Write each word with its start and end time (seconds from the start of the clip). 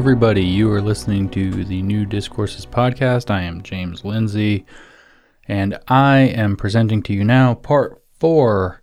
Everybody. 0.00 0.42
You 0.42 0.72
are 0.72 0.80
listening 0.80 1.28
to 1.28 1.62
the 1.62 1.82
New 1.82 2.06
Discourses 2.06 2.64
podcast. 2.64 3.30
I 3.30 3.42
am 3.42 3.62
James 3.62 4.02
Lindsay, 4.02 4.64
and 5.46 5.78
I 5.88 6.20
am 6.20 6.56
presenting 6.56 7.02
to 7.02 7.12
you 7.12 7.22
now 7.22 7.52
part 7.52 8.02
four 8.18 8.80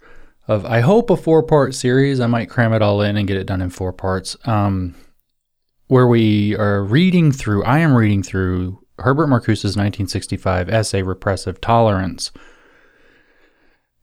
of, 0.47 0.63
I 0.63 0.81
hope, 0.81 1.09
a 1.09 1.17
four 1.17 1.41
part 1.41 1.73
series. 1.73 2.19
I 2.19 2.27
might 2.27 2.51
cram 2.51 2.71
it 2.71 2.83
all 2.83 3.01
in 3.01 3.17
and 3.17 3.27
get 3.27 3.35
it 3.35 3.47
done 3.47 3.63
in 3.63 3.71
four 3.71 3.91
parts. 3.93 4.37
Um, 4.45 4.93
where 5.87 6.05
we 6.05 6.55
are 6.55 6.83
reading 6.83 7.31
through, 7.31 7.63
I 7.63 7.79
am 7.79 7.95
reading 7.95 8.21
through 8.21 8.85
Herbert 8.99 9.25
Marcuse's 9.25 9.75
1965 9.75 10.69
essay, 10.69 11.01
Repressive 11.01 11.59
Tolerance. 11.59 12.31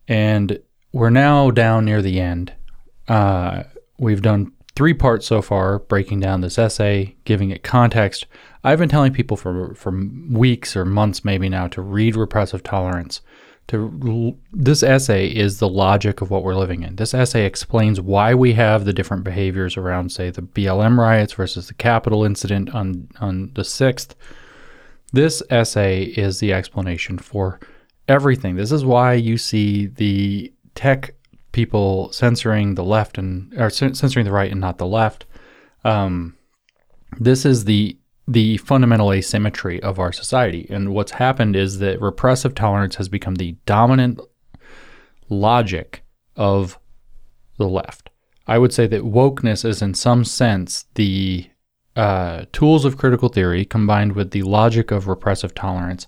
And 0.08 0.58
we're 0.92 1.10
now 1.10 1.52
down 1.52 1.84
near 1.84 2.02
the 2.02 2.18
end. 2.18 2.54
Uh, 3.06 3.62
we've 3.98 4.20
done 4.20 4.50
three 4.76 4.94
parts 4.94 5.26
so 5.26 5.40
far, 5.40 5.78
breaking 5.80 6.20
down 6.20 6.40
this 6.40 6.58
essay, 6.58 7.14
giving 7.24 7.50
it 7.50 7.62
context. 7.62 8.26
I've 8.62 8.78
been 8.78 8.88
telling 8.88 9.12
people 9.12 9.36
for 9.36 9.74
for 9.74 9.92
weeks 10.30 10.76
or 10.76 10.84
months, 10.84 11.24
maybe 11.24 11.48
now, 11.48 11.68
to 11.68 11.82
read 11.82 12.16
Repressive 12.16 12.62
Tolerance. 12.62 13.20
To 13.68 14.36
this 14.52 14.82
essay 14.82 15.26
is 15.26 15.58
the 15.58 15.68
logic 15.68 16.20
of 16.20 16.30
what 16.30 16.42
we're 16.42 16.54
living 16.54 16.82
in. 16.82 16.96
This 16.96 17.14
essay 17.14 17.46
explains 17.46 17.98
why 17.98 18.34
we 18.34 18.52
have 18.52 18.84
the 18.84 18.92
different 18.92 19.24
behaviors 19.24 19.78
around, 19.78 20.12
say, 20.12 20.28
the 20.28 20.42
BLM 20.42 20.98
riots 20.98 21.32
versus 21.32 21.68
the 21.68 21.74
Capitol 21.74 22.24
incident 22.24 22.74
on 22.74 23.08
on 23.20 23.52
the 23.54 23.64
sixth. 23.64 24.14
This 25.12 25.42
essay 25.48 26.02
is 26.02 26.40
the 26.40 26.52
explanation 26.52 27.18
for 27.18 27.58
everything. 28.08 28.56
This 28.56 28.72
is 28.72 28.84
why 28.84 29.14
you 29.14 29.38
see 29.38 29.86
the 29.86 30.52
tech 30.74 31.14
people 31.54 32.12
censoring 32.12 32.74
the 32.74 32.84
left 32.84 33.16
and 33.16 33.54
or 33.56 33.70
censoring 33.70 34.26
the 34.26 34.32
right 34.32 34.50
and 34.50 34.60
not 34.60 34.76
the 34.76 34.86
left. 34.86 35.24
Um, 35.84 36.36
this 37.18 37.46
is 37.46 37.64
the 37.64 37.96
the 38.26 38.56
fundamental 38.58 39.12
asymmetry 39.12 39.82
of 39.82 39.98
our 39.98 40.12
society. 40.12 40.66
And 40.68 40.92
what's 40.94 41.12
happened 41.12 41.56
is 41.56 41.78
that 41.78 42.00
repressive 42.00 42.54
tolerance 42.54 42.96
has 42.96 43.08
become 43.08 43.36
the 43.36 43.56
dominant 43.66 44.18
logic 45.28 46.04
of 46.36 46.78
the 47.58 47.68
left. 47.68 48.10
I 48.46 48.58
would 48.58 48.72
say 48.72 48.86
that 48.88 49.02
wokeness 49.02 49.64
is, 49.64 49.80
in 49.82 49.94
some 49.94 50.24
sense, 50.24 50.86
the 50.94 51.48
uh, 51.96 52.46
tools 52.52 52.84
of 52.84 52.98
critical 52.98 53.28
theory 53.28 53.64
combined 53.64 54.14
with 54.14 54.30
the 54.32 54.42
logic 54.42 54.90
of 54.90 55.06
repressive 55.06 55.54
tolerance, 55.54 56.06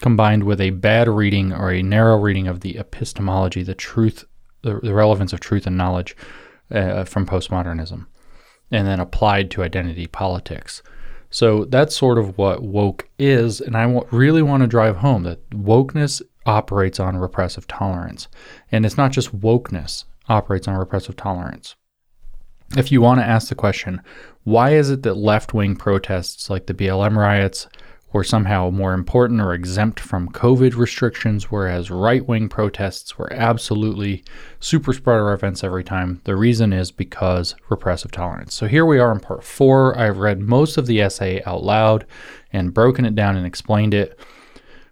combined 0.00 0.44
with 0.44 0.60
a 0.60 0.70
bad 0.70 1.08
reading 1.08 1.52
or 1.52 1.72
a 1.72 1.82
narrow 1.82 2.18
reading 2.18 2.46
of 2.46 2.60
the 2.60 2.78
epistemology, 2.78 3.62
the 3.62 3.74
truth 3.74 4.24
the, 4.64 4.80
the 4.80 4.94
relevance 4.94 5.32
of 5.32 5.40
truth 5.40 5.66
and 5.66 5.76
knowledge 5.76 6.16
uh, 6.70 7.04
from 7.04 7.26
postmodernism, 7.26 8.06
and 8.70 8.86
then 8.86 8.98
applied 8.98 9.50
to 9.52 9.62
identity 9.62 10.06
politics. 10.06 10.82
So 11.30 11.64
that's 11.64 11.96
sort 11.96 12.18
of 12.18 12.38
what 12.38 12.62
woke 12.62 13.08
is, 13.18 13.60
and 13.60 13.76
I 13.76 13.82
w- 13.82 14.06
really 14.10 14.42
want 14.42 14.62
to 14.62 14.66
drive 14.66 14.96
home 14.96 15.24
that 15.24 15.48
wokeness 15.50 16.22
operates 16.46 17.00
on 17.00 17.16
repressive 17.16 17.66
tolerance, 17.66 18.28
and 18.72 18.84
it's 18.84 18.96
not 18.96 19.12
just 19.12 19.36
wokeness 19.38 20.04
operates 20.28 20.68
on 20.68 20.76
repressive 20.76 21.16
tolerance. 21.16 21.76
If 22.76 22.90
you 22.90 23.00
want 23.00 23.20
to 23.20 23.26
ask 23.26 23.48
the 23.48 23.54
question, 23.54 24.00
why 24.44 24.74
is 24.74 24.90
it 24.90 25.02
that 25.02 25.14
left 25.14 25.54
wing 25.54 25.76
protests 25.76 26.50
like 26.50 26.66
the 26.66 26.74
BLM 26.74 27.16
riots 27.16 27.68
were 28.14 28.24
somehow 28.24 28.70
more 28.70 28.94
important 28.94 29.40
or 29.40 29.52
exempt 29.52 29.98
from 29.98 30.28
COVID 30.28 30.76
restrictions, 30.76 31.50
whereas 31.50 31.90
right 31.90 32.24
wing 32.26 32.48
protests 32.48 33.18
were 33.18 33.30
absolutely 33.32 34.24
super 34.60 34.92
spreader 34.92 35.32
events 35.32 35.64
every 35.64 35.82
time. 35.82 36.20
The 36.22 36.36
reason 36.36 36.72
is 36.72 36.92
because 36.92 37.56
repressive 37.68 38.12
tolerance. 38.12 38.54
So 38.54 38.68
here 38.68 38.86
we 38.86 39.00
are 39.00 39.10
in 39.10 39.18
part 39.18 39.42
four. 39.42 39.98
I've 39.98 40.18
read 40.18 40.38
most 40.38 40.76
of 40.78 40.86
the 40.86 41.00
essay 41.00 41.42
out 41.44 41.64
loud 41.64 42.06
and 42.52 42.72
broken 42.72 43.04
it 43.04 43.16
down 43.16 43.36
and 43.36 43.44
explained 43.44 43.94
it. 43.94 44.16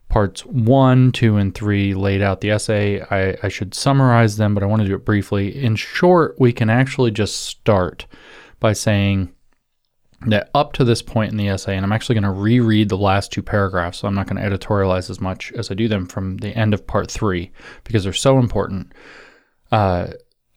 Parts 0.09 0.45
one, 0.45 1.13
two, 1.13 1.37
and 1.37 1.55
three 1.55 1.95
laid 1.95 2.23
out 2.23 2.41
the 2.41 2.51
essay. 2.51 3.03
I, 3.03 3.39
I 3.45 3.49
should 3.49 3.73
summarize 3.73 4.37
them, 4.37 4.53
but 4.53 4.65
I 4.65 4.67
want 4.67 4.83
to 4.83 4.89
do 4.89 4.97
it 4.97 5.05
briefly. 5.05 5.65
In 5.65 5.77
short, 5.77 6.35
we 6.41 6.53
can 6.53 6.69
actually 6.69 7.13
just 7.13 7.37
start 7.37 8.07
by 8.59 8.73
saying, 8.73 9.33
that 10.27 10.51
up 10.55 10.73
to 10.75 10.85
this 10.85 11.03
point 11.03 11.33
in 11.33 11.39
the 11.39 11.49
essay, 11.49 11.77
and 11.77 11.85
I'm 11.85 11.93
actually 11.93 12.15
going 12.15 12.23
to 12.25 12.31
reread 12.31 12.89
the 12.89 12.97
last 12.97 13.33
two 13.33 13.43
paragraphs, 13.43 13.99
so 13.99 14.09
I'm 14.09 14.15
not 14.15 14.27
going 14.27 14.43
to 14.43 14.59
editorialize 14.59 15.11
as 15.11 15.21
much 15.21 15.53
as 15.53 15.71
I 15.71 15.75
do 15.75 15.89
them 15.89 16.07
from 16.07 16.39
the 16.39 16.57
end 16.57 16.75
of 16.75 16.87
part 16.87 17.11
three 17.11 17.51
because 17.85 18.05
they're 18.05 18.13
so 18.13 18.39
important. 18.39 18.93
Uh, 19.71 20.09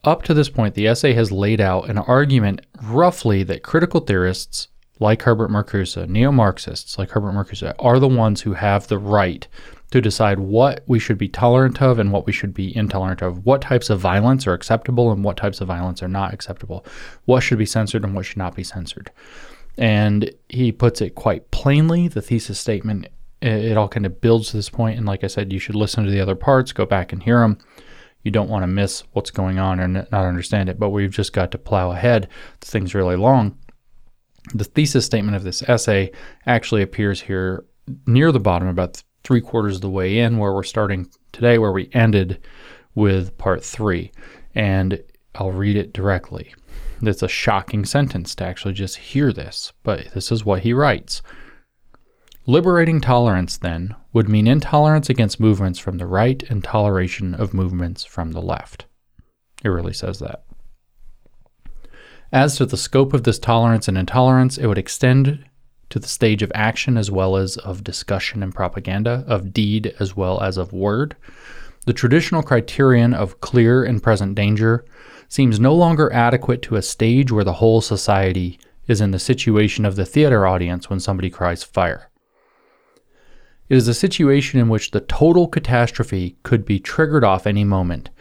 up 0.04 0.24
to 0.24 0.34
this 0.34 0.50
point, 0.50 0.76
the 0.76 0.88
essay 0.88 1.14
has 1.14 1.32
laid 1.32 1.60
out 1.60 1.90
an 1.90 1.98
argument 1.98 2.62
roughly 2.84 3.44
that 3.44 3.64
critical 3.64 4.00
theorists 4.00 4.68
like 5.00 5.24
Herbert 5.24 5.50
Marcuse, 5.50 6.08
neo 6.08 6.32
Marxists 6.32 6.98
like 6.98 7.10
Herbert 7.10 7.34
Marcuse, 7.34 7.74
are 7.80 8.00
the 8.00 8.08
ones 8.08 8.42
who 8.42 8.54
have 8.54 8.88
the 8.88 9.00
right 9.00 9.48
to 9.92 10.02
decide 10.02 10.40
what 10.40 10.84
we 10.88 11.00
should 11.00 11.18
be 11.18 11.28
tolerant 11.28 11.82
of 11.82 12.00
and 12.00 12.12
what 12.12 12.26
we 12.26 12.34
should 12.34 12.54
be 12.54 12.76
intolerant 12.76 13.22
of, 13.22 13.46
what 13.46 13.62
types 13.62 13.90
of 13.90 14.00
violence 14.00 14.48
are 14.48 14.54
acceptable 14.54 15.12
and 15.12 15.24
what 15.24 15.38
types 15.38 15.62
of 15.62 15.68
violence 15.68 16.02
are 16.02 16.08
not 16.08 16.34
acceptable, 16.34 16.86
what 17.26 17.42
should 17.42 17.58
be 17.58 17.66
censored 17.66 18.04
and 18.04 18.14
what 18.14 18.26
should 18.26 18.38
not 18.38 18.56
be 18.56 18.64
censored. 18.64 19.12
And 19.78 20.32
he 20.50 20.72
puts 20.72 21.02
it 21.02 21.16
quite 21.16 21.52
plainly. 21.52 22.08
The 22.08 22.22
thesis 22.22 22.60
statement, 22.60 23.08
it, 23.42 23.78
all 23.78 23.90
kind 23.90 24.06
of 24.06 24.22
builds 24.22 24.50
to 24.50 24.58
this 24.58 24.70
point. 24.70 24.98
And 24.98 25.06
like 25.06 25.24
I 25.24 25.28
said, 25.28 25.52
you 25.52 25.60
should 25.60 25.76
listen 25.76 26.06
to 26.06 26.12
the 26.12 26.22
other 26.22 26.36
parts, 26.36 26.72
go 26.72 26.86
back 26.86 27.12
and 27.12 27.22
hear 27.22 27.40
them. 27.42 27.58
You 28.24 28.32
don't 28.32 28.50
want 28.50 28.64
to 28.64 28.68
miss 28.68 29.04
what's 29.12 29.32
going 29.32 29.60
on 29.60 29.80
or 29.80 29.88
not 29.88 30.12
understand 30.14 30.70
it, 30.70 30.80
but 30.80 30.90
we've 30.90 31.12
just 31.12 31.32
got 31.32 31.52
to 31.52 31.60
plow 31.60 31.92
ahead. 31.92 32.28
This 32.60 32.72
thing's 32.72 32.96
really 32.96 33.16
long. 33.16 33.58
The 34.54 34.64
thesis 34.64 35.06
statement 35.06 35.36
of 35.36 35.44
this 35.44 35.62
essay 35.64 36.12
actually 36.46 36.82
appears 36.82 37.22
here 37.22 37.66
near 38.08 38.32
the 38.32 38.40
bottom, 38.40 38.68
about 38.68 39.04
three 39.24 39.42
quarters 39.42 39.76
of 39.76 39.82
the 39.82 39.90
way 39.90 40.20
in, 40.20 40.38
where 40.38 40.54
we're 40.54 40.64
starting 40.64 41.10
today, 41.34 41.58
where 41.58 41.72
we 41.72 41.90
ended 41.94 42.40
with 42.96 43.38
part 43.38 43.64
three. 43.64 44.12
And 44.56 45.04
I'll 45.36 45.52
read 45.52 45.76
it 45.76 45.94
directly. 45.94 46.56
It's 47.08 47.24
a 47.24 47.28
shocking 47.28 47.86
sentence 47.86 48.36
to 48.36 48.46
actually 48.46 48.74
just 48.74 48.98
hear 48.98 49.32
this, 49.32 49.74
but 49.84 50.12
this 50.14 50.32
is 50.32 50.46
what 50.46 50.62
he 50.62 50.74
writes. 50.74 51.22
Liberating 52.48 53.02
tolerance, 53.02 53.58
then, 53.58 53.96
would 54.14 54.30
mean 54.30 54.48
intolerance 54.48 55.10
against 55.10 55.40
movements 55.40 55.80
from 55.80 55.98
the 55.98 56.06
right 56.06 56.44
and 56.50 56.64
toleration 56.64 57.34
of 57.34 57.54
movements 57.54 58.06
from 58.06 58.32
the 58.32 58.42
left. 58.42 58.86
It 59.64 59.70
really 59.70 59.94
says 59.94 60.20
that. 60.20 60.44
As 62.32 62.56
to 62.58 62.66
the 62.66 62.78
scope 62.78 63.14
of 63.14 63.24
this 63.24 63.40
tolerance 63.40 63.88
and 63.88 63.98
intolerance, 63.98 64.58
it 64.58 64.68
would 64.68 64.78
extend 64.78 65.46
to 65.90 66.00
the 66.00 66.08
stage 66.08 66.44
of 66.44 66.52
action 66.54 66.98
as 66.98 67.10
well 67.10 67.36
as 67.36 67.58
of 67.58 67.84
discussion 67.84 68.44
and 68.44 68.54
propaganda, 68.54 69.24
of 69.28 69.54
deed 69.54 69.96
as 70.00 70.16
well 70.16 70.42
as 70.42 70.58
of 70.58 70.74
word. 70.74 71.16
The 71.86 71.94
traditional 71.94 72.44
criterion 72.44 73.14
of 73.14 73.42
clear 73.42 73.84
and 73.84 74.04
present 74.04 74.36
danger 74.36 74.86
seems 75.28 75.60
no 75.60 75.74
longer 75.74 76.12
adequate 76.14 76.62
to 76.64 76.76
a 76.76 76.82
stage 76.82 77.32
where 77.32 77.44
the 77.44 77.54
whole 77.54 77.82
society 77.82 78.60
is 78.88 79.02
in 79.02 79.12
the 79.12 79.20
situation 79.20 79.86
of 79.86 79.96
the 79.96 80.06
theater 80.06 80.46
audience 80.46 80.90
when 80.90 81.00
somebody 81.00 81.30
cries 81.30 81.64
fire. 81.64 82.10
It 83.68 83.78
is 83.78 83.88
a 83.88 83.96
situation 83.96 84.60
in 84.60 84.70
which 84.70 84.92
the 84.92 85.00
total 85.00 85.48
catastrophe 85.48 86.38
could 86.44 86.66
be 86.66 86.80
triggered 86.80 87.24
off 87.24 87.48
any 87.48 87.64
moment, 87.64 88.12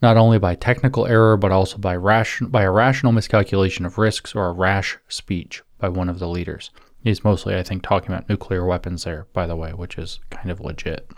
not 0.00 0.16
only 0.16 0.38
by 0.38 0.54
technical 0.54 1.06
error 1.06 1.36
but 1.36 1.50
also 1.50 1.78
by, 1.78 1.96
ration- 1.96 2.46
by 2.48 2.62
a 2.62 2.70
rational 2.70 3.12
miscalculation 3.12 3.84
of 3.84 3.98
risks 3.98 4.34
or 4.34 4.46
a 4.46 4.52
rash 4.52 4.98
speech 5.08 5.62
by 5.78 5.88
one 5.88 6.08
of 6.08 6.20
the 6.20 6.28
leaders. 6.28 6.70
He's 7.02 7.24
mostly, 7.24 7.56
I 7.56 7.64
think, 7.64 7.82
talking 7.82 8.12
about 8.12 8.28
nuclear 8.28 8.64
weapons 8.64 9.02
there, 9.02 9.26
by 9.32 9.48
the 9.48 9.56
way, 9.56 9.72
which 9.72 9.98
is 9.98 10.20
kind 10.30 10.52
of 10.52 10.60
legit. 10.60 11.10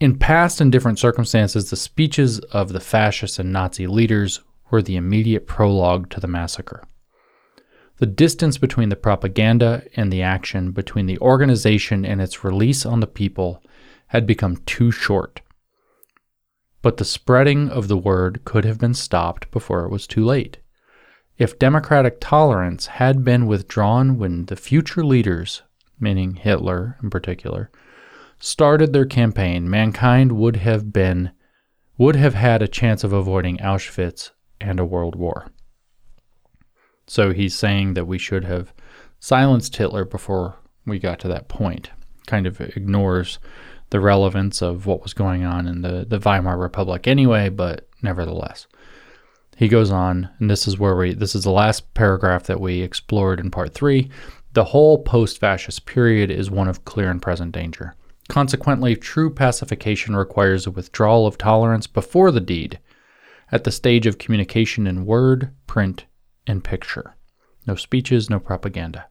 In 0.00 0.18
past 0.18 0.62
and 0.62 0.72
different 0.72 0.98
circumstances, 0.98 1.68
the 1.68 1.76
speeches 1.76 2.38
of 2.38 2.72
the 2.72 2.80
fascist 2.80 3.38
and 3.38 3.52
Nazi 3.52 3.86
leaders 3.86 4.40
were 4.70 4.80
the 4.80 4.96
immediate 4.96 5.46
prologue 5.46 6.08
to 6.08 6.20
the 6.20 6.26
massacre. 6.26 6.82
The 7.98 8.06
distance 8.06 8.56
between 8.56 8.88
the 8.88 8.96
propaganda 8.96 9.82
and 9.96 10.10
the 10.10 10.22
action, 10.22 10.70
between 10.70 11.04
the 11.04 11.18
organization 11.18 12.06
and 12.06 12.18
its 12.22 12.42
release 12.42 12.86
on 12.86 13.00
the 13.00 13.06
people, 13.06 13.62
had 14.06 14.26
become 14.26 14.56
too 14.64 14.90
short. 14.90 15.42
But 16.80 16.96
the 16.96 17.04
spreading 17.04 17.68
of 17.68 17.88
the 17.88 17.98
word 17.98 18.46
could 18.46 18.64
have 18.64 18.78
been 18.78 18.94
stopped 18.94 19.50
before 19.50 19.84
it 19.84 19.90
was 19.90 20.06
too 20.06 20.24
late. 20.24 20.56
If 21.36 21.58
democratic 21.58 22.20
tolerance 22.20 22.86
had 22.86 23.22
been 23.22 23.46
withdrawn 23.46 24.16
when 24.16 24.46
the 24.46 24.56
future 24.56 25.04
leaders, 25.04 25.60
meaning 25.98 26.36
Hitler 26.36 26.96
in 27.02 27.10
particular, 27.10 27.70
started 28.40 28.92
their 28.92 29.04
campaign, 29.04 29.70
mankind 29.70 30.32
would 30.32 30.56
have 30.56 30.92
been 30.92 31.30
would 31.98 32.16
have 32.16 32.34
had 32.34 32.62
a 32.62 32.68
chance 32.68 33.04
of 33.04 33.12
avoiding 33.12 33.58
Auschwitz 33.58 34.30
and 34.58 34.80
a 34.80 34.84
world 34.86 35.14
war. 35.14 35.48
So 37.06 37.32
he's 37.32 37.54
saying 37.54 37.92
that 37.92 38.06
we 38.06 38.16
should 38.16 38.44
have 38.44 38.72
silenced 39.18 39.76
Hitler 39.76 40.06
before 40.06 40.56
we 40.86 40.98
got 40.98 41.18
to 41.20 41.28
that 41.28 41.48
point. 41.48 41.90
Kind 42.26 42.46
of 42.46 42.58
ignores 42.60 43.38
the 43.90 44.00
relevance 44.00 44.62
of 44.62 44.86
what 44.86 45.02
was 45.02 45.12
going 45.12 45.44
on 45.44 45.66
in 45.66 45.82
the, 45.82 46.06
the 46.08 46.18
Weimar 46.18 46.56
Republic 46.56 47.06
anyway, 47.06 47.50
but 47.50 47.88
nevertheless. 48.02 48.66
He 49.56 49.68
goes 49.68 49.90
on, 49.90 50.30
and 50.38 50.48
this 50.48 50.66
is 50.66 50.78
where 50.78 50.96
we 50.96 51.12
this 51.12 51.34
is 51.34 51.44
the 51.44 51.50
last 51.50 51.92
paragraph 51.92 52.44
that 52.44 52.62
we 52.62 52.80
explored 52.80 53.40
in 53.40 53.50
part 53.50 53.74
3. 53.74 54.08
The 54.54 54.64
whole 54.64 55.02
post-fascist 55.02 55.84
period 55.84 56.30
is 56.30 56.50
one 56.50 56.66
of 56.66 56.86
clear 56.86 57.10
and 57.10 57.20
present 57.20 57.52
danger. 57.52 57.94
Consequently, 58.30 58.94
true 58.94 59.28
pacification 59.28 60.14
requires 60.14 60.64
a 60.64 60.70
withdrawal 60.70 61.26
of 61.26 61.36
tolerance 61.36 61.88
before 61.88 62.30
the 62.30 62.40
deed, 62.40 62.78
at 63.50 63.64
the 63.64 63.72
stage 63.72 64.06
of 64.06 64.18
communication 64.18 64.86
in 64.86 65.04
word, 65.04 65.50
print, 65.66 66.04
and 66.46 66.62
picture. 66.62 67.16
No 67.66 67.74
speeches, 67.74 68.30
no 68.30 68.38
propaganda. 68.38 69.06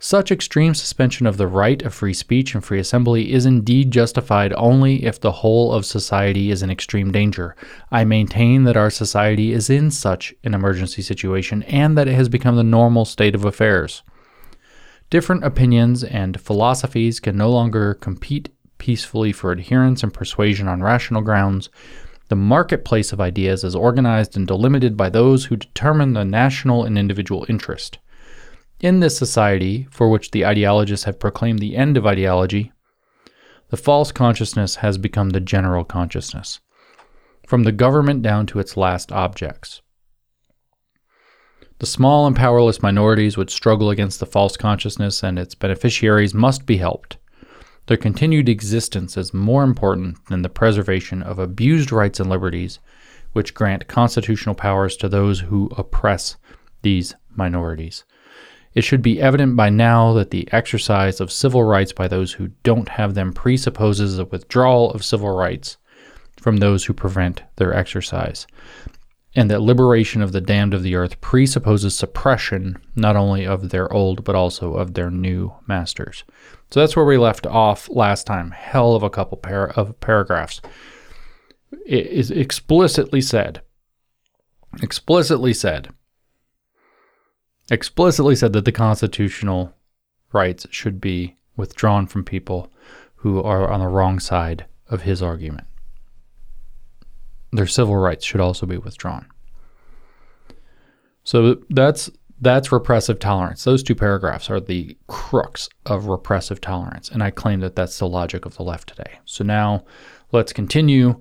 Such 0.00 0.32
extreme 0.32 0.74
suspension 0.74 1.24
of 1.24 1.36
the 1.36 1.46
right 1.46 1.80
of 1.82 1.94
free 1.94 2.14
speech 2.14 2.52
and 2.52 2.64
free 2.64 2.80
assembly 2.80 3.32
is 3.32 3.46
indeed 3.46 3.92
justified 3.92 4.52
only 4.54 5.04
if 5.04 5.20
the 5.20 5.30
whole 5.30 5.72
of 5.72 5.86
society 5.86 6.50
is 6.50 6.64
in 6.64 6.70
extreme 6.70 7.12
danger. 7.12 7.54
I 7.92 8.02
maintain 8.02 8.64
that 8.64 8.76
our 8.76 8.90
society 8.90 9.52
is 9.52 9.70
in 9.70 9.92
such 9.92 10.34
an 10.42 10.52
emergency 10.52 11.02
situation 11.02 11.62
and 11.62 11.96
that 11.96 12.08
it 12.08 12.14
has 12.14 12.28
become 12.28 12.56
the 12.56 12.64
normal 12.64 13.04
state 13.04 13.36
of 13.36 13.44
affairs. 13.44 14.02
Different 15.10 15.44
opinions 15.44 16.04
and 16.04 16.40
philosophies 16.40 17.18
can 17.18 17.36
no 17.36 17.50
longer 17.50 17.94
compete 17.94 18.48
peacefully 18.78 19.32
for 19.32 19.50
adherence 19.50 20.04
and 20.04 20.14
persuasion 20.14 20.68
on 20.68 20.84
rational 20.84 21.20
grounds. 21.20 21.68
The 22.28 22.36
marketplace 22.36 23.12
of 23.12 23.20
ideas 23.20 23.64
is 23.64 23.74
organized 23.74 24.36
and 24.36 24.46
delimited 24.46 24.96
by 24.96 25.10
those 25.10 25.46
who 25.46 25.56
determine 25.56 26.12
the 26.12 26.24
national 26.24 26.84
and 26.84 26.96
individual 26.96 27.44
interest. 27.48 27.98
In 28.78 29.00
this 29.00 29.18
society, 29.18 29.88
for 29.90 30.08
which 30.08 30.30
the 30.30 30.46
ideologists 30.46 31.04
have 31.04 31.18
proclaimed 31.18 31.58
the 31.58 31.76
end 31.76 31.96
of 31.96 32.06
ideology, 32.06 32.72
the 33.70 33.76
false 33.76 34.12
consciousness 34.12 34.76
has 34.76 34.96
become 34.96 35.30
the 35.30 35.40
general 35.40 35.84
consciousness, 35.84 36.60
from 37.48 37.64
the 37.64 37.72
government 37.72 38.22
down 38.22 38.46
to 38.46 38.60
its 38.60 38.76
last 38.76 39.10
objects. 39.10 39.82
The 41.80 41.86
small 41.86 42.26
and 42.26 42.36
powerless 42.36 42.82
minorities 42.82 43.38
which 43.38 43.54
struggle 43.54 43.88
against 43.88 44.20
the 44.20 44.26
false 44.26 44.54
consciousness 44.54 45.22
and 45.22 45.38
its 45.38 45.54
beneficiaries 45.54 46.34
must 46.34 46.66
be 46.66 46.76
helped. 46.76 47.16
Their 47.86 47.96
continued 47.96 48.50
existence 48.50 49.16
is 49.16 49.32
more 49.32 49.64
important 49.64 50.22
than 50.26 50.42
the 50.42 50.50
preservation 50.50 51.22
of 51.22 51.38
abused 51.38 51.90
rights 51.90 52.20
and 52.20 52.28
liberties, 52.28 52.80
which 53.32 53.54
grant 53.54 53.88
constitutional 53.88 54.54
powers 54.54 54.94
to 54.98 55.08
those 55.08 55.40
who 55.40 55.70
oppress 55.78 56.36
these 56.82 57.14
minorities. 57.34 58.04
It 58.74 58.84
should 58.84 59.00
be 59.00 59.18
evident 59.18 59.56
by 59.56 59.70
now 59.70 60.12
that 60.12 60.32
the 60.32 60.52
exercise 60.52 61.18
of 61.18 61.32
civil 61.32 61.64
rights 61.64 61.94
by 61.94 62.08
those 62.08 62.34
who 62.34 62.48
don't 62.62 62.90
have 62.90 63.14
them 63.14 63.32
presupposes 63.32 64.18
a 64.18 64.26
withdrawal 64.26 64.90
of 64.90 65.02
civil 65.02 65.34
rights 65.34 65.78
from 66.38 66.58
those 66.58 66.84
who 66.84 66.92
prevent 66.92 67.42
their 67.56 67.72
exercise, 67.72 68.46
and 69.34 69.50
that 69.50 69.62
liberation 69.62 70.22
of 70.22 70.32
the 70.32 70.40
damned 70.40 70.74
of 70.74 70.82
the 70.82 70.94
earth 70.94 71.20
presupposes 71.20 71.96
suppression 71.96 72.76
not 72.96 73.16
only 73.16 73.46
of 73.46 73.70
their 73.70 73.92
old 73.92 74.24
but 74.24 74.34
also 74.34 74.74
of 74.74 74.94
their 74.94 75.10
new 75.10 75.52
masters. 75.66 76.24
So 76.70 76.80
that's 76.80 76.96
where 76.96 77.04
we 77.04 77.18
left 77.18 77.46
off 77.46 77.88
last 77.88 78.26
time. 78.26 78.50
Hell 78.50 78.94
of 78.94 79.02
a 79.02 79.10
couple 79.10 79.38
par- 79.38 79.70
of 79.70 79.98
paragraphs. 80.00 80.60
It 81.86 82.06
is 82.06 82.30
explicitly 82.30 83.20
said, 83.20 83.62
explicitly 84.82 85.54
said 85.54 85.90
explicitly 87.70 88.34
said 88.34 88.52
that 88.52 88.64
the 88.64 88.72
constitutional 88.72 89.72
rights 90.32 90.66
should 90.70 91.00
be 91.00 91.36
withdrawn 91.56 92.06
from 92.06 92.24
people 92.24 92.72
who 93.16 93.42
are 93.42 93.70
on 93.70 93.80
the 93.80 93.86
wrong 93.86 94.18
side 94.18 94.66
of 94.88 95.02
his 95.02 95.22
argument. 95.22 95.66
Their 97.52 97.66
civil 97.66 97.96
rights 97.96 98.24
should 98.24 98.40
also 98.40 98.66
be 98.66 98.78
withdrawn. 98.78 99.26
So 101.24 101.56
that's 101.70 102.10
that's 102.40 102.72
repressive 102.72 103.18
tolerance. 103.18 103.64
Those 103.64 103.82
two 103.82 103.94
paragraphs 103.94 104.48
are 104.48 104.60
the 104.60 104.96
crux 105.08 105.68
of 105.84 106.06
repressive 106.06 106.60
tolerance, 106.60 107.10
and 107.10 107.22
I 107.22 107.30
claim 107.30 107.60
that 107.60 107.76
that's 107.76 107.98
the 107.98 108.08
logic 108.08 108.46
of 108.46 108.56
the 108.56 108.62
left 108.62 108.88
today. 108.88 109.18
So 109.26 109.44
now 109.44 109.84
let's 110.32 110.52
continue. 110.52 111.20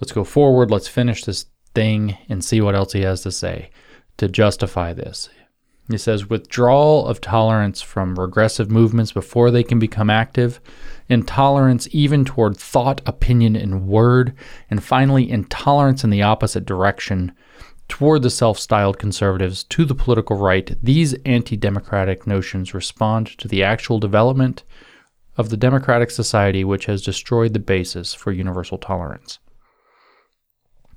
Let's 0.00 0.12
go 0.12 0.24
forward. 0.24 0.70
Let's 0.70 0.88
finish 0.88 1.24
this 1.24 1.46
thing 1.74 2.18
and 2.28 2.44
see 2.44 2.60
what 2.60 2.74
else 2.74 2.92
he 2.92 3.02
has 3.02 3.22
to 3.22 3.30
say 3.30 3.70
to 4.16 4.28
justify 4.28 4.92
this. 4.92 5.28
He 5.88 5.98
says 5.98 6.28
withdrawal 6.28 7.06
of 7.06 7.20
tolerance 7.20 7.80
from 7.80 8.18
regressive 8.18 8.70
movements 8.70 9.12
before 9.12 9.50
they 9.50 9.62
can 9.62 9.78
become 9.78 10.10
active, 10.10 10.60
intolerance 11.08 11.86
even 11.92 12.24
toward 12.24 12.56
thought, 12.56 13.00
opinion, 13.06 13.54
and 13.54 13.86
word, 13.86 14.34
and 14.68 14.82
finally, 14.82 15.30
intolerance 15.30 16.02
in 16.02 16.10
the 16.10 16.22
opposite 16.22 16.66
direction 16.66 17.32
toward 17.88 18.22
the 18.22 18.30
self 18.30 18.58
styled 18.58 18.98
conservatives 18.98 19.62
to 19.64 19.84
the 19.84 19.94
political 19.94 20.36
right. 20.36 20.76
These 20.82 21.14
anti 21.24 21.56
democratic 21.56 22.26
notions 22.26 22.74
respond 22.74 23.28
to 23.38 23.46
the 23.46 23.62
actual 23.62 24.00
development 24.00 24.64
of 25.36 25.50
the 25.50 25.56
democratic 25.56 26.10
society 26.10 26.64
which 26.64 26.86
has 26.86 27.02
destroyed 27.02 27.52
the 27.52 27.58
basis 27.60 28.14
for 28.14 28.32
universal 28.32 28.78
tolerance. 28.78 29.38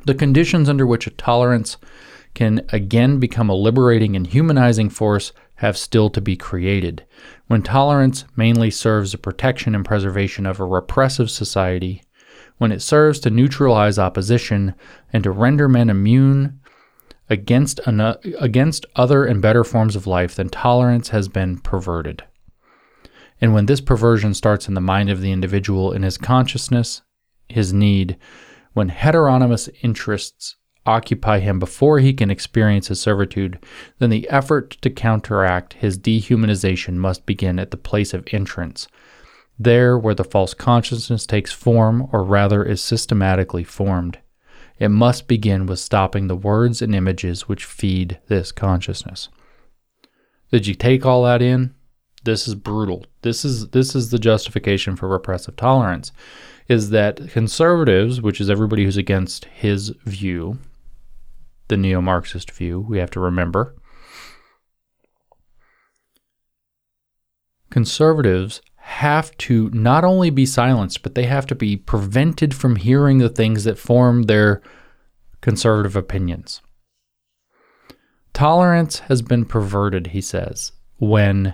The 0.06 0.16
conditions 0.16 0.70
under 0.70 0.88
which 0.88 1.08
a 1.08 1.12
tolerance 1.12 1.78
can 2.34 2.66
again 2.70 3.20
become 3.20 3.50
a 3.50 3.56
liberating 3.56 4.16
and 4.16 4.28
humanizing 4.28 4.90
force 4.90 5.32
have 5.56 5.78
still 5.78 6.10
to 6.10 6.22
be 6.22 6.36
created. 6.36 7.06
When 7.48 7.62
tolerance 7.62 8.26
mainly 8.36 8.72
serves 8.72 9.12
the 9.12 9.18
protection 9.18 9.76
and 9.76 9.84
preservation 9.84 10.46
of 10.46 10.60
a 10.60 10.66
repressive 10.66 11.30
society, 11.30 12.04
when 12.58 12.72
it 12.72 12.82
serves 12.82 13.20
to 13.22 13.30
neutralize 13.30 14.00
opposition 14.00 14.76
and 15.12 15.24
to 15.24 15.32
render 15.32 15.68
men 15.68 15.90
immune 15.90 16.60
against, 17.30 17.80
an, 17.86 18.00
against 18.40 18.86
other 18.96 19.26
and 19.26 19.42
better 19.42 19.64
forms 19.64 19.96
of 19.96 20.08
life, 20.08 20.36
then 20.36 20.50
tolerance 20.50 21.10
has 21.10 21.28
been 21.28 21.58
perverted. 21.58 22.24
And 23.42 23.54
when 23.54 23.66
this 23.66 23.82
perversion 23.82 24.34
starts 24.34 24.68
in 24.68 24.74
the 24.74 24.82
mind 24.82 25.10
of 25.10 25.22
the 25.22 25.32
individual, 25.32 25.92
in 25.92 26.04
his 26.04 26.18
consciousness, 26.18 27.02
his 27.48 27.74
need, 27.74 28.18
when 28.74 28.90
heteronomous 28.90 29.70
interests 29.82 30.56
occupy 30.86 31.40
him 31.40 31.60
before 31.60 32.00
he 32.00 32.14
can 32.14 32.32
experience 32.32 32.88
his 32.88 33.00
servitude, 33.02 33.60
then 34.00 34.10
the 34.10 34.30
effort 34.30 34.72
to 34.82 34.90
counteract 34.90 35.74
his 35.74 35.98
dehumanization 35.98 36.96
must 36.96 37.26
begin 37.26 37.60
at 37.60 37.72
the 37.72 37.78
place 37.78 38.14
of 38.14 38.28
entrance, 38.32 38.88
there 39.58 39.98
where 39.98 40.16
the 40.16 40.24
false 40.24 40.54
consciousness 40.54 41.26
takes 41.26 41.52
form, 41.52 42.08
or 42.12 42.24
rather 42.24 42.64
is 42.64 42.82
systematically 42.82 43.64
formed. 43.64 44.20
It 44.80 44.90
must 44.90 45.28
begin 45.28 45.66
with 45.66 45.80
stopping 45.80 46.28
the 46.28 46.36
words 46.36 46.82
and 46.82 46.96
images 46.96 47.50
which 47.50 47.66
feed 47.66 48.20
this 48.28 48.52
consciousness. 48.52 49.28
Did 50.52 50.66
you 50.66 50.74
take 50.74 51.06
all 51.06 51.24
that 51.24 51.42
in? 51.42 51.76
This 52.24 52.48
is 52.48 52.56
brutal. 52.56 53.06
This 53.22 53.46
is 53.46 53.70
this 53.70 53.96
is 53.96 54.10
the 54.10 54.20
justification 54.20 54.96
for 54.96 55.08
repressive 55.08 55.56
tolerance 55.56 56.12
is 56.70 56.92
that 56.92 57.30
conservatives, 57.30 58.22
which 58.22 58.40
is 58.40 58.50
everybody 58.50 58.86
who's 58.86 58.96
against 58.96 59.46
his 59.46 59.90
view, 60.06 60.60
the 61.70 61.78
neo 61.78 62.02
Marxist 62.02 62.52
view, 62.52 62.80
we 62.80 62.98
have 62.98 63.12
to 63.12 63.20
remember. 63.20 63.76
Conservatives 67.70 68.62
have 68.76 69.36
to 69.38 69.70
not 69.70 70.04
only 70.04 70.32
be 70.32 70.46
silenced, 70.46 71.04
but 71.04 71.14
they 71.14 71.26
have 71.26 71.46
to 71.46 71.56
be 71.56 71.78
prevented 71.78 72.54
from 72.54 72.76
hearing 72.76 73.20
the 73.20 73.30
things 73.30 73.64
that 73.64 73.78
form 73.78 74.24
their 74.24 74.62
conservative 75.42 75.96
opinions. 75.96 76.62
Tolerance 78.34 79.00
has 79.00 79.22
been 79.22 79.46
perverted, 79.46 80.08
he 80.08 80.22
says, 80.22 80.72
when 80.98 81.54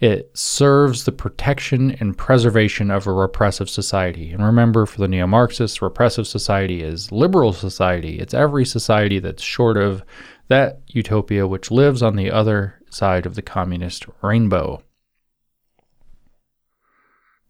it 0.00 0.30
serves 0.34 1.04
the 1.04 1.12
protection 1.12 1.90
and 2.00 2.16
preservation 2.16 2.90
of 2.90 3.06
a 3.06 3.12
repressive 3.12 3.68
society. 3.68 4.32
And 4.32 4.42
remember, 4.42 4.86
for 4.86 4.98
the 4.98 5.08
neo 5.08 5.26
Marxists, 5.26 5.82
repressive 5.82 6.26
society 6.26 6.82
is 6.82 7.12
liberal 7.12 7.52
society. 7.52 8.18
It's 8.18 8.32
every 8.32 8.64
society 8.64 9.18
that's 9.18 9.42
short 9.42 9.76
of 9.76 10.02
that 10.48 10.80
utopia 10.88 11.46
which 11.46 11.70
lives 11.70 12.02
on 12.02 12.16
the 12.16 12.30
other 12.30 12.80
side 12.88 13.26
of 13.26 13.34
the 13.34 13.42
communist 13.42 14.06
rainbow. 14.22 14.82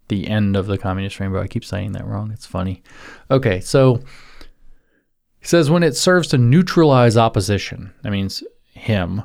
The 0.09 0.26
end 0.26 0.57
of 0.57 0.66
the 0.66 0.76
communist 0.76 1.21
rainbow. 1.21 1.40
I 1.40 1.47
keep 1.47 1.64
saying 1.64 1.92
that 1.92 2.04
wrong. 2.04 2.33
It's 2.33 2.47
funny. 2.47 2.83
Okay, 3.30 3.61
so 3.61 4.02
he 5.38 5.47
says 5.47 5.71
when 5.71 5.85
it 5.85 5.97
serves 5.97 6.26
to 6.28 6.38
neutralize 6.38 7.16
opposition, 7.16 7.95
that 8.02 8.11
means 8.11 8.42
him, 8.73 9.23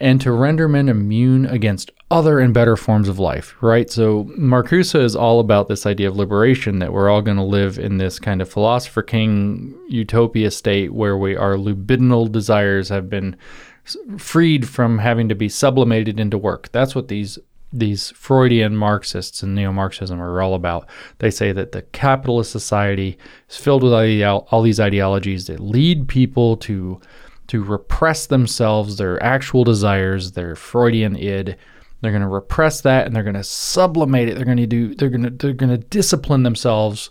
and 0.00 0.20
to 0.20 0.32
render 0.32 0.68
men 0.68 0.88
immune 0.88 1.46
against 1.46 1.90
other 2.10 2.38
and 2.40 2.54
better 2.54 2.76
forms 2.76 3.08
of 3.08 3.18
life, 3.18 3.54
right? 3.60 3.90
So 3.90 4.24
Marcuse 4.38 4.98
is 4.98 5.14
all 5.14 5.40
about 5.40 5.68
this 5.68 5.84
idea 5.84 6.08
of 6.08 6.16
liberation 6.16 6.78
that 6.78 6.92
we're 6.92 7.10
all 7.10 7.20
going 7.20 7.36
to 7.36 7.42
live 7.42 7.78
in 7.78 7.98
this 7.98 8.18
kind 8.18 8.40
of 8.40 8.48
philosopher 8.48 9.02
king 9.02 9.78
utopia 9.88 10.50
state 10.50 10.92
where 10.92 11.16
we 11.18 11.36
our 11.36 11.56
libidinal 11.56 12.30
desires 12.30 12.88
have 12.88 13.10
been 13.10 13.36
freed 14.16 14.68
from 14.68 14.98
having 14.98 15.28
to 15.28 15.34
be 15.34 15.48
sublimated 15.48 16.20
into 16.20 16.38
work. 16.38 16.70
That's 16.72 16.94
what 16.94 17.08
these 17.08 17.38
these 17.70 18.10
Freudian 18.12 18.76
Marxists 18.76 19.42
and 19.42 19.54
neo 19.54 19.72
Marxism 19.72 20.20
are 20.20 20.40
all 20.40 20.54
about. 20.54 20.88
They 21.18 21.30
say 21.30 21.52
that 21.52 21.72
the 21.72 21.82
capitalist 21.82 22.50
society 22.50 23.18
is 23.50 23.58
filled 23.58 23.82
with 23.82 23.92
all 23.92 24.62
these 24.62 24.80
ideologies 24.80 25.48
that 25.48 25.60
lead 25.60 26.08
people 26.08 26.56
to 26.58 26.98
to 27.48 27.64
repress 27.64 28.26
themselves, 28.26 28.96
their 28.96 29.22
actual 29.22 29.64
desires, 29.64 30.32
their 30.32 30.54
Freudian 30.54 31.16
id. 31.16 31.56
They're 32.00 32.12
going 32.12 32.22
to 32.22 32.28
repress 32.28 32.82
that 32.82 33.06
and 33.06 33.16
they're 33.16 33.24
going 33.24 33.34
to 33.34 33.42
sublimate 33.42 34.28
it. 34.28 34.36
They're 34.36 34.44
going 34.44 34.58
to 34.58 34.66
do 34.66 34.94
they're 34.94 35.10
going 35.10 35.24
to 35.24 35.30
they're 35.30 35.52
going 35.52 35.70
to 35.70 35.78
discipline 35.78 36.44
themselves 36.44 37.10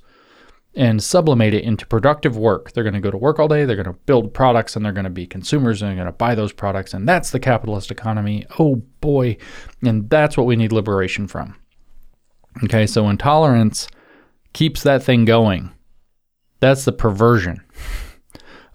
and 0.75 1.03
sublimate 1.03 1.55
it 1.55 1.63
into 1.63 1.87
productive 1.87 2.37
work. 2.37 2.71
They're 2.71 2.83
going 2.83 2.93
to 2.93 3.01
go 3.01 3.11
to 3.11 3.17
work 3.17 3.39
all 3.39 3.47
day, 3.47 3.65
they're 3.65 3.75
going 3.75 3.93
to 3.93 3.99
build 4.05 4.33
products, 4.33 4.75
and 4.75 4.85
they're 4.85 4.93
going 4.93 5.05
to 5.05 5.09
be 5.09 5.25
consumers 5.25 5.81
and 5.81 5.89
they're 5.89 5.95
going 5.95 6.05
to 6.05 6.11
buy 6.11 6.35
those 6.35 6.53
products. 6.53 6.93
And 6.93 7.09
that's 7.09 7.31
the 7.31 7.39
capitalist 7.39 7.89
economy. 7.91 8.45
Oh 8.59 8.77
boy. 9.01 9.37
And 9.83 10.09
that's 10.09 10.37
what 10.37 10.45
we 10.45 10.55
need 10.55 10.71
liberation 10.71 11.27
from. 11.27 11.55
Okay, 12.63 12.87
so 12.87 13.09
intolerance 13.09 13.87
keeps 14.53 14.83
that 14.83 15.03
thing 15.03 15.25
going. 15.25 15.71
That's 16.59 16.85
the 16.85 16.91
perversion 16.91 17.63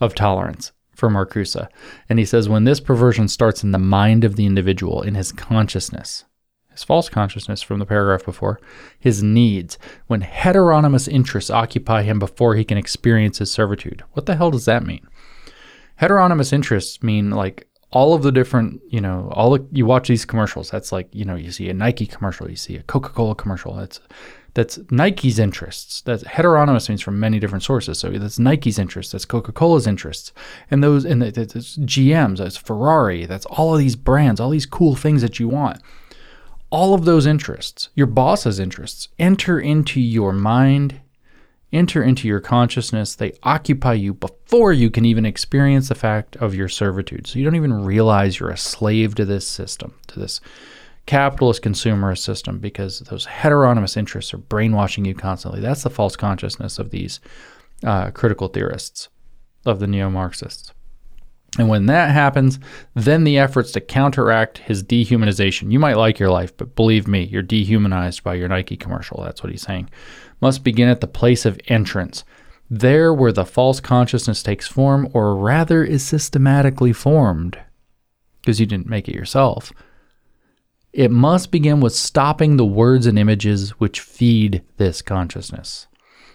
of 0.00 0.14
tolerance 0.14 0.72
for 1.02 1.08
Marcuse. 1.08 1.66
And 2.08 2.20
he 2.20 2.24
says 2.24 2.48
when 2.48 2.62
this 2.62 2.78
perversion 2.78 3.26
starts 3.26 3.64
in 3.64 3.72
the 3.72 3.78
mind 3.78 4.22
of 4.22 4.36
the 4.36 4.46
individual, 4.46 5.02
in 5.02 5.16
his 5.16 5.32
consciousness, 5.32 6.26
his 6.70 6.84
false 6.84 7.08
consciousness 7.08 7.60
from 7.60 7.80
the 7.80 7.86
paragraph 7.86 8.24
before, 8.24 8.60
his 9.00 9.20
needs, 9.20 9.78
when 10.06 10.20
heteronomous 10.20 11.08
interests 11.08 11.50
occupy 11.50 12.04
him 12.04 12.20
before 12.20 12.54
he 12.54 12.64
can 12.64 12.78
experience 12.78 13.38
his 13.38 13.50
servitude. 13.50 14.04
What 14.12 14.26
the 14.26 14.36
hell 14.36 14.52
does 14.52 14.66
that 14.66 14.86
mean? 14.86 15.04
Heteronomous 15.96 16.52
interests 16.52 17.02
mean 17.02 17.30
like 17.30 17.66
all 17.90 18.14
of 18.14 18.22
the 18.22 18.30
different, 18.30 18.80
you 18.88 19.00
know, 19.00 19.28
all 19.32 19.50
the, 19.50 19.66
you 19.72 19.84
watch 19.84 20.06
these 20.06 20.24
commercials. 20.24 20.70
That's 20.70 20.92
like, 20.92 21.08
you 21.12 21.24
know, 21.24 21.34
you 21.34 21.50
see 21.50 21.68
a 21.68 21.74
Nike 21.74 22.06
commercial, 22.06 22.48
you 22.48 22.54
see 22.54 22.76
a 22.76 22.84
Coca-Cola 22.84 23.34
commercial. 23.34 23.74
That's 23.74 23.98
that's 24.54 24.78
Nike's 24.90 25.38
interests. 25.38 26.02
That 26.02 26.22
heteronomous 26.22 26.88
means 26.88 27.00
from 27.00 27.18
many 27.18 27.38
different 27.38 27.64
sources. 27.64 27.98
So 27.98 28.10
that's 28.10 28.38
Nike's 28.38 28.78
interests, 28.78 29.12
that's 29.12 29.24
Coca-Cola's 29.24 29.86
interests, 29.86 30.32
and 30.70 30.82
those 30.82 31.04
and 31.04 31.22
that's 31.22 31.76
GM's, 31.78 32.38
that's 32.38 32.56
Ferrari, 32.56 33.26
that's 33.26 33.46
all 33.46 33.72
of 33.72 33.78
these 33.78 33.96
brands, 33.96 34.40
all 34.40 34.50
these 34.50 34.66
cool 34.66 34.94
things 34.94 35.22
that 35.22 35.40
you 35.40 35.48
want 35.48 35.80
all 36.72 36.94
of 36.94 37.04
those 37.04 37.26
interests, 37.26 37.90
your 37.94 38.06
boss's 38.06 38.58
interests, 38.58 39.08
enter 39.18 39.60
into 39.60 40.00
your 40.00 40.32
mind, 40.32 41.02
enter 41.70 42.02
into 42.02 42.26
your 42.26 42.40
consciousness. 42.40 43.14
They 43.14 43.34
occupy 43.42 43.92
you 43.92 44.14
before 44.14 44.72
you 44.72 44.90
can 44.90 45.04
even 45.04 45.26
experience 45.26 45.90
the 45.90 45.94
fact 45.94 46.34
of 46.36 46.54
your 46.54 46.70
servitude. 46.70 47.26
So 47.26 47.38
you 47.38 47.44
don't 47.44 47.56
even 47.56 47.84
realize 47.84 48.40
you're 48.40 48.48
a 48.48 48.56
slave 48.56 49.14
to 49.16 49.26
this 49.26 49.46
system, 49.46 49.94
to 50.08 50.18
this 50.18 50.40
capitalist 51.06 51.62
consumerist 51.62 52.18
system, 52.18 52.58
because 52.58 53.00
those 53.00 53.26
heteronomous 53.26 53.96
interests 53.96 54.32
are 54.32 54.38
brainwashing 54.38 55.04
you 55.04 55.14
constantly. 55.14 55.60
That's 55.60 55.82
the 55.82 55.90
false 55.90 56.16
consciousness 56.16 56.78
of 56.78 56.90
these 56.90 57.20
uh, 57.84 58.10
critical 58.12 58.48
theorists, 58.48 59.08
of 59.66 59.80
the 59.80 59.86
neo 59.86 60.10
Marxists. 60.10 60.72
And 61.58 61.68
when 61.68 61.84
that 61.86 62.12
happens, 62.12 62.58
then 62.94 63.24
the 63.24 63.38
efforts 63.38 63.72
to 63.72 63.80
counteract 63.80 64.58
his 64.58 64.82
dehumanization. 64.82 65.70
You 65.70 65.78
might 65.78 65.98
like 65.98 66.18
your 66.18 66.30
life, 66.30 66.56
but 66.56 66.74
believe 66.74 67.06
me, 67.06 67.24
you're 67.24 67.42
dehumanized 67.42 68.24
by 68.24 68.34
your 68.34 68.48
Nike 68.48 68.76
commercial. 68.76 69.22
That's 69.22 69.42
what 69.42 69.52
he's 69.52 69.62
saying. 69.62 69.90
Must 70.40 70.64
begin 70.64 70.88
at 70.88 71.02
the 71.02 71.06
place 71.06 71.44
of 71.44 71.60
entrance. 71.66 72.24
There 72.70 73.12
where 73.12 73.32
the 73.32 73.44
false 73.44 73.80
consciousness 73.80 74.42
takes 74.42 74.66
form, 74.66 75.10
or 75.12 75.36
rather 75.36 75.84
is 75.84 76.02
systematically 76.02 76.94
formed, 76.94 77.58
because 78.40 78.58
you 78.58 78.64
didn't 78.64 78.88
make 78.88 79.06
it 79.06 79.14
yourself. 79.14 79.72
It 80.92 81.10
must 81.10 81.50
begin 81.50 81.80
with 81.80 81.94
stopping 81.94 82.56
the 82.56 82.66
words 82.66 83.06
and 83.06 83.18
images 83.18 83.70
which 83.80 84.00
feed 84.00 84.62
this 84.76 85.00
consciousness. 85.00 85.86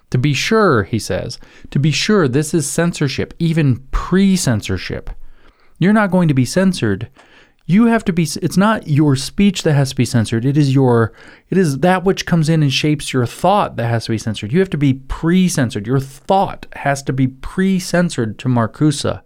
To 0.10 0.18
be 0.18 0.34
sure, 0.34 0.84
he 0.84 1.00
says, 1.00 1.38
to 1.70 1.80
be 1.80 1.92
sure, 1.92 2.28
this 2.28 2.54
is 2.54 2.70
censorship, 2.70 3.34
even 3.40 3.86
pre 3.92 4.36
censorship. 4.36 5.10
You're 5.80 5.94
not 5.94 6.12
going 6.12 6.28
to 6.30 6.34
be 6.34 6.46
censored. 6.46 7.10
You 7.66 7.88
have 7.88 8.06
to 8.06 8.14
be, 8.14 8.24
it's 8.42 8.56
not 8.56 8.88
your 8.88 9.18
speech 9.18 9.64
that 9.64 9.74
has 9.74 9.90
to 9.90 9.96
be 9.96 10.06
censored. 10.06 10.46
It 10.46 10.58
is 10.58 10.74
your, 10.74 11.12
it 11.50 11.58
is 11.58 11.80
that 11.80 12.06
which 12.06 12.26
comes 12.26 12.48
in 12.48 12.64
and 12.64 12.72
shapes 12.72 13.12
your 13.12 13.26
thought 13.26 13.76
that 13.76 13.90
has 13.90 14.06
to 14.06 14.12
be 14.12 14.18
censored. 14.18 14.54
You 14.54 14.60
have 14.60 14.70
to 14.70 14.78
be 14.78 14.94
pre 14.94 15.50
censored. 15.50 15.86
Your 15.86 16.00
thought 16.00 16.66
has 16.78 17.04
to 17.04 17.14
be 17.14 17.28
pre 17.28 17.78
censored 17.78 18.40
to 18.40 18.48
Marcuse. 18.48 19.22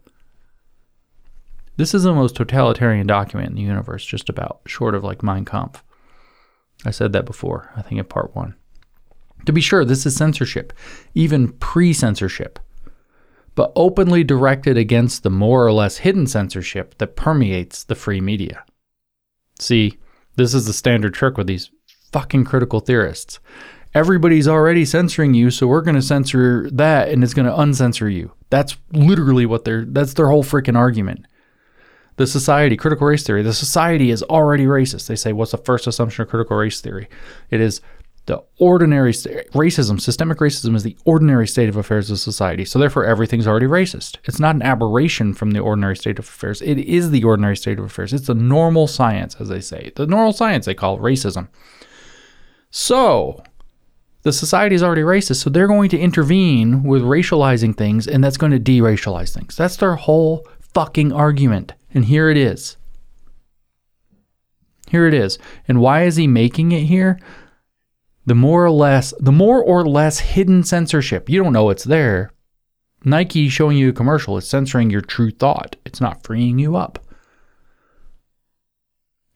This 1.81 1.95
is 1.95 2.03
the 2.03 2.13
most 2.13 2.35
totalitarian 2.35 3.07
document 3.07 3.49
in 3.49 3.55
the 3.55 3.63
universe, 3.63 4.05
just 4.05 4.29
about, 4.29 4.61
short 4.67 4.93
of 4.93 5.03
like 5.03 5.23
Mein 5.23 5.45
Kampf. 5.45 5.83
I 6.85 6.91
said 6.91 7.11
that 7.13 7.25
before, 7.25 7.71
I 7.75 7.81
think 7.81 7.97
in 7.97 8.05
part 8.05 8.35
one. 8.35 8.53
To 9.47 9.51
be 9.51 9.61
sure, 9.61 9.83
this 9.83 10.05
is 10.05 10.15
censorship, 10.15 10.73
even 11.15 11.53
pre 11.53 11.91
censorship, 11.91 12.59
but 13.55 13.71
openly 13.75 14.23
directed 14.23 14.77
against 14.77 15.23
the 15.23 15.31
more 15.31 15.65
or 15.65 15.71
less 15.71 15.97
hidden 15.97 16.27
censorship 16.27 16.99
that 16.99 17.15
permeates 17.15 17.83
the 17.83 17.95
free 17.95 18.21
media. 18.21 18.63
See, 19.59 19.97
this 20.35 20.53
is 20.53 20.67
the 20.67 20.73
standard 20.73 21.15
trick 21.15 21.35
with 21.35 21.47
these 21.47 21.71
fucking 22.11 22.45
critical 22.45 22.79
theorists. 22.79 23.39
Everybody's 23.95 24.47
already 24.47 24.85
censoring 24.85 25.33
you, 25.33 25.49
so 25.49 25.65
we're 25.65 25.81
going 25.81 25.95
to 25.95 26.03
censor 26.03 26.69
that 26.69 27.09
and 27.09 27.23
it's 27.23 27.33
going 27.33 27.47
to 27.47 27.59
uncensor 27.59 28.07
you. 28.07 28.33
That's 28.51 28.77
literally 28.91 29.47
what 29.47 29.65
they're 29.65 29.83
that's 29.83 30.13
their 30.13 30.27
whole 30.27 30.43
freaking 30.43 30.77
argument. 30.77 31.25
The 32.21 32.27
society, 32.27 32.77
critical 32.77 33.07
race 33.07 33.23
theory, 33.23 33.41
the 33.41 33.51
society 33.51 34.11
is 34.11 34.21
already 34.21 34.65
racist. 34.65 35.07
They 35.07 35.15
say, 35.15 35.33
what's 35.33 35.53
the 35.53 35.57
first 35.57 35.87
assumption 35.87 36.21
of 36.21 36.29
critical 36.29 36.55
race 36.55 36.79
theory? 36.79 37.09
It 37.49 37.59
is 37.59 37.81
the 38.27 38.43
ordinary 38.59 39.11
st- 39.11 39.49
racism, 39.53 39.99
systemic 39.99 40.37
racism 40.37 40.75
is 40.75 40.83
the 40.83 40.95
ordinary 41.03 41.47
state 41.47 41.67
of 41.67 41.77
affairs 41.77 42.11
of 42.11 42.19
society. 42.19 42.63
So 42.63 42.77
therefore, 42.77 43.05
everything's 43.05 43.47
already 43.47 43.65
racist. 43.65 44.17
It's 44.25 44.39
not 44.39 44.53
an 44.53 44.61
aberration 44.61 45.33
from 45.33 45.49
the 45.49 45.61
ordinary 45.61 45.95
state 45.97 46.19
of 46.19 46.25
affairs. 46.25 46.61
It 46.61 46.77
is 46.77 47.09
the 47.09 47.23
ordinary 47.23 47.57
state 47.57 47.79
of 47.79 47.85
affairs. 47.85 48.13
It's 48.13 48.27
the 48.27 48.35
normal 48.35 48.85
science, 48.85 49.37
as 49.39 49.49
they 49.49 49.59
say. 49.59 49.91
The 49.95 50.05
normal 50.05 50.33
science 50.33 50.67
they 50.67 50.75
call 50.75 50.99
racism. 50.99 51.47
So 52.69 53.41
the 54.21 54.31
society 54.31 54.75
is 54.75 54.83
already 54.83 55.01
racist. 55.01 55.37
So 55.37 55.49
they're 55.49 55.65
going 55.65 55.89
to 55.89 55.97
intervene 55.97 56.83
with 56.83 57.01
racializing 57.01 57.75
things, 57.75 58.07
and 58.07 58.23
that's 58.23 58.37
going 58.37 58.51
to 58.51 58.59
deracialize 58.59 59.33
things. 59.33 59.55
That's 59.55 59.77
their 59.77 59.95
whole 59.95 60.45
fucking 60.73 61.13
argument. 61.13 61.73
And 61.93 62.05
here 62.05 62.29
it 62.29 62.37
is. 62.37 62.77
Here 64.89 65.07
it 65.07 65.13
is. 65.13 65.37
And 65.67 65.79
why 65.79 66.03
is 66.03 66.15
he 66.15 66.27
making 66.27 66.71
it 66.71 66.83
here? 66.83 67.19
the 68.25 68.35
more 68.35 68.65
or 68.65 68.71
less 68.71 69.13
the 69.19 69.31
more 69.31 69.61
or 69.61 69.85
less 69.85 70.19
hidden 70.19 70.63
censorship. 70.63 71.29
You 71.29 71.43
don't 71.43 71.53
know 71.53 71.69
it's 71.69 71.83
there. 71.83 72.31
Nike 73.03 73.49
showing 73.49 73.77
you 73.77 73.89
a 73.89 73.93
commercial 73.93 74.37
is 74.37 74.47
censoring 74.47 74.89
your 74.89 75.01
true 75.01 75.31
thought. 75.31 75.75
It's 75.85 76.01
not 76.01 76.23
freeing 76.23 76.59
you 76.59 76.75
up. 76.75 76.99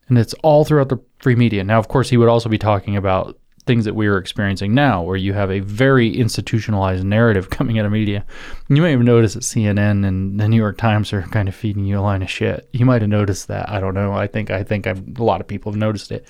And 0.08 0.20
it's 0.20 0.36
all 0.44 0.66
throughout 0.66 0.90
the 0.90 1.02
free 1.18 1.36
media. 1.36 1.64
Now, 1.64 1.80
of 1.80 1.88
course, 1.88 2.10
he 2.10 2.18
would 2.18 2.30
also 2.30 2.48
be 2.48 2.60
talking 2.60 2.96
about 2.96 3.40
things 3.66 3.86
that 3.86 3.96
we 3.96 4.08
are 4.08 4.18
experiencing 4.18 4.74
now, 4.74 5.02
where 5.02 5.16
you 5.16 5.34
have 5.34 5.52
a 5.52 5.60
very 5.60 6.16
institutionalized 6.16 7.04
narrative 7.04 7.50
coming 7.50 7.80
out 7.80 7.86
of 7.86 7.92
media. 7.92 8.26
You 8.70 8.82
may 8.82 8.92
have 8.92 9.02
noticed 9.02 9.36
that 9.36 9.44
CNN 9.44 10.06
and 10.06 10.40
the 10.40 10.48
New 10.48 10.58
York 10.58 10.78
Times 10.78 11.12
are 11.14 11.24
kind 11.24 11.48
of 11.48 11.56
feeding 11.56 11.86
you 11.86 12.00
a 12.00 12.02
line 12.02 12.22
of 12.22 12.30
shit. 12.30 12.70
You 12.72 12.86
might 12.86 13.02
have 13.02 13.10
noticed 13.10 13.48
that. 13.48 13.70
I 13.70 13.80
don't 13.80 13.94
know. 13.94 14.14
I 14.14 14.28
think 14.28 14.52
I 14.52 14.64
think 14.64 14.88
I've, 14.88 15.18
a 15.18 15.24
lot 15.24 15.42
of 15.42 15.48
people 15.48 15.72
have 15.72 15.80
noticed 15.80 16.12
it. 16.12 16.28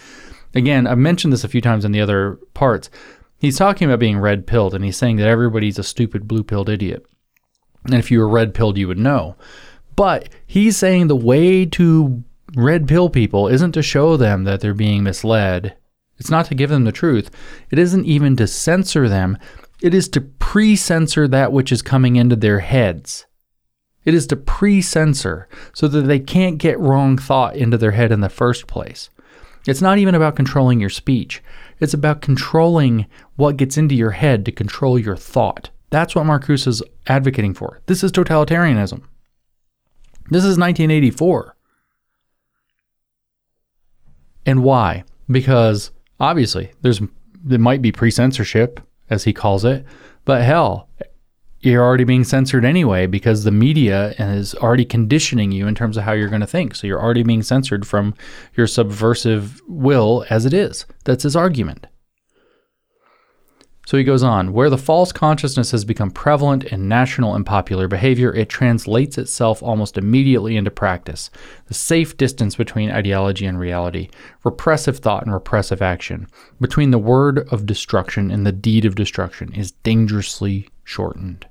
Again, 0.54 0.88
I've 0.88 0.98
mentioned 0.98 1.34
this 1.34 1.44
a 1.44 1.50
few 1.50 1.62
times 1.62 1.84
in 1.84 1.92
the 1.92 2.02
other 2.02 2.40
parts. 2.54 2.90
He's 3.38 3.58
talking 3.58 3.88
about 3.88 4.00
being 4.00 4.18
red 4.18 4.48
pilled, 4.48 4.74
and 4.74 4.86
he's 4.86 4.98
saying 4.98 5.18
that 5.18 5.28
everybody's 5.28 5.78
a 5.78 5.84
stupid 5.84 6.28
blue 6.28 6.44
pilled 6.44 6.70
idiot. 6.70 7.06
And 7.84 7.94
if 7.94 8.10
you 8.10 8.20
were 8.20 8.30
red 8.30 8.54
pilled, 8.54 8.78
you 8.78 8.88
would 8.88 8.98
know. 8.98 9.36
But 9.96 10.30
he's 10.46 10.78
saying 10.78 11.08
the 11.08 11.16
way 11.16 11.66
to 11.66 12.24
red 12.56 12.88
pill 12.88 13.10
people 13.10 13.48
isn't 13.48 13.74
to 13.74 13.82
show 13.82 14.18
them 14.18 14.46
that 14.46 14.62
they're 14.62 14.74
being 14.74 15.04
misled. 15.04 15.76
It's 16.18 16.30
not 16.30 16.46
to 16.48 16.56
give 16.56 16.70
them 16.70 16.86
the 16.86 16.92
truth. 16.92 17.30
It 17.70 17.80
isn't 17.80 18.06
even 18.06 18.36
to 18.38 18.48
censor 18.48 19.10
them. 19.10 19.38
It 19.82 19.94
is 19.94 20.08
to 20.10 20.22
pre 20.22 20.76
censor 20.76 21.28
that 21.28 21.52
which 21.52 21.72
is 21.72 21.82
coming 21.82 22.16
into 22.16 22.36
their 22.36 22.60
heads. 22.60 23.26
It 24.06 24.14
is 24.14 24.28
to 24.28 24.36
pre 24.36 24.82
censor 24.82 25.50
so 25.74 25.88
that 25.88 26.04
they 26.04 26.20
can't 26.20 26.58
get 26.58 26.80
wrong 26.80 27.18
thought 27.18 27.56
into 27.56 27.78
their 27.78 27.92
head 27.92 28.12
in 28.12 28.22
the 28.22 28.30
first 28.30 28.68
place. 28.68 29.10
It's 29.68 29.82
not 29.82 29.98
even 29.98 30.16
about 30.16 30.36
controlling 30.36 30.80
your 30.80 30.92
speech. 30.92 31.44
It's 31.80 31.94
about 31.94 32.22
controlling 32.22 33.08
what 33.36 33.58
gets 33.58 33.78
into 33.78 33.96
your 33.96 34.12
head 34.12 34.46
to 34.46 34.52
control 34.52 35.00
your 35.00 35.18
thought. 35.18 35.72
That's 35.90 36.16
what 36.16 36.26
Marcuse 36.26 36.68
is 36.68 36.84
advocating 37.08 37.54
for. 37.54 37.82
This 37.88 38.04
is 38.04 38.12
totalitarianism. 38.12 39.02
This 40.30 40.44
is 40.44 40.58
1984. 40.58 41.56
And 44.46 44.64
why? 44.64 45.04
Because 45.30 45.92
obviously 46.20 46.72
there's 46.82 47.02
there 47.44 47.60
might 47.60 47.82
be 47.82 47.92
pre-censorship 47.92 48.80
as 49.10 49.24
he 49.24 49.34
calls 49.34 49.64
it, 49.66 49.86
but 50.24 50.42
hell, 50.42 50.90
you're 51.60 51.84
already 51.84 52.04
being 52.04 52.24
censored 52.24 52.66
anyway 52.66 53.08
because 53.08 53.44
the 53.44 53.52
media 53.52 54.14
is 54.20 54.54
already 54.56 54.86
conditioning 54.86 55.52
you 55.52 55.68
in 55.68 55.76
terms 55.76 55.98
of 55.98 56.04
how 56.04 56.12
you're 56.12 56.30
going 56.30 56.42
to 56.42 56.48
think. 56.48 56.76
So 56.76 56.88
you're 56.88 57.02
already 57.02 57.24
being 57.24 57.44
censored 57.44 57.88
from 57.88 58.14
your 58.56 58.68
subversive 58.68 59.62
will 59.68 60.26
as 60.30 60.46
it 60.46 60.54
is. 60.54 60.86
That's 61.04 61.24
his 61.24 61.36
argument. 61.36 61.88
So 63.86 63.98
he 63.98 64.04
goes 64.04 64.24
on 64.24 64.52
where 64.52 64.70
the 64.72 64.80
false 64.80 65.12
consciousness 65.12 65.70
has 65.72 65.86
become 65.86 66.10
prevalent 66.10 66.64
in 66.64 66.88
national 66.88 67.36
and 67.36 67.46
popular 67.46 67.88
behavior, 67.88 68.34
it 68.34 68.50
translates 68.50 69.18
itself 69.18 69.62
almost 69.62 69.98
immediately 69.98 70.58
into 70.58 70.72
practice. 70.72 71.30
The 71.68 71.76
safe 71.76 72.18
distance 72.18 72.56
between 72.56 72.90
ideology 72.90 73.46
and 73.46 73.60
reality, 73.60 74.10
repressive 74.44 74.98
thought 74.98 75.24
and 75.24 75.34
repressive 75.34 75.84
action, 75.84 76.28
between 76.60 76.90
the 76.90 76.98
word 76.98 77.48
of 77.52 77.68
destruction 77.68 78.32
and 78.32 78.46
the 78.46 78.52
deed 78.52 78.86
of 78.86 78.96
destruction 78.96 79.54
is 79.54 79.72
dangerously 79.72 80.68
shortened. 80.84 81.46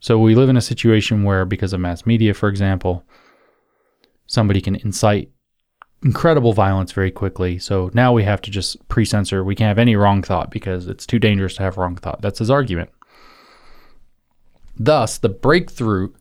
So 0.00 0.18
we 0.18 0.34
live 0.34 0.48
in 0.48 0.56
a 0.56 0.62
situation 0.62 1.24
where, 1.24 1.44
because 1.44 1.72
of 1.72 1.80
mass 1.80 2.06
media, 2.06 2.34
for 2.34 2.48
example, 2.48 3.04
somebody 4.26 4.60
can 4.60 4.76
incite 4.76 5.30
incredible 6.02 6.52
violence 6.52 6.92
very 6.92 7.10
quickly. 7.10 7.58
So 7.58 7.90
now 7.94 8.12
we 8.12 8.24
have 8.24 8.40
to 8.42 8.50
just 8.50 8.86
pre 8.88 9.04
censor. 9.04 9.44
We 9.44 9.54
can't 9.54 9.68
have 9.68 9.78
any 9.78 9.96
wrong 9.96 10.22
thought 10.22 10.50
because 10.50 10.88
it's 10.88 11.06
too 11.06 11.18
dangerous 11.18 11.54
to 11.56 11.62
have 11.62 11.76
wrong 11.76 11.96
thought. 11.96 12.20
That's 12.20 12.38
his 12.38 12.50
argument. 12.50 12.90
Thus, 14.76 15.18
the 15.18 15.28
breakthrough. 15.28 16.12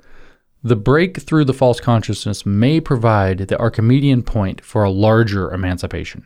The 0.63 0.75
break 0.75 1.19
through 1.19 1.45
the 1.45 1.55
false 1.55 1.79
consciousness 1.79 2.45
may 2.45 2.79
provide 2.79 3.39
the 3.39 3.57
Archimedean 3.57 4.21
point 4.21 4.63
for 4.63 4.83
a 4.83 4.91
larger 4.91 5.51
emancipation. 5.51 6.23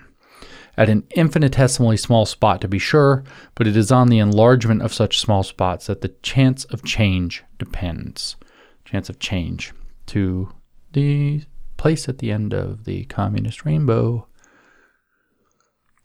At 0.75 0.89
an 0.89 1.07
infinitesimally 1.11 1.95
small 1.95 2.25
spot, 2.25 2.59
to 2.59 2.67
be 2.67 2.77
sure, 2.77 3.23
but 3.55 3.65
it 3.65 3.77
is 3.77 3.93
on 3.93 4.09
the 4.09 4.19
enlargement 4.19 4.81
of 4.81 4.93
such 4.93 5.19
small 5.21 5.41
spots 5.41 5.87
that 5.87 6.01
the 6.01 6.09
chance 6.21 6.65
of 6.65 6.83
change 6.83 7.45
depends. 7.57 8.35
Chance 8.83 9.09
of 9.09 9.19
change 9.19 9.71
to 10.07 10.49
the 10.91 11.43
place 11.77 12.07
at 12.09 12.19
the 12.19 12.31
end 12.31 12.53
of 12.53 12.85
the 12.85 13.05
communist 13.05 13.65
rainbow. 13.65 14.27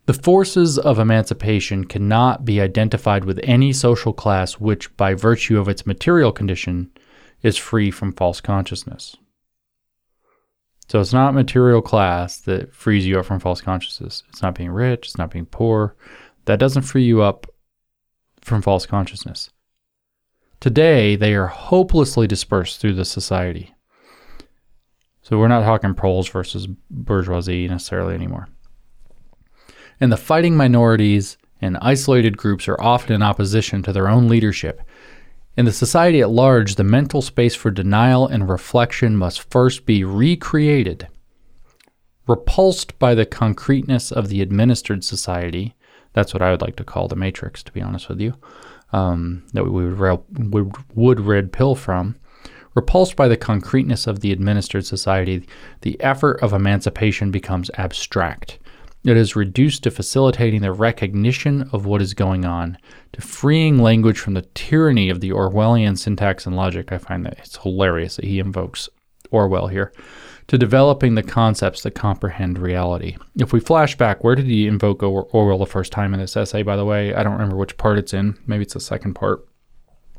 The 0.07 0.15
forces 0.15 0.79
of 0.79 0.99
emancipation 0.99 1.85
cannot 1.85 2.45
be 2.45 2.61
identified 2.61 3.25
with 3.25 3.41
any 3.45 3.73
social 3.73 4.12
class 4.12 4.55
which, 4.55 4.95
by 4.97 5.15
virtue 5.15 5.59
of 5.59 5.69
its 5.69 5.87
material 5.87 6.33
condition, 6.33 6.91
is 7.43 7.57
free 7.57 7.91
from 7.91 8.12
false 8.12 8.41
consciousness. 8.41 9.17
So 10.89 10.99
it's 10.99 11.12
not 11.12 11.35
material 11.35 11.83
class 11.83 12.39
that 12.41 12.75
frees 12.75 13.07
you 13.07 13.21
up 13.21 13.27
from 13.27 13.39
false 13.39 13.61
consciousness. 13.61 14.25
It's 14.29 14.43
not 14.43 14.57
being 14.57 14.73
rich, 14.73 15.07
it's 15.07 15.19
not 15.19 15.31
being 15.31 15.47
poor. 15.47 15.95
That 16.47 16.59
doesn't 16.59 16.83
free 16.83 17.05
you 17.05 17.23
up 17.23 17.47
from 18.41 18.62
false 18.62 18.87
consciousness. 18.87 19.50
Today, 20.59 21.15
they 21.15 21.35
are 21.35 21.47
hopelessly 21.47 22.27
dispersed 22.27 22.81
through 22.81 22.95
the 22.95 23.05
society. 23.05 23.73
So 25.30 25.38
we're 25.38 25.46
not 25.46 25.62
talking 25.62 25.94
proles 25.94 26.28
versus 26.28 26.66
bourgeoisie 26.90 27.68
necessarily 27.68 28.14
anymore. 28.14 28.49
And 30.00 30.10
the 30.10 30.16
fighting 30.16 30.56
minorities 30.56 31.38
and 31.60 31.78
isolated 31.80 32.37
groups 32.37 32.66
are 32.66 32.80
often 32.80 33.14
in 33.14 33.22
opposition 33.22 33.80
to 33.84 33.92
their 33.92 34.08
own 34.08 34.26
leadership. 34.26 34.82
In 35.56 35.66
the 35.66 35.72
society 35.72 36.20
at 36.20 36.30
large, 36.30 36.75
the 36.75 36.82
mental 36.82 37.22
space 37.22 37.54
for 37.54 37.70
denial 37.70 38.26
and 38.26 38.49
reflection 38.49 39.16
must 39.16 39.49
first 39.52 39.87
be 39.87 40.02
recreated. 40.02 41.06
Repulsed 42.26 42.99
by 42.99 43.14
the 43.14 43.26
concreteness 43.26 44.10
of 44.10 44.28
the 44.28 44.42
administered 44.42 45.04
society, 45.04 45.76
that's 46.12 46.34
what 46.34 46.42
I 46.42 46.50
would 46.50 46.62
like 46.62 46.75
to 46.76 46.84
call 46.84 47.06
the 47.06 47.14
matrix, 47.14 47.62
to 47.62 47.72
be 47.72 47.82
honest 47.82 48.08
with 48.08 48.20
you, 48.20 48.34
um, 48.92 49.44
that 49.52 49.62
we 49.62 49.70
would, 49.70 50.52
would, 50.52 50.75
would 50.96 51.20
red 51.20 51.52
pill 51.52 51.76
from. 51.76 52.16
Repulsed 52.75 53.17
by 53.17 53.27
the 53.27 53.37
concreteness 53.37 54.06
of 54.06 54.21
the 54.21 54.33
administered 54.33 54.87
society, 54.87 55.47
the 55.80 56.00
effort 56.00 56.41
of 56.43 56.52
emancipation 56.52 57.30
becomes 57.30 57.71
abstract. 57.75 58.59
It 59.02 59.17
is 59.17 59.35
reduced 59.35 59.83
to 59.85 59.91
facilitating 59.91 60.61
the 60.61 60.73
recognition 60.73 61.69
of 61.73 61.87
what 61.87 62.02
is 62.02 62.15
going 62.15 62.45
on, 62.45 62.76
to 63.15 63.23
freeing 63.23 63.78
language 63.78 64.19
from 64.19 64.35
the 64.35 64.47
tyranny 64.54 65.09
of 65.09 65.21
the 65.21 65.30
Orwellian 65.30 65.99
syntax 65.99 66.47
and 66.47 66.54
logic. 66.54 66.93
I 66.93 66.99
find 66.99 67.25
that 67.25 67.39
it's 67.39 67.56
hilarious 67.56 68.17
that 68.17 68.26
he 68.26 68.39
invokes 68.39 68.89
Orwell 69.30 69.69
here, 69.69 69.93
to 70.49 70.59
developing 70.59 71.15
the 71.15 71.23
concepts 71.23 71.83
that 71.83 71.93
comprehend 71.93 72.59
reality. 72.59 73.17
If 73.37 73.52
we 73.52 73.61
flash 73.61 73.97
back, 73.97 74.23
where 74.23 74.35
did 74.35 74.47
he 74.47 74.67
invoke 74.67 75.02
Orwell 75.02 75.59
the 75.59 75.67
first 75.67 75.93
time 75.93 76.13
in 76.13 76.21
this 76.21 76.37
essay, 76.37 76.63
by 76.63 76.76
the 76.76 76.85
way? 76.85 77.15
I 77.15 77.23
don't 77.23 77.33
remember 77.33 77.56
which 77.56 77.78
part 77.78 77.99
it's 77.99 78.13
in. 78.13 78.39
Maybe 78.47 78.63
it's 78.63 78.75
the 78.75 78.80
second 78.80 79.15
part. 79.15 79.47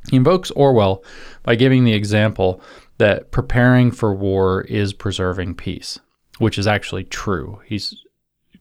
He 0.10 0.18
invokes 0.18 0.52
Orwell 0.52 1.04
by 1.44 1.56
giving 1.56 1.84
the 1.84 1.94
example 1.94 2.62
that 2.98 3.32
preparing 3.32 3.92
for 3.92 4.14
war 4.14 4.62
is 4.62 4.94
preserving 4.94 5.56
peace, 5.56 6.00
which 6.40 6.58
is 6.58 6.68
actually 6.68 7.04
true. 7.06 7.62
He's 7.66 7.96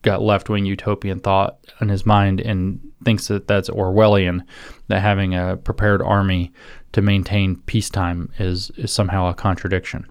got 0.03 0.23
left 0.23 0.49
wing 0.49 0.65
utopian 0.65 1.21
thought 1.21 1.59
in 1.81 1.89
his 1.89 2.07
mind 2.07 2.41
and 2.41 2.81
thinks 3.05 3.29
that 3.29 3.47
that's 3.47 3.69
Orwellian, 3.69 4.43
that 4.89 5.03
having 5.03 5.35
a 5.35 5.57
prepared 5.57 6.03
army 6.03 6.53
to 6.93 7.03
maintain 7.03 7.57
peacetime 7.57 8.31
is, 8.39 8.71
is 8.77 8.93
somehow 8.93 9.29
a 9.29 9.35
contradiction. 9.35 10.07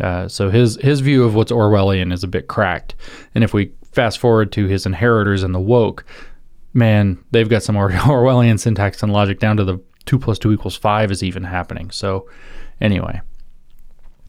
Uh, 0.00 0.26
so 0.26 0.48
his 0.48 0.76
his 0.76 1.00
view 1.00 1.24
of 1.24 1.34
what's 1.34 1.52
Orwellian 1.52 2.12
is 2.12 2.24
a 2.24 2.28
bit 2.28 2.48
cracked. 2.48 2.94
And 3.34 3.44
if 3.44 3.52
we 3.52 3.72
fast 3.92 4.18
forward 4.18 4.50
to 4.52 4.66
his 4.66 4.86
inheritors 4.86 5.42
and 5.42 5.54
the 5.54 5.60
woke, 5.60 6.04
man, 6.72 7.22
they've 7.30 7.48
got 7.48 7.62
some 7.62 7.76
Orwellian 7.76 8.58
syntax 8.58 9.02
and 9.02 9.12
logic 9.12 9.38
down 9.38 9.56
to 9.58 9.64
the 9.64 9.78
two 10.02 10.18
plus 10.18 10.38
two 10.38 10.52
equals 10.52 10.76
five 10.76 11.10
is 11.10 11.22
even 11.22 11.44
happening. 11.44 11.90
So, 11.90 12.28
anyway, 12.80 13.20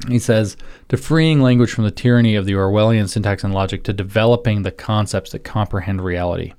he 0.07 0.19
says 0.19 0.57
to 0.89 0.97
freeing 0.97 1.41
language 1.41 1.71
from 1.71 1.83
the 1.83 1.91
tyranny 1.91 2.35
of 2.35 2.45
the 2.45 2.53
Orwellian 2.53 3.09
syntax 3.09 3.43
and 3.43 3.53
logic 3.53 3.83
to 3.83 3.93
developing 3.93 4.61
the 4.61 4.71
concepts 4.71 5.31
that 5.31 5.43
comprehend 5.43 6.03
reality. 6.03 6.53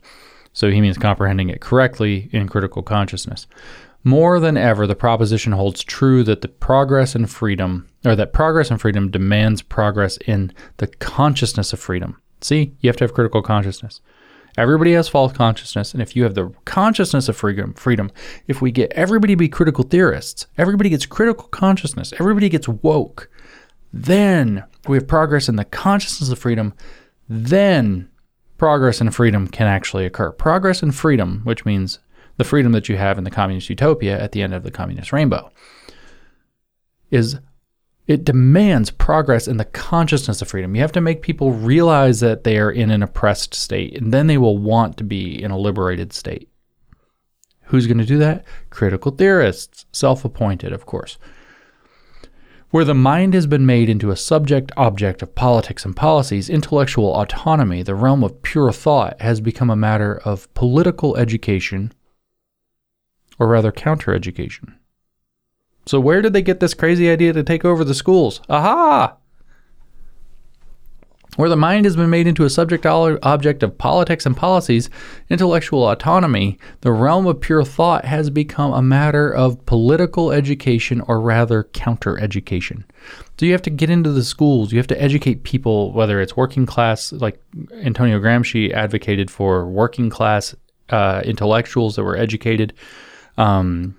So, 0.52 0.70
he 0.70 0.80
means 0.80 0.98
comprehending 0.98 1.48
it 1.48 1.60
correctly 1.60 2.28
in 2.32 2.48
critical 2.48 2.82
consciousness. 2.82 3.46
More 4.06 4.38
than 4.38 4.58
ever, 4.58 4.86
the 4.86 4.94
proposition 4.94 5.52
holds 5.52 5.82
true 5.82 6.22
that 6.24 6.42
the 6.42 6.48
progress 6.48 7.14
and 7.14 7.28
freedom, 7.30 7.88
or 8.04 8.14
that 8.14 8.34
progress 8.34 8.70
and 8.70 8.78
freedom 8.78 9.10
demands 9.10 9.62
progress 9.62 10.18
in 10.26 10.52
the 10.76 10.88
consciousness 10.88 11.72
of 11.72 11.80
freedom. 11.80 12.20
See, 12.42 12.74
you 12.80 12.88
have 12.88 12.98
to 12.98 13.04
have 13.04 13.14
critical 13.14 13.40
consciousness. 13.40 14.02
Everybody 14.56 14.92
has 14.92 15.08
false 15.08 15.32
consciousness, 15.32 15.92
and 15.92 16.02
if 16.02 16.14
you 16.14 16.22
have 16.22 16.34
the 16.34 16.52
consciousness 16.64 17.28
of 17.28 17.36
freedom, 17.36 17.74
freedom, 17.74 18.10
if 18.46 18.62
we 18.62 18.70
get 18.70 18.92
everybody 18.92 19.32
to 19.32 19.36
be 19.36 19.48
critical 19.48 19.82
theorists, 19.84 20.46
everybody 20.56 20.90
gets 20.90 21.06
critical 21.06 21.48
consciousness, 21.48 22.12
everybody 22.20 22.48
gets 22.48 22.68
woke, 22.68 23.28
then 23.92 24.64
we 24.86 24.96
have 24.96 25.08
progress 25.08 25.48
in 25.48 25.56
the 25.56 25.64
consciousness 25.64 26.30
of 26.30 26.38
freedom, 26.38 26.72
then 27.28 28.08
progress 28.58 29.00
and 29.00 29.14
freedom 29.14 29.48
can 29.48 29.66
actually 29.66 30.06
occur. 30.06 30.30
Progress 30.30 30.82
and 30.82 30.94
freedom, 30.94 31.40
which 31.44 31.64
means 31.64 31.98
the 32.36 32.44
freedom 32.44 32.72
that 32.72 32.88
you 32.88 32.96
have 32.96 33.18
in 33.18 33.24
the 33.24 33.30
communist 33.30 33.68
utopia 33.68 34.20
at 34.20 34.32
the 34.32 34.42
end 34.42 34.54
of 34.54 34.62
the 34.62 34.70
communist 34.70 35.12
rainbow, 35.12 35.50
is 37.10 37.38
it 38.06 38.24
demands 38.24 38.90
progress 38.90 39.48
in 39.48 39.56
the 39.56 39.64
consciousness 39.64 40.42
of 40.42 40.48
freedom. 40.48 40.74
You 40.74 40.82
have 40.82 40.92
to 40.92 41.00
make 41.00 41.22
people 41.22 41.52
realize 41.52 42.20
that 42.20 42.44
they 42.44 42.58
are 42.58 42.70
in 42.70 42.90
an 42.90 43.02
oppressed 43.02 43.54
state, 43.54 43.96
and 43.96 44.12
then 44.12 44.26
they 44.26 44.36
will 44.36 44.58
want 44.58 44.98
to 44.98 45.04
be 45.04 45.42
in 45.42 45.50
a 45.50 45.58
liberated 45.58 46.12
state. 46.12 46.48
Who's 47.66 47.86
going 47.86 47.98
to 47.98 48.04
do 48.04 48.18
that? 48.18 48.44
Critical 48.68 49.10
theorists, 49.10 49.86
self 49.90 50.24
appointed, 50.24 50.72
of 50.72 50.84
course. 50.84 51.16
Where 52.70 52.84
the 52.84 52.94
mind 52.94 53.32
has 53.34 53.46
been 53.46 53.64
made 53.64 53.88
into 53.88 54.10
a 54.10 54.16
subject 54.16 54.70
object 54.76 55.22
of 55.22 55.34
politics 55.34 55.84
and 55.84 55.96
policies, 55.96 56.50
intellectual 56.50 57.14
autonomy, 57.14 57.82
the 57.82 57.94
realm 57.94 58.22
of 58.22 58.42
pure 58.42 58.72
thought, 58.72 59.18
has 59.22 59.40
become 59.40 59.70
a 59.70 59.76
matter 59.76 60.20
of 60.24 60.52
political 60.52 61.16
education, 61.16 61.92
or 63.38 63.46
rather 63.46 63.72
counter 63.72 64.12
education. 64.12 64.78
So 65.86 66.00
where 66.00 66.22
did 66.22 66.32
they 66.32 66.42
get 66.42 66.60
this 66.60 66.74
crazy 66.74 67.10
idea 67.10 67.32
to 67.32 67.42
take 67.42 67.64
over 67.64 67.84
the 67.84 67.94
schools? 67.94 68.40
Aha! 68.48 69.16
Where 71.36 71.48
the 71.48 71.56
mind 71.56 71.84
has 71.84 71.96
been 71.96 72.10
made 72.10 72.28
into 72.28 72.44
a 72.44 72.50
subject 72.50 72.86
object 72.86 73.64
of 73.64 73.76
politics 73.76 74.24
and 74.24 74.36
policies, 74.36 74.88
intellectual 75.28 75.90
autonomy, 75.90 76.58
the 76.82 76.92
realm 76.92 77.26
of 77.26 77.40
pure 77.40 77.64
thought 77.64 78.04
has 78.04 78.30
become 78.30 78.72
a 78.72 78.80
matter 78.80 79.34
of 79.34 79.66
political 79.66 80.30
education 80.30 81.00
or 81.02 81.20
rather 81.20 81.64
counter 81.64 82.20
education. 82.20 82.84
So 83.38 83.46
you 83.46 83.52
have 83.52 83.62
to 83.62 83.70
get 83.70 83.90
into 83.90 84.12
the 84.12 84.22
schools, 84.22 84.70
you 84.70 84.78
have 84.78 84.86
to 84.86 85.02
educate 85.02 85.42
people, 85.42 85.92
whether 85.92 86.20
it's 86.20 86.36
working 86.36 86.66
class, 86.66 87.12
like 87.12 87.40
Antonio 87.82 88.20
Gramsci 88.20 88.72
advocated 88.72 89.28
for 89.28 89.66
working 89.66 90.10
class 90.10 90.54
uh, 90.90 91.22
intellectuals 91.24 91.96
that 91.96 92.04
were 92.04 92.16
educated. 92.16 92.74
Um, 93.38 93.96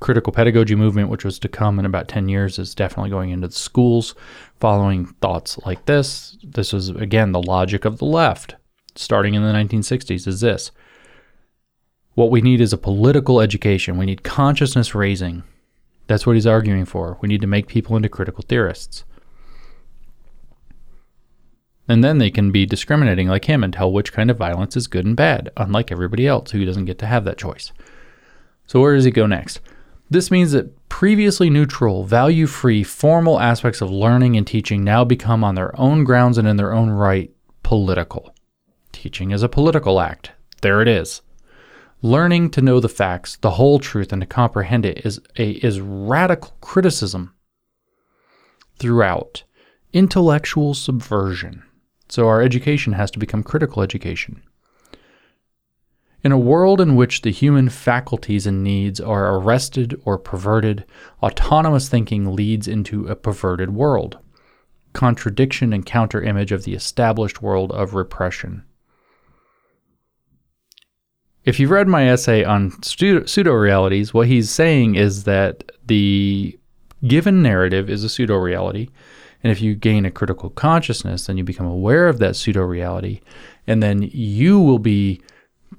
critical 0.00 0.32
pedagogy 0.32 0.74
movement, 0.74 1.08
which 1.08 1.24
was 1.24 1.38
to 1.38 1.48
come 1.48 1.78
in 1.78 1.86
about 1.86 2.08
10 2.08 2.28
years, 2.28 2.58
is 2.58 2.74
definitely 2.74 3.10
going 3.10 3.30
into 3.30 3.48
the 3.48 3.54
schools, 3.54 4.14
following 4.60 5.06
thoughts 5.06 5.58
like 5.64 5.86
this. 5.86 6.36
This 6.42 6.72
was, 6.72 6.90
again, 6.90 7.32
the 7.32 7.42
logic 7.42 7.84
of 7.84 7.98
the 7.98 8.04
left, 8.04 8.56
starting 8.94 9.34
in 9.34 9.42
the 9.42 9.52
1960s, 9.52 10.26
is 10.26 10.40
this. 10.40 10.70
What 12.14 12.30
we 12.30 12.40
need 12.40 12.60
is 12.60 12.72
a 12.72 12.78
political 12.78 13.40
education. 13.40 13.98
We 13.98 14.06
need 14.06 14.22
consciousness 14.22 14.94
raising. 14.94 15.42
That's 16.06 16.26
what 16.26 16.36
he's 16.36 16.46
arguing 16.46 16.84
for. 16.84 17.18
We 17.20 17.28
need 17.28 17.40
to 17.40 17.46
make 17.46 17.66
people 17.66 17.96
into 17.96 18.08
critical 18.08 18.44
theorists. 18.46 19.04
And 21.88 22.02
then 22.02 22.18
they 22.18 22.30
can 22.30 22.50
be 22.50 22.66
discriminating 22.66 23.28
like 23.28 23.44
him 23.44 23.62
and 23.62 23.72
tell 23.72 23.92
which 23.92 24.12
kind 24.12 24.30
of 24.30 24.36
violence 24.36 24.76
is 24.76 24.86
good 24.86 25.04
and 25.04 25.16
bad, 25.16 25.50
unlike 25.56 25.92
everybody 25.92 26.26
else 26.26 26.50
who 26.50 26.64
doesn't 26.64 26.86
get 26.86 26.98
to 26.98 27.06
have 27.06 27.24
that 27.24 27.38
choice. 27.38 27.72
So, 28.66 28.80
where 28.80 28.96
does 28.96 29.04
he 29.04 29.10
go 29.10 29.26
next? 29.26 29.60
This 30.08 30.30
means 30.30 30.52
that 30.52 30.88
previously 30.88 31.50
neutral, 31.50 32.04
value 32.04 32.46
free, 32.46 32.84
formal 32.84 33.40
aspects 33.40 33.80
of 33.80 33.90
learning 33.90 34.36
and 34.36 34.46
teaching 34.46 34.84
now 34.84 35.04
become, 35.04 35.42
on 35.42 35.56
their 35.56 35.78
own 35.78 36.04
grounds 36.04 36.38
and 36.38 36.46
in 36.46 36.56
their 36.56 36.72
own 36.72 36.90
right, 36.90 37.30
political. 37.62 38.34
Teaching 38.92 39.32
is 39.32 39.42
a 39.42 39.48
political 39.48 40.00
act. 40.00 40.30
There 40.62 40.80
it 40.80 40.88
is. 40.88 41.22
Learning 42.02 42.50
to 42.50 42.62
know 42.62 42.78
the 42.78 42.88
facts, 42.88 43.36
the 43.36 43.52
whole 43.52 43.78
truth, 43.78 44.12
and 44.12 44.22
to 44.22 44.26
comprehend 44.26 44.86
it 44.86 45.04
is, 45.04 45.20
a, 45.38 45.50
is 45.50 45.80
radical 45.80 46.56
criticism 46.60 47.34
throughout. 48.78 49.42
Intellectual 49.92 50.74
subversion. 50.74 51.64
So 52.08 52.28
our 52.28 52.40
education 52.42 52.92
has 52.92 53.10
to 53.10 53.18
become 53.18 53.42
critical 53.42 53.82
education. 53.82 54.42
In 56.26 56.32
a 56.32 56.38
world 56.38 56.80
in 56.80 56.96
which 56.96 57.22
the 57.22 57.30
human 57.30 57.68
faculties 57.68 58.48
and 58.48 58.64
needs 58.64 59.00
are 59.00 59.36
arrested 59.36 59.96
or 60.04 60.18
perverted, 60.18 60.84
autonomous 61.22 61.88
thinking 61.88 62.34
leads 62.34 62.66
into 62.66 63.06
a 63.06 63.14
perverted 63.14 63.70
world, 63.70 64.18
contradiction 64.92 65.72
and 65.72 65.86
counter 65.86 66.20
image 66.20 66.50
of 66.50 66.64
the 66.64 66.74
established 66.74 67.42
world 67.42 67.70
of 67.70 67.94
repression. 67.94 68.64
If 71.44 71.60
you've 71.60 71.70
read 71.70 71.86
my 71.86 72.08
essay 72.08 72.42
on 72.42 72.72
pseudo 72.82 73.52
realities, 73.52 74.12
what 74.12 74.26
he's 74.26 74.50
saying 74.50 74.96
is 74.96 75.22
that 75.22 75.70
the 75.86 76.58
given 77.06 77.40
narrative 77.40 77.88
is 77.88 78.02
a 78.02 78.08
pseudo 78.08 78.34
reality. 78.34 78.88
And 79.44 79.52
if 79.52 79.60
you 79.60 79.76
gain 79.76 80.04
a 80.04 80.10
critical 80.10 80.50
consciousness, 80.50 81.26
then 81.26 81.38
you 81.38 81.44
become 81.44 81.66
aware 81.66 82.08
of 82.08 82.18
that 82.18 82.34
pseudo 82.34 82.62
reality. 82.62 83.20
And 83.68 83.80
then 83.80 84.02
you 84.02 84.58
will 84.58 84.80
be 84.80 85.22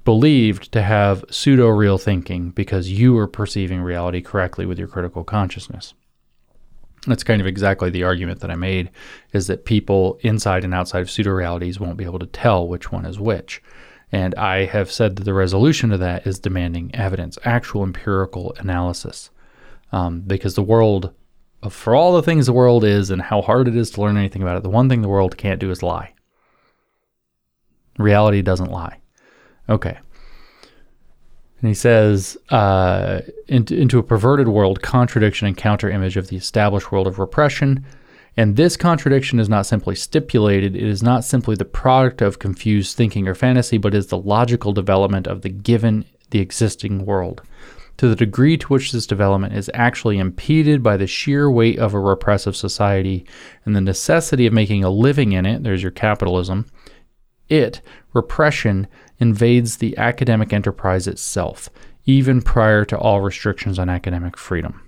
believed 0.04 0.72
to 0.72 0.82
have 0.82 1.24
pseudo 1.30 1.68
real 1.68 1.98
thinking 1.98 2.50
because 2.50 2.90
you 2.90 3.16
are 3.18 3.26
perceiving 3.26 3.80
reality 3.80 4.20
correctly 4.20 4.66
with 4.66 4.78
your 4.78 4.88
critical 4.88 5.24
consciousness. 5.24 5.94
That's 7.06 7.24
kind 7.24 7.40
of 7.40 7.46
exactly 7.46 7.90
the 7.90 8.02
argument 8.02 8.40
that 8.40 8.50
I 8.50 8.56
made 8.56 8.90
is 9.32 9.46
that 9.46 9.64
people 9.64 10.18
inside 10.22 10.64
and 10.64 10.74
outside 10.74 11.00
of 11.00 11.10
pseudo 11.10 11.30
realities 11.30 11.80
won't 11.80 11.96
be 11.96 12.04
able 12.04 12.18
to 12.18 12.26
tell 12.26 12.66
which 12.66 12.92
one 12.92 13.06
is 13.06 13.18
which. 13.18 13.62
And 14.10 14.34
I 14.34 14.64
have 14.64 14.90
said 14.90 15.16
that 15.16 15.24
the 15.24 15.34
resolution 15.34 15.90
to 15.90 15.98
that 15.98 16.26
is 16.26 16.38
demanding 16.38 16.94
evidence, 16.94 17.38
actual 17.44 17.82
empirical 17.82 18.54
analysis. 18.58 19.30
Um, 19.92 20.20
because 20.20 20.54
the 20.54 20.62
world, 20.62 21.12
for 21.70 21.94
all 21.94 22.14
the 22.14 22.22
things 22.22 22.46
the 22.46 22.52
world 22.52 22.84
is 22.84 23.10
and 23.10 23.22
how 23.22 23.42
hard 23.42 23.68
it 23.68 23.76
is 23.76 23.90
to 23.92 24.00
learn 24.00 24.16
anything 24.16 24.42
about 24.42 24.56
it, 24.56 24.62
the 24.62 24.70
one 24.70 24.88
thing 24.88 25.02
the 25.02 25.08
world 25.08 25.36
can't 25.36 25.60
do 25.60 25.70
is 25.70 25.82
lie. 25.82 26.14
Reality 27.98 28.42
doesn't 28.42 28.70
lie. 28.70 29.00
Okay. 29.68 29.98
And 31.60 31.68
he 31.68 31.74
says, 31.74 32.36
uh, 32.50 33.20
into, 33.48 33.76
into 33.76 33.98
a 33.98 34.02
perverted 34.02 34.48
world, 34.48 34.80
contradiction 34.80 35.48
and 35.48 35.56
counter 35.56 35.90
image 35.90 36.16
of 36.16 36.28
the 36.28 36.36
established 36.36 36.92
world 36.92 37.06
of 37.06 37.18
repression, 37.18 37.84
and 38.36 38.54
this 38.54 38.76
contradiction 38.76 39.40
is 39.40 39.48
not 39.48 39.66
simply 39.66 39.96
stipulated, 39.96 40.76
it 40.76 40.84
is 40.84 41.02
not 41.02 41.24
simply 41.24 41.56
the 41.56 41.64
product 41.64 42.22
of 42.22 42.38
confused 42.38 42.96
thinking 42.96 43.26
or 43.26 43.34
fantasy, 43.34 43.78
but 43.78 43.94
is 43.94 44.06
the 44.06 44.18
logical 44.18 44.72
development 44.72 45.26
of 45.26 45.42
the 45.42 45.48
given, 45.48 46.04
the 46.30 46.38
existing 46.38 47.04
world. 47.04 47.42
To 47.96 48.08
the 48.08 48.14
degree 48.14 48.56
to 48.56 48.66
which 48.68 48.92
this 48.92 49.08
development 49.08 49.54
is 49.54 49.68
actually 49.74 50.18
impeded 50.18 50.84
by 50.84 50.96
the 50.96 51.08
sheer 51.08 51.50
weight 51.50 51.80
of 51.80 51.94
a 51.94 51.98
repressive 51.98 52.54
society 52.54 53.26
and 53.64 53.74
the 53.74 53.80
necessity 53.80 54.46
of 54.46 54.52
making 54.52 54.84
a 54.84 54.90
living 54.90 55.32
in 55.32 55.44
it, 55.44 55.64
there's 55.64 55.82
your 55.82 55.90
capitalism, 55.90 56.66
it, 57.48 57.80
repression, 58.12 58.86
invades 59.18 59.76
the 59.76 59.96
academic 59.98 60.52
enterprise 60.52 61.06
itself, 61.06 61.68
even 62.04 62.42
prior 62.42 62.84
to 62.84 62.98
all 62.98 63.20
restrictions 63.20 63.78
on 63.78 63.88
academic 63.88 64.36
freedom. 64.36 64.82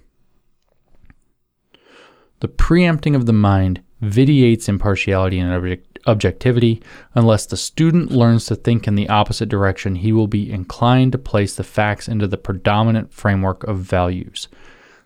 The 2.40 2.48
preempting 2.48 3.14
of 3.14 3.26
the 3.26 3.32
mind 3.32 3.82
vitiates 4.00 4.68
impartiality 4.68 5.38
and 5.38 5.52
object- 5.52 5.98
objectivity. 6.06 6.82
Unless 7.14 7.46
the 7.46 7.56
student 7.56 8.10
learns 8.10 8.46
to 8.46 8.56
think 8.56 8.88
in 8.88 8.94
the 8.94 9.08
opposite 9.08 9.48
direction, 9.48 9.96
he 9.96 10.12
will 10.12 10.26
be 10.26 10.50
inclined 10.50 11.12
to 11.12 11.18
place 11.18 11.54
the 11.54 11.64
facts 11.64 12.08
into 12.08 12.26
the 12.26 12.38
predominant 12.38 13.12
framework 13.12 13.62
of 13.64 13.78
values. 13.78 14.48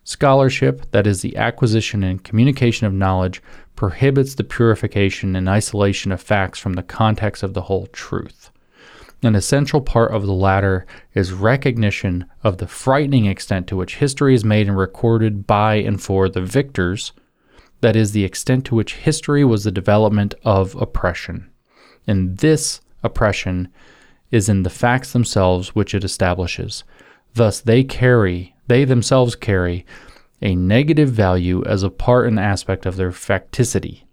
Scholarship, 0.05 0.90
that 0.90 1.07
is, 1.07 1.22
the 1.22 1.37
acquisition 1.37 2.05
and 2.05 2.22
communication 2.22 2.87
of 2.87 2.92
knowledge, 2.92 3.42
prohibits 3.76 4.34
the 4.34 4.44
purification 4.44 5.34
and 5.37 5.48
isolation 5.48 6.12
of 6.12 6.20
facts 6.20 6.58
from 6.58 6.74
the 6.74 6.82
context 6.82 7.42
of 7.42 7.54
the 7.54 7.62
whole 7.62 7.87
truth. 7.88 8.50
An 9.22 9.34
essential 9.34 9.80
part 9.80 10.12
of 10.12 10.26
the 10.26 10.32
latter 10.32 10.87
is 11.14 11.32
recognition 11.32 12.26
of 12.42 12.58
the 12.58 12.66
frightening 12.66 13.26
extent 13.26 13.66
to 13.68 13.76
which 13.76 13.96
history 13.96 14.34
is 14.34 14.44
made 14.44 14.68
and 14.68 14.76
recorded 14.76 15.46
by 15.46 15.76
and 15.76 16.00
for 16.00 16.28
the 16.28 16.42
victors 16.42 17.12
that 17.84 17.96
is, 17.96 18.12
the 18.12 18.24
extent 18.24 18.64
to 18.64 18.74
which 18.74 18.94
history 18.94 19.44
was 19.44 19.64
the 19.64 19.70
development 19.70 20.34
of 20.42 20.74
oppression. 20.76 21.50
And 22.06 22.38
this 22.38 22.80
oppression 23.02 23.68
is 24.30 24.48
in 24.48 24.62
the 24.62 24.70
facts 24.70 25.12
themselves 25.12 25.74
which 25.74 25.94
it 25.94 26.02
establishes. 26.02 26.84
Thus, 27.34 27.60
they 27.60 27.84
carry, 27.84 28.56
they 28.68 28.87
themselves 28.87 29.37
carry, 29.37 29.84
a 30.42 30.55
negative 30.55 31.11
value 31.11 31.64
as 31.64 31.83
a 31.83 31.90
part 31.90 32.27
and 32.27 32.38
aspect 32.38 32.87
of 32.87 32.97
their 32.97 33.11
facticity. 33.11 34.05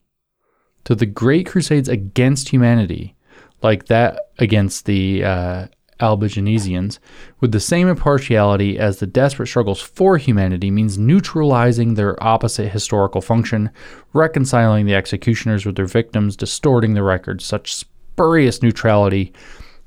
To 0.85 0.95
the 0.95 1.05
great 1.05 1.47
crusades 1.47 1.89
against 1.89 2.49
humanity, 2.49 3.15
like 3.61 3.85
that 3.85 4.19
against 4.39 4.85
the 4.85 5.23
uh, 5.23 5.67
Albigensians 6.01 6.97
with 7.39 7.51
the 7.51 7.59
same 7.59 7.87
impartiality 7.87 8.77
as 8.79 8.97
the 8.97 9.05
desperate 9.05 9.47
struggles 9.47 9.79
for 9.79 10.17
humanity 10.17 10.71
means 10.71 10.97
neutralizing 10.97 11.93
their 11.93 12.21
opposite 12.21 12.69
historical 12.69 13.21
function, 13.21 13.69
reconciling 14.13 14.87
the 14.87 14.95
executioners 14.95 15.65
with 15.65 15.75
their 15.75 15.85
victims, 15.85 16.35
distorting 16.35 16.95
the 16.95 17.03
record. 17.03 17.41
Such 17.41 17.75
spurious 17.75 18.61
neutrality 18.63 19.31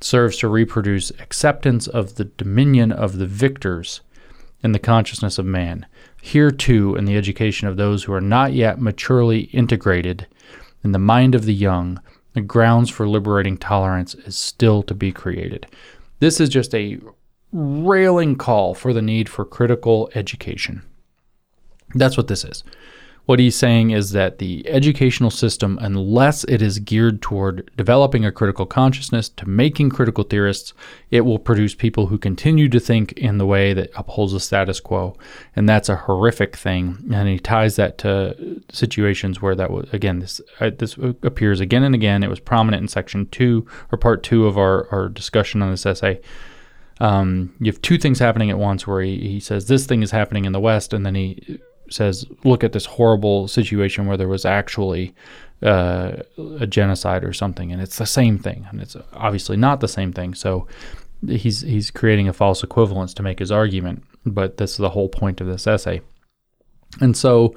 serves 0.00 0.36
to 0.38 0.48
reproduce 0.48 1.10
acceptance 1.18 1.88
of 1.88 2.14
the 2.14 2.24
dominion 2.24 2.92
of 2.92 3.18
the 3.18 3.26
victors 3.26 4.00
in 4.62 4.72
the 4.72 4.78
consciousness 4.78 5.38
of 5.38 5.46
man. 5.46 5.86
Here, 6.24 6.50
too, 6.50 6.96
in 6.96 7.04
the 7.04 7.18
education 7.18 7.68
of 7.68 7.76
those 7.76 8.02
who 8.02 8.12
are 8.14 8.20
not 8.20 8.54
yet 8.54 8.80
maturely 8.80 9.40
integrated 9.52 10.26
in 10.82 10.92
the 10.92 10.98
mind 10.98 11.34
of 11.34 11.44
the 11.44 11.52
young, 11.52 12.00
the 12.32 12.40
grounds 12.40 12.88
for 12.88 13.06
liberating 13.06 13.58
tolerance 13.58 14.14
is 14.14 14.34
still 14.34 14.82
to 14.84 14.94
be 14.94 15.12
created. 15.12 15.66
This 16.20 16.40
is 16.40 16.48
just 16.48 16.74
a 16.74 16.98
railing 17.52 18.36
call 18.36 18.72
for 18.72 18.94
the 18.94 19.02
need 19.02 19.28
for 19.28 19.44
critical 19.44 20.10
education. 20.14 20.80
That's 21.94 22.16
what 22.16 22.28
this 22.28 22.42
is. 22.42 22.64
What 23.26 23.38
he's 23.38 23.56
saying 23.56 23.90
is 23.90 24.10
that 24.10 24.36
the 24.36 24.68
educational 24.68 25.30
system, 25.30 25.78
unless 25.80 26.44
it 26.44 26.60
is 26.60 26.78
geared 26.78 27.22
toward 27.22 27.70
developing 27.74 28.24
a 28.24 28.32
critical 28.32 28.66
consciousness 28.66 29.30
to 29.30 29.48
making 29.48 29.90
critical 29.90 30.24
theorists, 30.24 30.74
it 31.10 31.22
will 31.22 31.38
produce 31.38 31.74
people 31.74 32.08
who 32.08 32.18
continue 32.18 32.68
to 32.68 32.78
think 32.78 33.12
in 33.12 33.38
the 33.38 33.46
way 33.46 33.72
that 33.72 33.90
upholds 33.96 34.34
the 34.34 34.40
status 34.40 34.78
quo. 34.78 35.16
And 35.56 35.66
that's 35.66 35.88
a 35.88 35.96
horrific 35.96 36.54
thing. 36.54 36.98
And 37.12 37.26
he 37.28 37.38
ties 37.38 37.76
that 37.76 37.96
to 37.98 38.62
situations 38.70 39.40
where 39.40 39.54
that 39.54 39.70
was, 39.70 39.88
again, 39.92 40.18
this, 40.18 40.42
uh, 40.60 40.70
this 40.76 40.98
appears 41.22 41.60
again 41.60 41.82
and 41.82 41.94
again. 41.94 42.22
It 42.22 42.30
was 42.30 42.40
prominent 42.40 42.82
in 42.82 42.88
section 42.88 43.26
two 43.30 43.66
or 43.90 43.96
part 43.96 44.22
two 44.22 44.46
of 44.46 44.58
our, 44.58 44.86
our 44.90 45.08
discussion 45.08 45.62
on 45.62 45.70
this 45.70 45.86
essay. 45.86 46.20
Um, 47.00 47.54
you 47.58 47.72
have 47.72 47.80
two 47.80 47.96
things 47.98 48.18
happening 48.18 48.50
at 48.50 48.58
once 48.58 48.86
where 48.86 49.00
he, 49.00 49.18
he 49.18 49.40
says 49.40 49.66
this 49.66 49.86
thing 49.86 50.02
is 50.02 50.10
happening 50.10 50.44
in 50.44 50.52
the 50.52 50.60
West, 50.60 50.92
and 50.92 51.04
then 51.04 51.14
he 51.14 51.58
says, 51.90 52.24
look 52.44 52.64
at 52.64 52.72
this 52.72 52.86
horrible 52.86 53.48
situation 53.48 54.06
where 54.06 54.16
there 54.16 54.28
was 54.28 54.44
actually 54.44 55.14
uh, 55.62 56.22
a 56.58 56.66
genocide 56.66 57.24
or 57.24 57.32
something, 57.32 57.72
and 57.72 57.80
it's 57.80 57.98
the 57.98 58.06
same 58.06 58.38
thing, 58.38 58.66
and 58.70 58.80
it's 58.80 58.96
obviously 59.12 59.56
not 59.56 59.80
the 59.80 59.88
same 59.88 60.12
thing. 60.12 60.34
So 60.34 60.66
he's 61.26 61.62
he's 61.62 61.90
creating 61.90 62.28
a 62.28 62.32
false 62.32 62.62
equivalence 62.62 63.14
to 63.14 63.22
make 63.22 63.38
his 63.38 63.52
argument, 63.52 64.04
but 64.26 64.56
this 64.56 64.72
is 64.72 64.76
the 64.78 64.90
whole 64.90 65.08
point 65.08 65.40
of 65.40 65.46
this 65.46 65.66
essay. 65.66 66.00
And 67.00 67.16
so, 67.16 67.54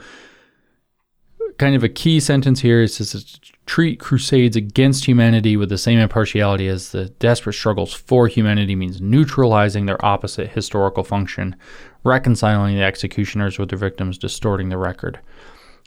kind 1.58 1.76
of 1.76 1.84
a 1.84 1.90
key 1.90 2.20
sentence 2.20 2.62
here 2.62 2.82
is 2.82 2.98
to 2.98 3.54
treat 3.66 4.00
crusades 4.00 4.56
against 4.56 5.06
humanity 5.06 5.58
with 5.58 5.70
the 5.70 5.78
same 5.78 6.00
impartiality 6.00 6.68
as 6.68 6.92
the 6.92 7.10
desperate 7.20 7.54
struggles 7.54 7.94
for 7.94 8.28
humanity 8.28 8.76
means 8.76 9.02
neutralizing 9.02 9.86
their 9.86 10.04
opposite 10.04 10.50
historical 10.52 11.04
function 11.04 11.56
reconciling 12.03 12.75
the 12.75 12.83
executioners 12.83 13.57
with 13.57 13.69
their 13.69 13.77
victims, 13.77 14.17
distorting 14.17 14.69
the 14.69 14.77
record. 14.77 15.19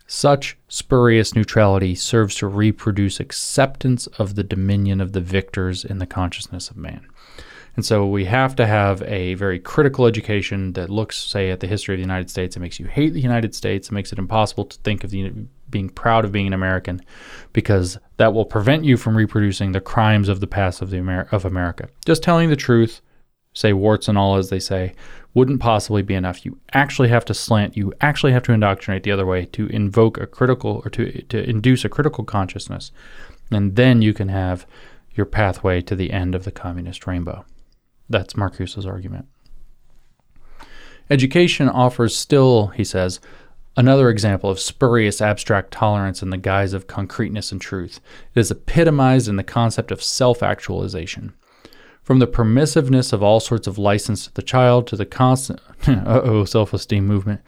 Such 0.06 0.58
spurious 0.68 1.34
neutrality 1.34 1.94
serves 1.94 2.34
to 2.36 2.48
reproduce 2.48 3.20
acceptance 3.20 4.06
of 4.18 4.34
the 4.34 4.42
dominion 4.42 5.00
of 5.00 5.12
the 5.12 5.20
victors 5.20 5.84
in 5.84 5.98
the 5.98 6.06
consciousness 6.06 6.68
of 6.68 6.76
man. 6.76 7.06
And 7.76 7.86
so 7.86 8.04
we 8.06 8.24
have 8.24 8.56
to 8.56 8.66
have 8.66 9.02
a 9.02 9.34
very 9.34 9.60
critical 9.60 10.06
education 10.06 10.72
that 10.72 10.90
looks, 10.90 11.16
say, 11.16 11.50
at 11.50 11.60
the 11.60 11.68
history 11.68 11.94
of 11.94 11.98
the 11.98 12.02
United 12.02 12.28
States. 12.28 12.56
It 12.56 12.60
makes 12.60 12.80
you 12.80 12.86
hate 12.86 13.12
the 13.12 13.20
United 13.20 13.54
States. 13.54 13.88
It 13.88 13.92
makes 13.92 14.12
it 14.12 14.18
impossible 14.18 14.64
to 14.64 14.78
think 14.78 15.04
of 15.04 15.10
the, 15.10 15.32
being 15.70 15.88
proud 15.88 16.24
of 16.24 16.32
being 16.32 16.48
an 16.48 16.52
American 16.52 17.00
because 17.52 17.96
that 18.16 18.34
will 18.34 18.44
prevent 18.44 18.84
you 18.84 18.96
from 18.96 19.16
reproducing 19.16 19.72
the 19.72 19.80
crimes 19.80 20.28
of 20.28 20.40
the 20.40 20.46
past 20.48 20.82
of, 20.82 20.90
the 20.90 20.98
Amer- 20.98 21.28
of 21.30 21.44
America. 21.44 21.88
Just 22.04 22.22
telling 22.22 22.50
the 22.50 22.56
truth, 22.56 23.00
say 23.54 23.72
warts 23.72 24.08
and 24.08 24.18
all, 24.18 24.36
as 24.36 24.50
they 24.50 24.60
say, 24.60 24.94
wouldn't 25.34 25.60
possibly 25.60 26.02
be 26.02 26.14
enough. 26.14 26.44
You 26.44 26.58
actually 26.72 27.08
have 27.08 27.24
to 27.26 27.34
slant, 27.34 27.76
you 27.76 27.92
actually 28.00 28.32
have 28.32 28.42
to 28.44 28.52
indoctrinate 28.52 29.04
the 29.04 29.12
other 29.12 29.26
way 29.26 29.44
to 29.46 29.66
invoke 29.66 30.18
a 30.18 30.26
critical 30.26 30.82
or 30.84 30.90
to, 30.90 31.22
to 31.22 31.48
induce 31.48 31.84
a 31.84 31.88
critical 31.88 32.24
consciousness. 32.24 32.90
And 33.50 33.76
then 33.76 34.02
you 34.02 34.12
can 34.12 34.28
have 34.28 34.66
your 35.14 35.26
pathway 35.26 35.80
to 35.82 35.94
the 35.94 36.12
end 36.12 36.34
of 36.34 36.44
the 36.44 36.50
communist 36.50 37.06
rainbow. 37.06 37.44
That's 38.08 38.36
Marcuse's 38.36 38.86
argument. 38.86 39.26
Education 41.08 41.68
offers 41.68 42.14
still, 42.14 42.68
he 42.68 42.84
says, 42.84 43.20
another 43.76 44.10
example 44.10 44.50
of 44.50 44.60
spurious 44.60 45.20
abstract 45.20 45.72
tolerance 45.72 46.22
in 46.22 46.30
the 46.30 46.36
guise 46.36 46.72
of 46.72 46.86
concreteness 46.86 47.50
and 47.50 47.60
truth. 47.60 48.00
It 48.34 48.40
is 48.40 48.50
epitomized 48.50 49.28
in 49.28 49.36
the 49.36 49.44
concept 49.44 49.90
of 49.90 50.02
self 50.02 50.42
actualization. 50.42 51.34
From 52.02 52.18
the 52.18 52.26
permissiveness 52.26 53.12
of 53.12 53.22
all 53.22 53.40
sorts 53.40 53.66
of 53.66 53.78
license 53.78 54.26
to 54.26 54.34
the 54.34 54.42
child 54.42 54.86
to 54.88 54.96
the 54.96 55.06
constant, 55.06 55.60
uh 55.86 56.20
oh, 56.24 56.44
self 56.44 56.72
esteem 56.72 57.06
movement, 57.06 57.40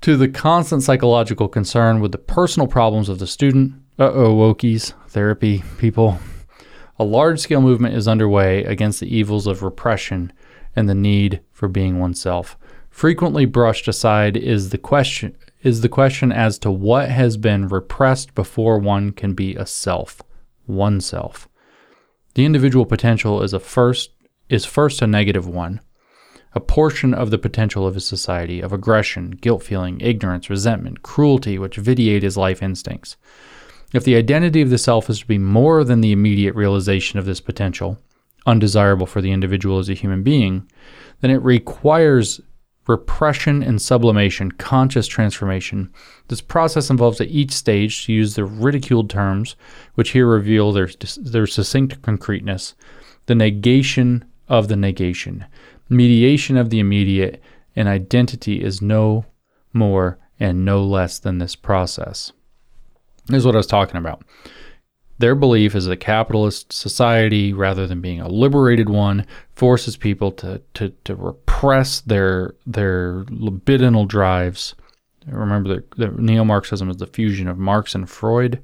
to 0.00 0.16
the 0.16 0.28
constant 0.28 0.82
psychological 0.82 1.48
concern 1.48 2.00
with 2.00 2.12
the 2.12 2.18
personal 2.18 2.66
problems 2.66 3.08
of 3.08 3.18
the 3.18 3.26
student, 3.26 3.74
uh 3.98 4.10
oh, 4.12 4.34
wokies, 4.34 4.92
therapy 5.08 5.62
people, 5.78 6.18
a 6.98 7.04
large 7.04 7.40
scale 7.40 7.60
movement 7.60 7.94
is 7.94 8.06
underway 8.06 8.64
against 8.64 9.00
the 9.00 9.14
evils 9.14 9.46
of 9.46 9.62
repression 9.62 10.32
and 10.76 10.88
the 10.88 10.94
need 10.94 11.40
for 11.52 11.68
being 11.68 11.98
oneself. 11.98 12.56
Frequently 12.88 13.44
brushed 13.44 13.88
aside 13.88 14.36
is 14.36 14.70
the 14.70 14.78
question 14.78 15.36
is 15.64 15.80
the 15.80 15.88
question 15.88 16.30
as 16.30 16.58
to 16.58 16.70
what 16.70 17.08
has 17.08 17.38
been 17.38 17.66
repressed 17.66 18.34
before 18.34 18.78
one 18.78 19.10
can 19.10 19.32
be 19.32 19.56
a 19.56 19.64
self, 19.64 20.20
oneself. 20.66 21.48
The 22.34 22.44
individual 22.44 22.84
potential 22.84 23.42
is 23.42 23.52
a 23.52 23.60
first 23.60 24.10
is 24.48 24.64
first 24.64 25.00
a 25.00 25.06
negative 25.06 25.48
one, 25.48 25.80
a 26.52 26.60
portion 26.60 27.14
of 27.14 27.30
the 27.30 27.38
potential 27.38 27.86
of 27.86 27.96
a 27.96 28.00
society 28.00 28.60
of 28.60 28.72
aggression, 28.72 29.30
guilt 29.30 29.62
feeling, 29.62 30.00
ignorance, 30.00 30.50
resentment, 30.50 31.02
cruelty 31.02 31.58
which 31.58 31.76
vitiate 31.76 32.22
his 32.22 32.36
life 32.36 32.62
instincts. 32.62 33.16
If 33.92 34.04
the 34.04 34.16
identity 34.16 34.60
of 34.60 34.70
the 34.70 34.78
self 34.78 35.08
is 35.08 35.20
to 35.20 35.26
be 35.26 35.38
more 35.38 35.84
than 35.84 36.00
the 36.00 36.12
immediate 36.12 36.54
realization 36.54 37.18
of 37.18 37.24
this 37.24 37.40
potential, 37.40 37.98
undesirable 38.46 39.06
for 39.06 39.22
the 39.22 39.32
individual 39.32 39.78
as 39.78 39.88
a 39.88 39.94
human 39.94 40.22
being, 40.22 40.68
then 41.20 41.30
it 41.30 41.42
requires 41.42 42.40
repression 42.86 43.62
and 43.62 43.80
sublimation, 43.80 44.52
conscious 44.52 45.06
transformation. 45.06 45.90
This 46.28 46.40
process 46.40 46.90
involves 46.90 47.20
at 47.20 47.28
each 47.28 47.52
stage, 47.52 48.04
to 48.06 48.12
use 48.12 48.34
the 48.34 48.44
ridiculed 48.44 49.10
terms, 49.10 49.56
which 49.94 50.10
here 50.10 50.26
reveal 50.26 50.72
their, 50.72 50.88
their 51.18 51.46
succinct 51.46 52.02
concreteness, 52.02 52.74
the 53.26 53.34
negation 53.34 54.24
of 54.48 54.68
the 54.68 54.76
negation, 54.76 55.44
mediation 55.88 56.56
of 56.56 56.70
the 56.70 56.80
immediate, 56.80 57.42
and 57.74 57.88
identity 57.88 58.62
is 58.62 58.82
no 58.82 59.24
more 59.72 60.18
and 60.38 60.64
no 60.64 60.82
less 60.82 61.18
than 61.18 61.38
this 61.38 61.56
process. 61.56 62.32
This 63.26 63.38
is 63.38 63.46
what 63.46 63.54
I 63.54 63.58
was 63.58 63.66
talking 63.66 63.96
about. 63.96 64.22
Their 65.18 65.34
belief 65.34 65.74
is 65.74 65.86
that 65.86 65.98
capitalist 65.98 66.72
society, 66.72 67.52
rather 67.52 67.86
than 67.86 68.00
being 68.00 68.20
a 68.20 68.28
liberated 68.28 68.88
one, 68.88 69.26
forces 69.54 69.96
people 69.96 70.32
to, 70.32 70.60
to, 70.74 70.90
to 71.04 71.14
repress 71.64 72.00
their 72.00 72.54
their 72.66 73.24
libidinal 73.24 74.06
drives. 74.06 74.74
Remember 75.26 75.76
that, 75.76 75.90
that 75.92 76.18
neo-Marxism 76.18 76.90
is 76.90 76.98
the 76.98 77.06
fusion 77.06 77.48
of 77.48 77.56
Marx 77.56 77.94
and 77.94 78.08
Freud. 78.08 78.60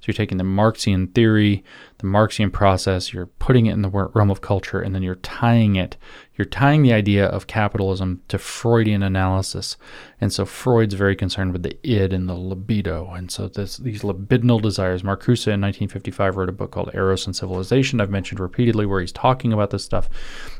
So 0.00 0.06
you're 0.06 0.14
taking 0.14 0.38
the 0.38 0.44
Marxian 0.44 1.08
theory, 1.08 1.64
the 1.98 2.06
Marxian 2.06 2.52
process, 2.52 3.12
you're 3.12 3.26
putting 3.26 3.66
it 3.66 3.72
in 3.72 3.82
the 3.82 3.88
realm 3.88 4.30
of 4.30 4.40
culture, 4.40 4.80
and 4.80 4.94
then 4.94 5.02
you're 5.02 5.16
tying 5.16 5.74
it. 5.76 5.96
You're 6.36 6.44
tying 6.44 6.82
the 6.82 6.92
idea 6.92 7.26
of 7.26 7.46
capitalism 7.46 8.22
to 8.28 8.38
Freudian 8.38 9.02
analysis. 9.02 9.76
And 10.20 10.32
so 10.32 10.44
Freud's 10.44 10.94
very 10.94 11.16
concerned 11.16 11.52
with 11.52 11.62
the 11.62 11.78
id 11.82 12.12
and 12.12 12.28
the 12.28 12.34
libido. 12.34 13.10
And 13.12 13.30
so 13.30 13.48
this, 13.48 13.78
these 13.78 14.02
libidinal 14.02 14.60
desires. 14.60 15.02
Marcuse 15.02 15.46
in 15.46 15.60
1955 15.60 16.36
wrote 16.36 16.48
a 16.48 16.52
book 16.52 16.70
called 16.70 16.90
Eros 16.94 17.26
and 17.26 17.34
Civilization, 17.34 18.00
I've 18.00 18.10
mentioned 18.10 18.40
repeatedly, 18.40 18.86
where 18.86 19.00
he's 19.00 19.12
talking 19.12 19.52
about 19.52 19.70
this 19.70 19.84
stuff. 19.84 20.08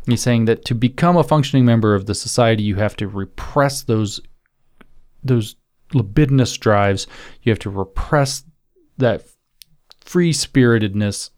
He's 0.07 0.23
saying 0.23 0.47
that 0.47 0.65
to 0.65 0.75
become 0.75 1.17
a 1.17 1.25
functioning 1.25 1.65
member 1.65 1.95
of 1.95 2.07
the 2.07 2.15
society, 2.15 2.63
you 2.63 2.77
have 2.77 2.97
to 2.97 3.07
repress 3.07 3.83
those 3.83 4.21
those 5.25 5.57
libidinous 5.93 6.57
drives. 6.57 7.07
You 7.43 7.51
have 7.51 7.59
to 7.61 7.71
repress 7.71 8.45
that 8.99 9.25
free 10.01 10.33
spiritedness 10.33 11.31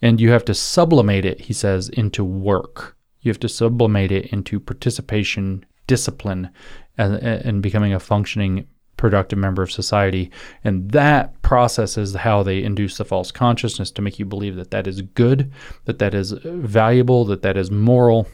and 0.00 0.20
you 0.20 0.30
have 0.30 0.44
to 0.44 0.54
sublimate 0.54 1.24
it, 1.24 1.40
he 1.40 1.52
says, 1.52 1.88
into 1.88 2.24
work. 2.24 2.96
You 3.20 3.30
have 3.30 3.40
to 3.40 3.48
sublimate 3.48 4.12
it 4.12 4.26
into 4.26 4.60
participation, 4.60 5.64
discipline, 5.86 6.50
and, 6.98 7.14
and 7.14 7.62
becoming 7.62 7.94
a 7.94 8.00
functioning, 8.00 8.68
productive 8.96 9.38
member 9.38 9.62
of 9.62 9.72
society. 9.72 10.30
And 10.62 10.90
that 10.90 11.40
process 11.42 11.96
is 11.96 12.14
how 12.14 12.42
they 12.42 12.62
induce 12.62 12.98
the 12.98 13.04
false 13.04 13.32
consciousness 13.32 13.90
to 13.92 14.02
make 14.02 14.18
you 14.18 14.26
believe 14.26 14.56
that 14.56 14.70
that 14.72 14.86
is 14.86 15.00
good, 15.00 15.50
that 15.86 15.98
that 16.00 16.14
is 16.14 16.32
valuable, 16.44 17.24
that 17.24 17.42
that 17.42 17.56
is 17.56 17.70
moral, 17.70 18.28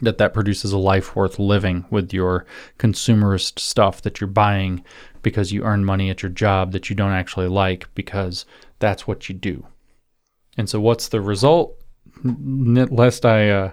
that 0.00 0.18
that 0.18 0.34
produces 0.34 0.72
a 0.72 0.78
life 0.78 1.16
worth 1.16 1.38
living 1.38 1.84
with 1.90 2.12
your 2.12 2.44
consumerist 2.78 3.58
stuff 3.58 4.02
that 4.02 4.20
you're 4.20 4.28
buying 4.28 4.84
because 5.22 5.52
you 5.52 5.64
earn 5.64 5.84
money 5.84 6.10
at 6.10 6.22
your 6.22 6.30
job 6.30 6.72
that 6.72 6.88
you 6.88 6.96
don't 6.96 7.12
actually 7.12 7.48
like 7.48 7.92
because 7.94 8.44
that's 8.78 9.06
what 9.06 9.28
you 9.28 9.34
do. 9.34 9.66
And 10.56 10.68
so, 10.68 10.80
what's 10.80 11.08
the 11.08 11.20
result? 11.20 11.80
Lest 12.24 13.26
I 13.26 13.50
uh, 13.50 13.72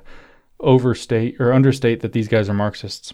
overstate 0.59 1.39
or 1.39 1.53
understate 1.53 2.01
that 2.01 2.13
these 2.13 2.27
guys 2.27 2.49
are 2.49 2.53
Marxists. 2.53 3.13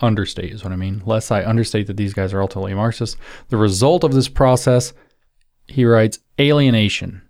Understate 0.00 0.52
is 0.52 0.64
what 0.64 0.72
I 0.72 0.76
mean. 0.76 1.02
Lest 1.04 1.30
I 1.30 1.44
understate 1.44 1.86
that 1.86 1.96
these 1.96 2.14
guys 2.14 2.32
are 2.32 2.40
ultimately 2.40 2.74
Marxists. 2.74 3.16
The 3.48 3.56
result 3.56 4.02
of 4.02 4.12
this 4.12 4.28
process, 4.28 4.92
he 5.66 5.84
writes, 5.84 6.18
alienation 6.40 7.22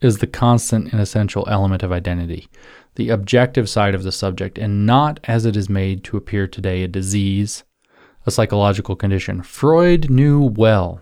is 0.00 0.18
the 0.18 0.26
constant 0.26 0.92
and 0.92 1.00
essential 1.00 1.46
element 1.48 1.82
of 1.82 1.92
identity, 1.92 2.48
the 2.94 3.10
objective 3.10 3.68
side 3.68 3.94
of 3.94 4.02
the 4.02 4.12
subject, 4.12 4.58
and 4.58 4.86
not 4.86 5.20
as 5.24 5.44
it 5.44 5.56
is 5.56 5.68
made 5.68 6.04
to 6.04 6.16
appear 6.16 6.46
today 6.46 6.82
a 6.82 6.88
disease, 6.88 7.64
a 8.26 8.30
psychological 8.30 8.96
condition. 8.96 9.42
Freud 9.42 10.10
knew 10.10 10.42
well 10.42 11.00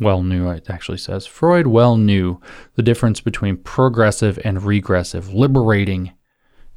well 0.00 0.22
knew, 0.22 0.48
it 0.48 0.70
actually 0.70 0.98
says, 0.98 1.26
Freud 1.26 1.66
well 1.66 1.96
knew 1.96 2.40
the 2.74 2.82
difference 2.82 3.20
between 3.20 3.58
progressive 3.58 4.38
and 4.44 4.62
regressive, 4.62 5.32
liberating 5.32 6.12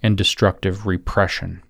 and 0.03 0.17
destructive 0.17 0.85
repression. 0.85 1.63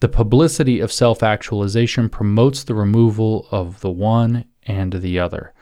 The 0.00 0.08
publicity 0.08 0.80
of 0.80 0.92
self 0.92 1.22
actualization 1.22 2.08
promotes 2.08 2.64
the 2.64 2.74
removal 2.74 3.46
of 3.52 3.80
the 3.80 3.90
one 3.90 4.44
and 4.64 4.94
the 4.94 5.20
other. 5.20 5.54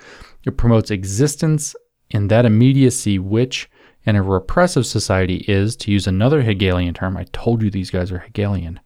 It 0.46 0.56
promotes 0.56 0.90
existence 0.90 1.76
in 2.10 2.28
that 2.28 2.46
immediacy 2.46 3.18
which, 3.18 3.68
in 4.04 4.16
a 4.16 4.22
repressive 4.22 4.86
society, 4.86 5.44
is, 5.48 5.76
to 5.76 5.90
use 5.90 6.06
another 6.06 6.42
Hegelian 6.42 6.94
term, 6.94 7.16
I 7.16 7.24
told 7.32 7.62
you 7.62 7.70
these 7.70 7.90
guys 7.90 8.12
are 8.12 8.18
Hegelian, 8.18 8.80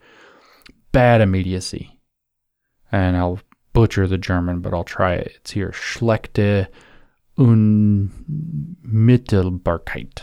bad 0.92 1.20
immediacy. 1.20 1.98
And 2.92 3.16
I'll 3.16 3.40
butcher 3.72 4.06
the 4.06 4.18
German, 4.18 4.60
but 4.60 4.72
I'll 4.72 4.84
try 4.84 5.14
it. 5.14 5.32
It's 5.36 5.50
here. 5.50 5.72
Schlechte 5.72 6.68
Unmittelbarkeit. 7.36 10.22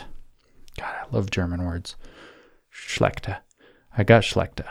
God, 0.80 0.96
I 0.96 1.04
love 1.12 1.30
German 1.30 1.66
words. 1.66 1.98
Schlechte. 2.74 3.40
I 3.98 4.04
got 4.04 4.24
Schlechte. 4.24 4.64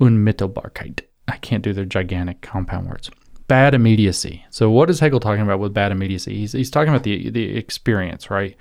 Unmittelbarkeit. 0.00 1.02
I 1.26 1.36
can't 1.36 1.62
do 1.62 1.74
their 1.74 1.84
gigantic 1.84 2.40
compound 2.40 2.88
words. 2.88 3.10
Bad 3.48 3.74
immediacy. 3.74 4.44
So, 4.50 4.70
what 4.70 4.90
is 4.90 5.00
Hegel 5.00 5.20
talking 5.20 5.42
about 5.42 5.58
with 5.58 5.74
bad 5.74 5.90
immediacy? 5.90 6.36
He's, 6.36 6.52
he's 6.52 6.70
talking 6.70 6.90
about 6.90 7.02
the 7.02 7.30
the 7.30 7.56
experience, 7.56 8.30
right? 8.30 8.56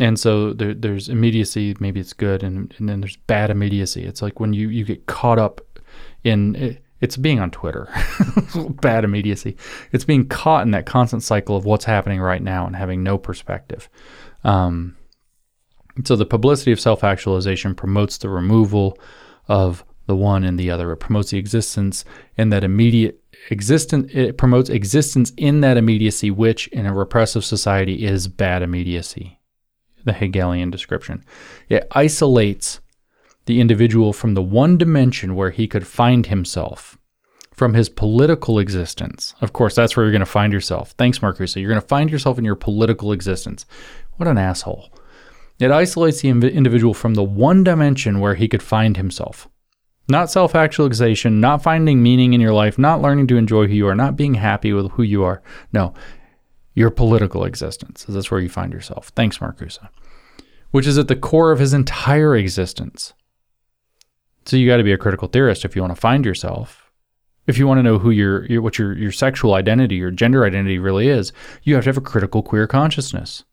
And 0.00 0.18
so 0.18 0.54
there, 0.54 0.72
there's 0.72 1.10
immediacy, 1.10 1.76
maybe 1.78 2.00
it's 2.00 2.14
good, 2.14 2.42
and, 2.42 2.74
and 2.78 2.88
then 2.88 3.00
there's 3.00 3.16
bad 3.16 3.50
immediacy. 3.50 4.04
It's 4.04 4.22
like 4.22 4.40
when 4.40 4.54
you, 4.54 4.70
you 4.70 4.86
get 4.86 5.04
caught 5.04 5.38
up 5.38 5.60
in 6.24 6.78
it's 7.02 7.16
being 7.16 7.40
on 7.40 7.50
Twitter. 7.50 7.88
Bad 8.80 9.02
immediacy. 9.02 9.56
It's 9.90 10.04
being 10.04 10.28
caught 10.28 10.62
in 10.62 10.70
that 10.70 10.86
constant 10.86 11.24
cycle 11.24 11.56
of 11.56 11.64
what's 11.64 11.84
happening 11.84 12.20
right 12.20 12.40
now 12.40 12.64
and 12.64 12.76
having 12.76 13.02
no 13.02 13.18
perspective. 13.18 13.90
Um, 14.44 14.96
so 16.04 16.14
the 16.14 16.24
publicity 16.24 16.70
of 16.70 16.78
self-actualization 16.78 17.74
promotes 17.74 18.18
the 18.18 18.28
removal 18.28 18.96
of 19.48 19.84
the 20.06 20.14
one 20.14 20.44
and 20.44 20.56
the 20.56 20.70
other. 20.70 20.92
It 20.92 20.98
promotes 20.98 21.30
the 21.30 21.38
existence 21.38 22.04
in 22.36 22.50
that 22.50 22.62
immediate 22.62 23.21
existence. 23.50 24.10
It 24.14 24.38
promotes 24.38 24.70
existence 24.70 25.32
in 25.36 25.60
that 25.60 25.76
immediacy, 25.76 26.30
which 26.30 26.68
in 26.68 26.86
a 26.86 26.94
repressive 26.94 27.44
society 27.44 28.04
is 28.04 28.28
bad 28.28 28.62
immediacy. 28.62 29.38
the 30.04 30.12
Hegelian 30.12 30.70
description. 30.70 31.24
It 31.68 31.86
isolates 31.92 32.80
the 33.46 33.60
individual 33.60 34.12
from 34.12 34.34
the 34.34 34.42
one 34.42 34.78
dimension 34.78 35.34
where 35.34 35.50
he 35.50 35.66
could 35.66 35.86
find 35.86 36.26
himself 36.26 36.98
from 37.52 37.74
his 37.74 37.88
political 37.88 38.58
existence. 38.58 39.34
Of 39.40 39.52
course, 39.52 39.74
that's 39.74 39.96
where 39.96 40.04
you're 40.04 40.12
going 40.12 40.20
to 40.20 40.26
find 40.26 40.52
yourself. 40.52 40.92
Thanks, 40.92 41.18
Marcuse. 41.18 41.50
So 41.50 41.60
you're 41.60 41.68
going 41.68 41.80
to 41.80 41.86
find 41.86 42.10
yourself 42.10 42.38
in 42.38 42.44
your 42.44 42.54
political 42.54 43.12
existence. 43.12 43.66
What 44.16 44.28
an 44.28 44.38
asshole. 44.38 44.90
It 45.58 45.70
isolates 45.70 46.22
the 46.22 46.30
individual 46.30 46.94
from 46.94 47.14
the 47.14 47.22
one 47.22 47.62
dimension 47.62 48.20
where 48.20 48.34
he 48.34 48.48
could 48.48 48.62
find 48.62 48.96
himself. 48.96 49.48
Not 50.12 50.30
self 50.30 50.54
actualization, 50.54 51.40
not 51.40 51.62
finding 51.62 52.02
meaning 52.02 52.34
in 52.34 52.40
your 52.42 52.52
life, 52.52 52.76
not 52.76 53.00
learning 53.00 53.28
to 53.28 53.38
enjoy 53.38 53.66
who 53.66 53.72
you 53.72 53.88
are, 53.88 53.94
not 53.94 54.14
being 54.14 54.34
happy 54.34 54.74
with 54.74 54.90
who 54.90 55.02
you 55.02 55.24
are. 55.24 55.42
No, 55.72 55.94
your 56.74 56.90
political 56.90 57.46
existence. 57.46 58.04
That's 58.06 58.30
where 58.30 58.38
you 58.38 58.50
find 58.50 58.74
yourself. 58.74 59.08
Thanks, 59.16 59.38
Marcuse, 59.38 59.78
Which 60.70 60.86
is 60.86 60.98
at 60.98 61.08
the 61.08 61.16
core 61.16 61.50
of 61.50 61.60
his 61.60 61.72
entire 61.72 62.36
existence. 62.36 63.14
So 64.44 64.58
you 64.58 64.68
got 64.68 64.76
to 64.76 64.84
be 64.84 64.92
a 64.92 64.98
critical 64.98 65.28
theorist 65.28 65.64
if 65.64 65.74
you 65.74 65.80
want 65.80 65.94
to 65.94 66.00
find 66.00 66.26
yourself. 66.26 66.92
If 67.46 67.56
you 67.56 67.66
want 67.66 67.78
to 67.78 67.82
know 67.82 67.98
who 67.98 68.10
your, 68.10 68.44
your 68.44 68.60
what 68.60 68.78
your 68.78 68.92
your 68.92 69.12
sexual 69.12 69.54
identity, 69.54 69.94
your 69.94 70.10
gender 70.10 70.44
identity 70.44 70.78
really 70.78 71.08
is, 71.08 71.32
you 71.62 71.74
have 71.74 71.84
to 71.84 71.88
have 71.88 71.96
a 71.96 72.02
critical 72.02 72.42
queer 72.42 72.66
consciousness. 72.66 73.44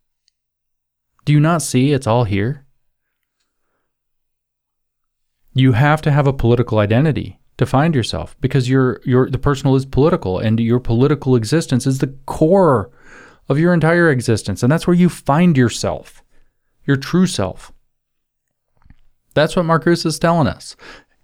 Do 1.24 1.32
you 1.32 1.39
not 1.39 1.62
see 1.62 1.93
it's 1.93 2.06
all 2.06 2.26
here? 2.26 2.65
You 5.60 5.74
have 5.74 6.02
to 6.04 6.12
have 6.12 6.26
a 6.26 6.34
political 6.34 6.80
identity 6.80 7.39
to 7.58 7.65
find 7.65 7.93
yourself 7.93 8.38
because 8.39 8.69
your 8.69 9.02
your 9.04 9.30
the 9.30 9.38
personal 9.38 9.76
is 9.76 9.86
political 9.86 10.39
and 10.39 10.58
your 10.60 10.80
political 10.80 11.36
existence 11.36 11.86
is 11.86 12.00
the 12.00 12.15
core 12.26 12.89
of 13.50 13.60
your 13.60 13.74
entire 13.74 14.10
existence 14.10 14.63
and 14.63 14.72
that's 14.72 14.88
where 14.88 14.95
you 14.95 15.10
find 15.10 15.58
yourself, 15.58 16.24
your 16.86 16.95
true 16.95 17.28
self. 17.28 17.74
That's 19.34 19.56
what 19.56 19.65
Marcuse 19.65 20.06
is 20.06 20.17
telling 20.17 20.48
us. 20.48 20.78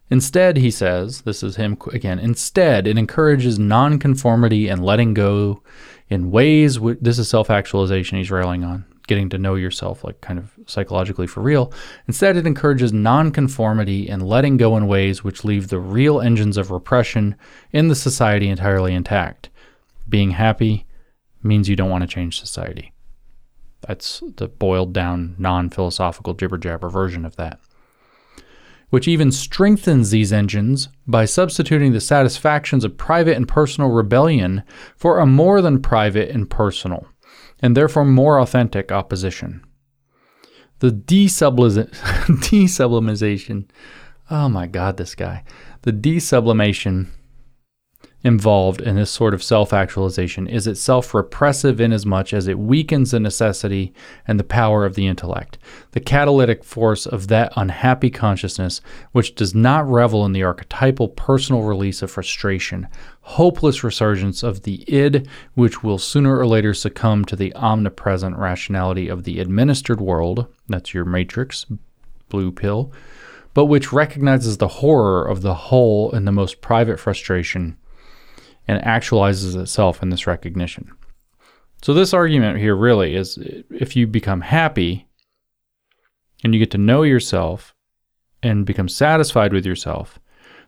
Instead, 0.09 0.57
he 0.57 0.69
says, 0.69 1.21
this 1.21 1.41
is 1.41 1.55
him 1.55 1.77
again, 1.93 2.19
instead, 2.19 2.85
it 2.85 2.97
encourages 2.97 3.57
nonconformity 3.57 4.67
and 4.67 4.83
letting 4.83 5.13
go 5.13 5.63
in 6.09 6.29
ways, 6.29 6.79
this 7.01 7.17
is 7.17 7.29
self 7.29 7.49
actualization 7.49 8.17
he's 8.17 8.29
railing 8.29 8.63
on, 8.63 8.85
getting 9.07 9.29
to 9.29 9.37
know 9.37 9.55
yourself, 9.55 10.03
like 10.03 10.21
kind 10.21 10.39
of 10.39 10.53
psychologically 10.65 11.27
for 11.27 11.41
real. 11.41 11.71
Instead, 12.07 12.37
it 12.37 12.47
encourages 12.47 12.93
nonconformity 12.93 14.09
and 14.09 14.27
letting 14.27 14.57
go 14.57 14.75
in 14.77 14.87
ways 14.87 15.23
which 15.23 15.43
leave 15.43 15.67
the 15.67 15.79
real 15.79 16.21
engines 16.21 16.57
of 16.57 16.71
repression 16.71 17.35
in 17.71 17.87
the 17.87 17.95
society 17.95 18.49
entirely 18.49 18.93
intact. 18.93 19.49
Being 20.07 20.31
happy 20.31 20.85
means 21.43 21.69
you 21.69 21.75
don't 21.75 21.89
want 21.89 22.01
to 22.03 22.07
change 22.07 22.39
society. 22.39 22.91
That's 23.87 24.23
the 24.37 24.47
boiled 24.47 24.93
down, 24.93 25.35
non 25.37 25.69
philosophical 25.69 26.33
jibber 26.33 26.57
jabber 26.57 26.89
version 26.89 27.25
of 27.25 27.35
that 27.35 27.59
which 28.89 29.07
even 29.07 29.31
strengthens 29.31 30.11
these 30.11 30.31
engines 30.31 30.89
by 31.07 31.25
substituting 31.25 31.91
the 31.91 32.01
satisfactions 32.01 32.83
of 32.83 32.97
private 32.97 33.35
and 33.35 33.47
personal 33.47 33.89
rebellion 33.89 34.63
for 34.95 35.19
a 35.19 35.25
more 35.25 35.61
than 35.61 35.81
private 35.81 36.29
and 36.29 36.49
personal, 36.49 37.07
and 37.61 37.75
therefore 37.75 38.05
more 38.05 38.39
authentic 38.39 38.91
opposition. 38.91 39.63
The 40.79 40.91
desublimization, 40.91 43.69
oh 44.29 44.49
my 44.49 44.67
god, 44.67 44.97
this 44.97 45.15
guy, 45.15 45.43
the 45.83 45.93
desublimation 45.93 47.07
involved 48.25 48.81
in 48.81 48.95
this 48.95 49.11
sort 49.11 49.35
of 49.35 49.43
self 49.43 49.71
actualization 49.71 50.47
is 50.47 50.65
itself 50.65 51.13
repressive 51.13 51.79
inasmuch 51.79 52.33
as 52.33 52.47
it 52.47 52.57
weakens 52.57 53.11
the 53.11 53.19
necessity 53.19 53.93
and 54.27 54.39
the 54.39 54.43
power 54.43 54.83
of 54.83 54.95
the 54.95 55.05
intellect, 55.05 55.59
the 55.91 55.99
catalytic 55.99 56.63
force 56.63 57.05
of 57.05 57.27
that 57.27 57.53
unhappy 57.55 58.09
consciousness 58.09 58.81
which 59.11 59.35
does 59.35 59.53
not 59.53 59.87
revel 59.87 60.25
in 60.25 60.31
the 60.31 60.43
archetypal 60.43 61.09
personal 61.09 61.61
release 61.61 62.01
of 62.01 62.09
frustration, 62.09 62.87
hopeless 63.25 63.83
resurgence 63.83 64.43
of 64.43 64.61
the 64.61 64.83
id, 64.87 65.27
which 65.55 65.81
will 65.83 65.97
sooner 65.97 66.37
or 66.37 66.45
later 66.45 66.75
succumb 66.75 67.25
to 67.25 67.35
the 67.35 67.53
omnipresent 67.55 68.37
rationality 68.37 69.07
of 69.07 69.23
the 69.23 69.39
administered 69.39 69.99
world. 69.99 70.45
That's 70.69 70.93
your 70.93 71.05
matrix, 71.05 71.65
blue 72.29 72.51
pill. 72.51 72.93
But 73.55 73.65
which 73.65 73.91
recognizes 73.91 74.57
the 74.57 74.67
horror 74.67 75.27
of 75.27 75.41
the 75.41 75.55
whole 75.55 76.11
in 76.11 76.25
the 76.25 76.31
most 76.31 76.61
private 76.61 76.99
frustration 76.99 77.77
and 78.67 78.81
actualizes 78.83 79.59
itself 79.59 80.03
in 80.03 80.09
this 80.09 80.27
recognition. 80.27 80.91
So, 81.81 81.95
this 81.95 82.13
argument 82.13 82.59
here 82.59 82.75
really 82.75 83.15
is 83.15 83.39
if 83.71 83.95
you 83.95 84.05
become 84.05 84.41
happy 84.41 85.07
and 86.43 86.53
you 86.53 86.59
get 86.59 86.71
to 86.71 86.77
know 86.77 87.01
yourself 87.01 87.73
and 88.43 88.67
become 88.67 88.89
satisfied 88.89 89.51
with 89.51 89.65
yourself, 89.65 90.19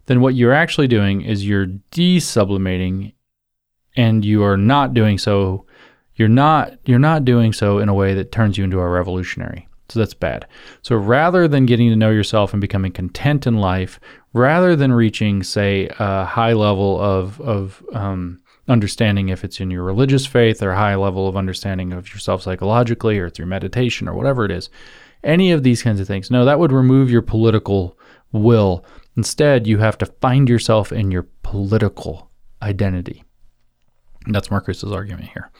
then 0.08 0.22
what 0.22 0.36
you're 0.36 0.54
actually 0.54 0.88
doing 0.88 1.22
is 1.22 1.48
you're 1.48 1.68
desublimating 1.92 3.14
and 3.96 4.26
you 4.26 4.44
are 4.44 4.58
not 4.58 4.94
doing 4.94 5.18
so 5.18 5.66
you're 6.16 6.28
not 6.28 6.74
you're 6.86 7.00
not 7.00 7.24
doing 7.24 7.54
so 7.54 7.80
in 7.80 7.90
a 7.90 7.94
way 7.94 8.14
that 8.14 8.32
turns 8.32 8.58
you 8.58 8.64
into 8.64 8.80
a 8.80 8.90
revolutionary. 8.90 9.68
So 9.90 10.00
that's 10.00 10.14
bad. 10.14 10.46
So 10.82 10.96
rather 10.96 11.48
than 11.48 11.66
getting 11.66 11.90
to 11.90 11.96
know 11.96 12.10
yourself 12.10 12.52
and 12.52 12.60
becoming 12.60 12.92
content 12.92 13.48
in 13.48 13.58
life, 13.58 14.00
rather 14.34 14.76
than 14.76 14.92
reaching, 14.92 15.44
say, 15.44 15.90
a 16.00 16.26
high 16.26 16.54
level 16.54 17.00
of, 17.00 17.40
of 17.40 17.82
um, 17.94 18.40
understanding 18.68 19.30
if 19.30 19.46
it's 19.46 19.62
in 19.62 19.72
your 19.72 19.84
religious 19.84 20.26
faith 20.26 20.62
or 20.62 20.74
high 20.74 20.96
level 20.96 21.28
of 21.28 21.38
understanding 21.38 21.94
of 21.94 22.12
yourself 22.14 22.42
psychologically 22.42 23.18
or 23.18 23.30
through 23.30 23.46
meditation 23.46 24.10
or 24.10 24.14
whatever 24.14 24.44
it 24.44 24.52
is, 24.52 24.70
any 25.24 25.52
of 25.52 25.64
these 25.64 25.82
kinds 25.82 26.02
of 26.02 26.08
things. 26.08 26.30
No, 26.30 26.44
that 26.44 26.60
would 26.60 26.74
remove 26.74 27.10
your 27.10 27.22
political 27.22 27.98
will. 28.34 28.84
Instead, 29.18 29.68
you 29.68 29.80
have 29.80 29.98
to 29.98 30.06
find 30.06 30.48
yourself 30.48 30.92
in 30.92 31.12
your 31.12 31.28
political 31.42 32.30
identity. 32.62 33.24
And 34.26 34.36
that's 34.36 34.52
Marcuse's 34.52 34.92
argument 34.92 35.30
here. 35.30 35.52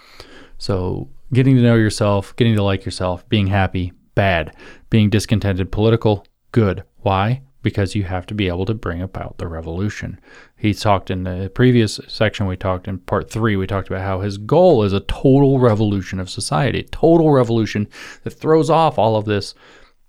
So, 0.60 1.10
getting 1.34 1.56
to 1.56 1.62
know 1.62 1.76
yourself, 1.76 2.36
getting 2.36 2.56
to 2.56 2.64
like 2.64 2.86
yourself, 2.86 3.28
being 3.30 3.48
happy, 3.48 3.94
bad. 4.16 4.56
Being 4.90 5.10
discontented, 5.10 5.72
political, 5.72 6.26
good. 6.52 6.84
Why? 6.98 7.42
Because 7.62 7.96
you 7.96 8.04
have 8.04 8.26
to 8.28 8.34
be 8.34 8.48
able 8.48 8.66
to 8.66 8.74
bring 8.74 9.02
about 9.02 9.38
the 9.38 9.48
revolution. 9.48 10.20
He 10.56 10.74
talked 10.74 11.12
in 11.12 11.24
the 11.24 11.52
previous 11.54 12.00
section, 12.08 12.48
we 12.48 12.58
talked 12.58 12.88
in 12.88 13.00
part 13.00 13.30
three, 13.30 13.56
we 13.56 13.68
talked 13.68 13.88
about 13.88 14.02
how 14.02 14.22
his 14.22 14.38
goal 14.38 14.84
is 14.84 14.94
a 14.94 15.02
total 15.02 15.60
revolution 15.60 16.20
of 16.20 16.30
society, 16.30 16.84
total 16.92 17.32
revolution 17.32 17.88
that 18.24 18.32
throws 18.32 18.70
off 18.70 18.98
all 18.98 19.16
of 19.16 19.26
this 19.26 19.54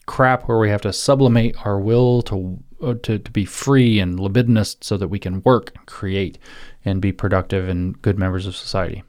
crap 0.07 0.49
where 0.49 0.59
we 0.59 0.71
have 0.71 0.83
to 0.83 0.93
sublimate 0.93 1.67
our 1.67 1.79
will 1.79 2.23
to, 2.23 2.63
Uh, 2.81 2.95
to, 3.03 3.19
to 3.19 3.31
be 3.33 3.45
free 3.45 3.99
and 3.99 4.21
libidinous 4.21 4.77
so 4.81 4.97
that 4.97 5.09
we 5.09 5.19
can 5.19 5.43
work 5.43 5.73
and 5.75 5.85
create 5.87 6.39
and 6.85 7.03
be 7.03 7.11
productive 7.11 7.69
and 7.69 8.01
good 8.03 8.17
members 8.17 8.47
of 8.47 8.55
society. 8.55 9.03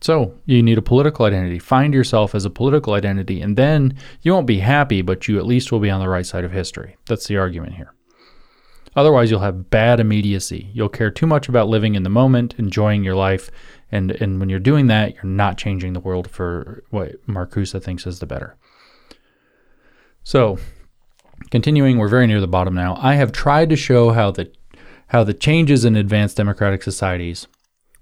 So 0.00 0.34
you 0.46 0.62
need 0.62 0.78
a 0.78 0.82
political 0.82 1.26
identity. 1.26 1.58
Find 1.58 1.92
yourself 1.92 2.34
as 2.34 2.46
a 2.46 2.50
political 2.50 2.94
identity, 2.94 3.42
and 3.42 3.54
then 3.54 3.98
you 4.22 4.32
won't 4.32 4.46
be 4.46 4.60
happy, 4.60 5.02
but 5.02 5.28
you 5.28 5.36
at 5.36 5.44
least 5.44 5.70
will 5.70 5.80
be 5.80 5.90
on 5.90 6.00
the 6.00 6.08
right 6.08 6.24
side 6.24 6.44
of 6.44 6.52
history. 6.52 6.96
That's 7.06 7.26
the 7.26 7.36
argument 7.36 7.74
here. 7.74 7.92
Otherwise, 8.94 9.30
you'll 9.30 9.40
have 9.40 9.68
bad 9.68 10.00
immediacy. 10.00 10.70
You'll 10.72 10.88
care 10.88 11.10
too 11.10 11.26
much 11.26 11.50
about 11.50 11.68
living 11.68 11.96
in 11.96 12.02
the 12.02 12.08
moment, 12.08 12.54
enjoying 12.56 13.04
your 13.04 13.14
life, 13.14 13.50
and, 13.92 14.10
and 14.10 14.40
when 14.40 14.48
you're 14.48 14.58
doing 14.58 14.86
that, 14.86 15.14
you're 15.14 15.24
not 15.24 15.58
changing 15.58 15.92
the 15.92 16.00
world 16.00 16.30
for 16.30 16.82
what 16.88 17.26
Marcuse 17.26 17.78
thinks 17.82 18.06
is 18.06 18.20
the 18.20 18.26
better. 18.26 18.56
So, 20.24 20.58
continuing, 21.50 21.98
we're 21.98 22.08
very 22.08 22.26
near 22.26 22.40
the 22.40 22.46
bottom 22.46 22.74
now. 22.74 22.98
I 23.00 23.14
have 23.14 23.32
tried 23.32 23.68
to 23.70 23.76
show 23.76 24.10
how 24.10 24.30
the 24.30 24.50
how 25.10 25.22
the 25.22 25.34
changes 25.34 25.84
in 25.84 25.94
advanced 25.94 26.36
democratic 26.36 26.82
societies 26.82 27.46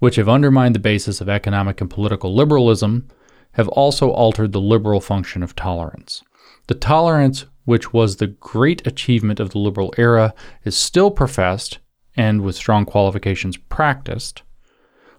which 0.05 0.16
have 0.16 0.29
undermined 0.29 0.75
the 0.75 0.81
basis 0.81 1.23
of 1.23 1.31
economic 1.31 1.81
and 1.81 1.88
political 1.88 2.35
liberalism, 2.35 3.09
have 3.53 3.68
also 3.68 4.11
altered 4.11 4.53
the 4.53 4.61
liberal 4.61 5.01
function 5.01 5.43
of 5.43 5.57
tolerance. 5.57 6.22
The 6.66 6.74
tolerance, 6.74 7.47
which 7.64 7.95
was 7.95 8.16
the 8.16 8.26
great 8.26 8.87
achievement 8.87 9.41
of 9.41 9.51
the 9.51 9.59
liberal 9.59 9.95
era, 9.97 10.35
is 10.62 10.76
still 10.76 11.11
professed 11.11 11.78
and, 12.14 12.43
with 12.43 12.55
strong 12.55 12.85
qualifications, 12.85 13.57
practiced, 13.57 14.43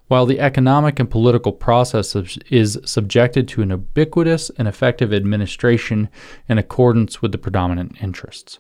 while 0.08 0.26
the 0.26 0.40
economic 0.40 1.00
and 1.00 1.10
political 1.10 1.52
process 1.52 2.16
is 2.50 2.80
subjected 2.86 3.48
to 3.48 3.62
an 3.62 3.72
ubiquitous 3.72 4.52
and 4.58 4.68
effective 4.68 5.14
administration 5.14 6.10
in 6.48 6.58
accordance 6.58 7.22
with 7.22 7.32
the 7.32 7.38
predominant 7.38 8.02
interests. 8.02 8.60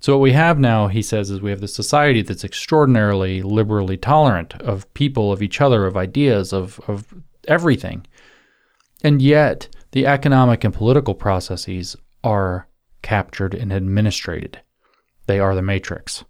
So, 0.00 0.14
what 0.14 0.22
we 0.22 0.32
have 0.32 0.58
now, 0.58 0.86
he 0.86 1.02
says, 1.02 1.30
is 1.30 1.40
we 1.40 1.50
have 1.50 1.60
the 1.60 1.68
society 1.68 2.22
that's 2.22 2.44
extraordinarily 2.44 3.42
liberally 3.42 3.96
tolerant 3.96 4.54
of 4.62 4.92
people, 4.94 5.32
of 5.32 5.42
each 5.42 5.60
other, 5.60 5.86
of 5.86 5.96
ideas, 5.96 6.52
of, 6.52 6.80
of 6.86 7.12
everything. 7.48 8.06
And 9.02 9.20
yet, 9.20 9.68
the 9.90 10.06
economic 10.06 10.62
and 10.62 10.72
political 10.72 11.14
processes 11.14 11.96
are 12.22 12.68
captured 13.02 13.54
and 13.54 13.72
administrated. 13.72 14.60
They 15.26 15.40
are 15.40 15.54
the 15.54 15.62
matrix. 15.62 16.24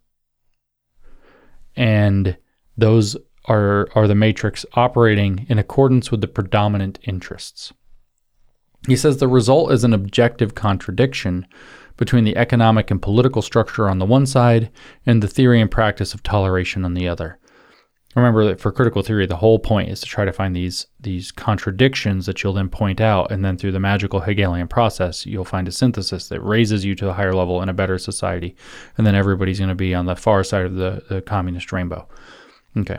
And 1.77 2.37
those 2.77 3.17
are, 3.49 3.89
are 3.95 4.07
the 4.07 4.15
matrix 4.15 4.65
operating 4.75 5.47
in 5.49 5.59
accordance 5.59 6.11
with 6.11 6.21
the 6.21 6.29
predominant 6.29 6.99
interests. 7.03 7.73
He 8.87 8.97
says 8.97 9.17
the 9.17 9.29
result 9.29 9.73
is 9.73 9.85
an 9.85 9.93
objective 9.93 10.55
contradiction 10.55 11.47
between 11.97 12.25
the 12.25 12.37
economic 12.37 12.91
and 12.91 13.03
political 13.03 13.43
structure 13.43 13.89
on 13.89 13.99
the 13.99 14.07
one 14.07 14.27
side 14.27 14.71
and 15.05 15.23
the 15.23 15.29
theory 15.29 15.61
and 15.61 15.71
practice 15.71 16.15
of 16.15 16.23
toleration 16.23 16.85
on 16.85 16.95
the 16.95 17.09
other. 17.09 17.39
Remember 18.15 18.45
that 18.47 18.61
for 18.61 18.73
critical 18.73 19.03
theory, 19.03 19.27
the 19.27 19.37
whole 19.37 19.59
point 19.59 19.91
is 19.91 20.01
to 20.01 20.07
try 20.07 20.25
to 20.25 20.33
find 20.33 20.57
these 20.57 20.87
these 20.99 21.31
contradictions 21.31 22.27
that 22.27 22.43
you'll 22.43 22.55
then 22.55 22.71
point 22.71 23.01
out, 23.01 23.31
and 23.31 23.45
then 23.45 23.57
through 23.57 23.73
the 23.73 23.79
magical 23.79 24.21
Hegelian 24.21 24.67
process, 24.67 25.27
you'll 25.27 25.45
find 25.45 25.69
a 25.69 25.73
synthesis 25.73 26.29
that 26.29 26.41
raises 26.41 26.85
you 26.85 26.95
to 26.97 27.11
a 27.11 27.13
higher 27.13 27.35
level 27.35 27.61
in 27.63 27.69
a 27.69 27.75
better 27.75 27.99
society, 27.99 28.57
and 28.97 29.07
then 29.07 29.15
everybody's 29.15 29.59
going 29.59 29.69
to 29.69 29.75
be 29.75 29.95
on 29.95 30.07
the 30.07 30.17
far 30.17 30.43
side 30.43 30.65
of 30.65 30.75
the, 30.75 31.03
the 31.09 31.21
communist 31.21 31.71
rainbow. 31.71 32.09
Okay, 32.77 32.99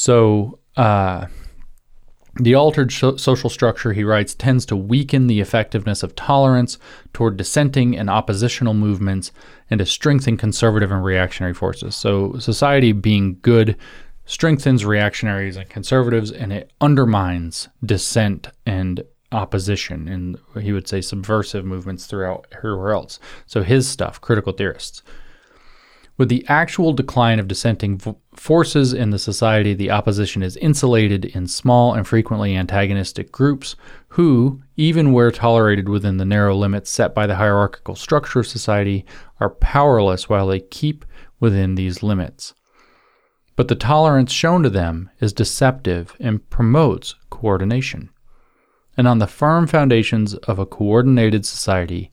so 0.00 0.58
uh, 0.78 1.26
the 2.36 2.54
altered 2.54 2.90
social 2.90 3.50
structure, 3.50 3.92
he 3.92 4.02
writes, 4.02 4.34
tends 4.34 4.64
to 4.64 4.74
weaken 4.74 5.26
the 5.26 5.40
effectiveness 5.42 6.02
of 6.02 6.16
tolerance 6.16 6.78
toward 7.12 7.36
dissenting 7.36 7.98
and 7.98 8.08
oppositional 8.08 8.72
movements 8.72 9.30
and 9.68 9.78
to 9.78 9.84
strengthen 9.84 10.38
conservative 10.38 10.90
and 10.90 11.04
reactionary 11.04 11.52
forces. 11.52 11.94
So, 11.96 12.38
society 12.38 12.92
being 12.92 13.40
good 13.42 13.76
strengthens 14.24 14.86
reactionaries 14.86 15.58
and 15.58 15.68
conservatives 15.68 16.32
and 16.32 16.50
it 16.50 16.72
undermines 16.80 17.68
dissent 17.84 18.48
and 18.64 19.04
opposition 19.32 20.08
and 20.08 20.38
he 20.62 20.72
would 20.72 20.88
say 20.88 21.02
subversive 21.02 21.66
movements 21.66 22.06
throughout 22.06 22.46
everywhere 22.56 22.94
else. 22.94 23.20
So, 23.46 23.62
his 23.62 23.86
stuff, 23.86 24.18
critical 24.18 24.54
theorists. 24.54 25.02
With 26.20 26.28
the 26.28 26.44
actual 26.48 26.92
decline 26.92 27.40
of 27.40 27.48
dissenting 27.48 27.98
forces 28.34 28.92
in 28.92 29.08
the 29.08 29.18
society, 29.18 29.72
the 29.72 29.90
opposition 29.90 30.42
is 30.42 30.58
insulated 30.58 31.24
in 31.24 31.46
small 31.46 31.94
and 31.94 32.06
frequently 32.06 32.54
antagonistic 32.54 33.32
groups 33.32 33.74
who, 34.08 34.60
even 34.76 35.12
where 35.12 35.30
tolerated 35.30 35.88
within 35.88 36.18
the 36.18 36.26
narrow 36.26 36.54
limits 36.54 36.90
set 36.90 37.14
by 37.14 37.26
the 37.26 37.36
hierarchical 37.36 37.96
structure 37.96 38.40
of 38.40 38.46
society, 38.46 39.06
are 39.40 39.48
powerless 39.48 40.28
while 40.28 40.48
they 40.48 40.60
keep 40.60 41.06
within 41.38 41.74
these 41.74 42.02
limits. 42.02 42.52
But 43.56 43.68
the 43.68 43.74
tolerance 43.74 44.30
shown 44.30 44.62
to 44.62 44.68
them 44.68 45.08
is 45.20 45.32
deceptive 45.32 46.14
and 46.20 46.50
promotes 46.50 47.14
coordination. 47.30 48.10
And 48.94 49.08
on 49.08 49.20
the 49.20 49.26
firm 49.26 49.66
foundations 49.66 50.34
of 50.34 50.58
a 50.58 50.66
coordinated 50.66 51.46
society, 51.46 52.12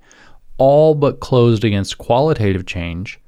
all 0.58 0.96
but 0.96 1.20
closed 1.20 1.66
against 1.66 1.98
qualitative 1.98 2.66
change, 2.66 3.20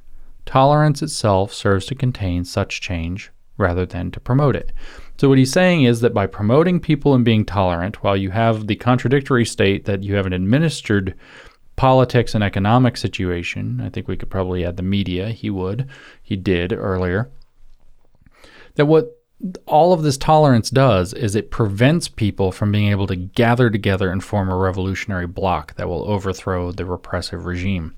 Tolerance 0.49 1.03
itself 1.03 1.53
serves 1.53 1.85
to 1.85 1.93
contain 1.93 2.43
such 2.43 2.81
change 2.81 3.29
rather 3.59 3.85
than 3.85 4.09
to 4.09 4.19
promote 4.19 4.55
it. 4.55 4.71
So, 5.19 5.29
what 5.29 5.37
he's 5.37 5.51
saying 5.51 5.83
is 5.83 6.01
that 6.01 6.11
by 6.11 6.25
promoting 6.25 6.79
people 6.79 7.13
and 7.13 7.23
being 7.23 7.45
tolerant, 7.45 8.03
while 8.03 8.17
you 8.17 8.31
have 8.31 8.65
the 8.65 8.75
contradictory 8.75 9.45
state 9.45 9.85
that 9.85 10.01
you 10.01 10.15
have 10.15 10.25
an 10.25 10.33
administered 10.33 11.13
politics 11.75 12.33
and 12.33 12.43
economic 12.43 12.97
situation, 12.97 13.79
I 13.79 13.89
think 13.89 14.07
we 14.07 14.17
could 14.17 14.31
probably 14.31 14.65
add 14.65 14.77
the 14.77 14.81
media, 14.81 15.29
he 15.29 15.51
would, 15.51 15.87
he 16.23 16.35
did 16.35 16.73
earlier, 16.73 17.29
that 18.73 18.87
what 18.87 19.21
all 19.67 19.93
of 19.93 20.01
this 20.01 20.17
tolerance 20.17 20.71
does 20.71 21.13
is 21.13 21.35
it 21.35 21.51
prevents 21.51 22.07
people 22.07 22.51
from 22.51 22.71
being 22.71 22.89
able 22.89 23.05
to 23.05 23.15
gather 23.15 23.69
together 23.69 24.11
and 24.11 24.23
form 24.23 24.49
a 24.49 24.57
revolutionary 24.57 25.27
bloc 25.27 25.75
that 25.75 25.87
will 25.87 26.09
overthrow 26.09 26.71
the 26.71 26.85
repressive 26.85 27.45
regime. 27.45 27.93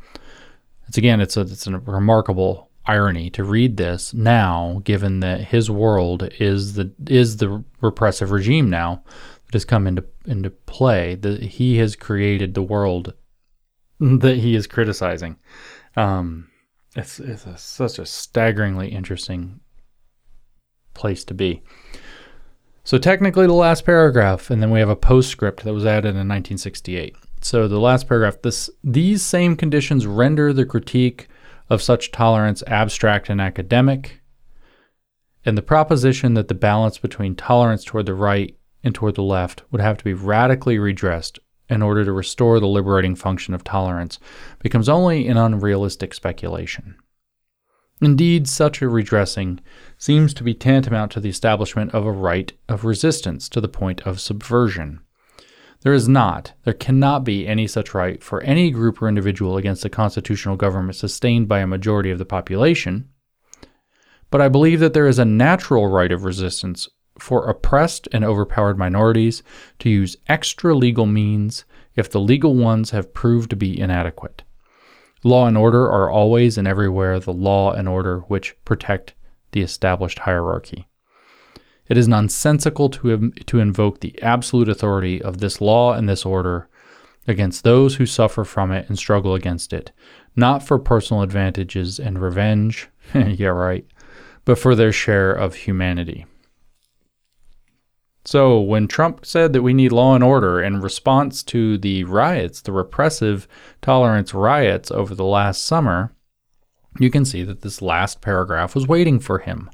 It's 0.92 0.98
again, 0.98 1.22
it's 1.22 1.38
a 1.38 1.42
it's 1.44 1.68
a 1.68 1.80
remarkable 1.80 2.70
irony 2.86 3.30
to 3.30 3.46
read 3.46 3.78
this 3.78 4.14
now, 4.14 4.82
given 4.84 5.22
that 5.22 5.40
his 5.40 5.72
world 5.72 6.28
is 6.38 6.74
the 6.74 6.92
is 7.08 7.38
the 7.38 7.64
repressive 7.80 8.32
regime 8.32 8.70
now 8.70 9.02
that 9.46 9.54
has 9.54 9.64
come 9.64 9.88
into 9.88 10.04
into 10.26 10.50
play. 10.50 11.16
That 11.16 11.42
he 11.42 11.78
has 11.78 11.96
created 11.96 12.56
the 12.56 12.62
world 12.62 13.14
that 14.02 14.36
he 14.36 14.54
is 14.54 14.68
criticizing. 14.68 15.38
Um, 15.96 16.50
it's 16.94 17.22
it's 17.22 17.46
a, 17.46 17.58
such 17.58 17.98
a 17.98 18.06
staggeringly 18.06 18.90
interesting 18.90 19.62
place 20.94 21.24
to 21.24 21.34
be. 21.34 21.64
So 22.84 22.98
technically, 22.98 23.48
the 23.48 23.54
last 23.54 23.86
paragraph, 23.86 24.50
and 24.50 24.62
then 24.62 24.72
we 24.72 24.82
have 24.82 24.90
a 24.90 24.98
postscript 24.98 25.64
that 25.64 25.74
was 25.74 25.86
added 25.86 26.10
in 26.10 26.28
1968. 26.28 27.16
So 27.42 27.68
the 27.68 27.80
last 27.80 28.08
paragraph, 28.08 28.42
this 28.42 28.70
these 28.84 29.22
same 29.24 29.56
conditions 29.56 30.06
render 30.06 30.54
the 30.54 30.66
critique 30.66 31.28
of 31.70 31.82
such 31.82 32.12
tolerance 32.12 32.64
abstract 32.68 33.30
and 33.30 33.42
academic, 33.42 34.22
and 35.44 35.58
the 35.58 35.64
proposition 35.64 36.36
that 36.36 36.48
the 36.48 36.54
balance 36.54 36.98
between 36.98 37.36
tolerance 37.36 37.84
toward 37.84 38.06
the 38.06 38.14
right 38.14 38.56
and 38.84 38.94
toward 38.94 39.16
the 39.16 39.24
left 39.24 39.64
would 39.72 39.82
have 39.82 39.98
to 39.98 40.04
be 40.04 40.14
radically 40.14 40.78
redressed 40.78 41.40
in 41.70 41.82
order 41.82 42.04
to 42.04 42.12
restore 42.12 42.60
the 42.60 42.68
liberating 42.68 43.16
function 43.16 43.54
of 43.54 43.64
tolerance 43.64 44.20
becomes 44.60 44.90
only 44.90 45.28
an 45.28 45.38
unrealistic 45.38 46.14
speculation. 46.14 46.96
Indeed, 48.02 48.48
such 48.48 48.82
a 48.82 48.90
redressing 48.90 49.62
seems 49.98 50.34
to 50.34 50.44
be 50.44 50.54
tantamount 50.54 51.12
to 51.14 51.20
the 51.20 51.30
establishment 51.30 51.94
of 51.94 52.06
a 52.06 52.12
right 52.12 52.52
of 52.68 52.84
resistance 52.84 53.48
to 53.50 53.62
the 53.62 53.70
point 53.70 54.02
of 54.02 54.20
subversion. 54.20 55.00
There 55.82 55.94
is 55.94 56.08
not, 56.08 56.54
there 56.64 56.74
cannot 56.74 57.24
be 57.24 57.48
any 57.48 57.66
such 57.66 57.96
right 57.96 58.24
for 58.24 58.42
any 58.42 58.70
group 58.70 59.02
or 59.02 59.08
individual 59.08 59.58
against 59.58 59.84
a 59.84 59.90
constitutional 59.90 60.56
government 60.56 60.96
sustained 60.96 61.48
by 61.48 61.60
a 61.60 61.68
majority 61.68 62.12
of 62.12 62.20
the 62.20 62.26
population. 62.26 63.10
But 64.30 64.42
I 64.42 64.48
believe 64.48 64.80
that 64.80 64.94
there 64.94 65.08
is 65.08 65.18
a 65.18 65.26
natural 65.26 65.88
right 65.88 66.12
of 66.12 66.24
resistance 66.24 66.88
for 67.18 67.50
oppressed 67.50 68.08
and 68.12 68.24
overpowered 68.24 68.78
minorities 68.78 69.42
to 69.80 69.90
use 69.90 70.18
extra 70.28 70.76
legal 70.76 71.08
means 71.08 71.66
if 71.96 72.10
the 72.10 72.20
legal 72.20 72.56
ones 72.56 72.92
have 72.92 73.14
proved 73.14 73.50
to 73.50 73.56
be 73.56 73.80
inadequate. 73.80 74.44
Law 75.24 75.48
and 75.48 75.58
order 75.58 75.92
are 75.92 76.10
always 76.10 76.58
and 76.58 76.68
everywhere 76.68 77.20
the 77.20 77.34
law 77.34 77.74
and 77.74 77.90
order 77.90 78.20
which 78.22 78.56
protect 78.66 79.14
the 79.52 79.62
established 79.62 80.20
hierarchy. 80.20 80.88
It 81.92 81.98
is 81.98 82.08
nonsensical 82.08 82.88
to, 82.88 83.32
to 83.32 83.60
invoke 83.60 84.00
the 84.00 84.18
absolute 84.22 84.70
authority 84.70 85.22
of 85.22 85.40
this 85.40 85.60
law 85.60 85.92
and 85.92 86.08
this 86.08 86.26
order 86.26 86.70
against 87.28 87.66
those 87.66 87.98
who 87.98 88.06
suffer 88.06 88.46
from 88.46 88.72
it 88.72 88.88
and 88.88 88.98
struggle 88.98 89.36
against 89.36 89.74
it, 89.74 89.92
not 90.34 90.64
for 90.64 90.80
personal 90.80 91.22
advantages 91.22 92.00
and 92.00 92.22
revenge, 92.22 92.88
yeah, 93.14 93.50
right, 93.50 93.86
but 94.46 94.58
for 94.58 94.74
their 94.74 94.94
share 94.94 95.34
of 95.34 95.54
humanity. 95.54 96.26
So, 98.24 98.62
when 98.62 98.88
Trump 98.88 99.26
said 99.26 99.52
that 99.52 99.62
we 99.62 99.74
need 99.74 99.92
law 99.92 100.16
and 100.16 100.24
order 100.24 100.62
in 100.62 100.80
response 100.80 101.44
to 101.44 101.78
the 101.78 102.06
riots, 102.06 102.62
the 102.62 102.72
repressive 102.72 103.50
tolerance 103.82 104.34
riots 104.34 104.92
over 104.92 105.14
the 105.14 105.26
last 105.26 105.66
summer, 105.66 106.14
you 107.02 107.12
can 107.12 107.26
see 107.26 107.44
that 107.44 107.64
this 107.64 107.82
last 107.82 108.22
paragraph 108.22 108.76
was 108.76 108.88
waiting 108.88 109.20
for 109.20 109.40
him. 109.40 109.70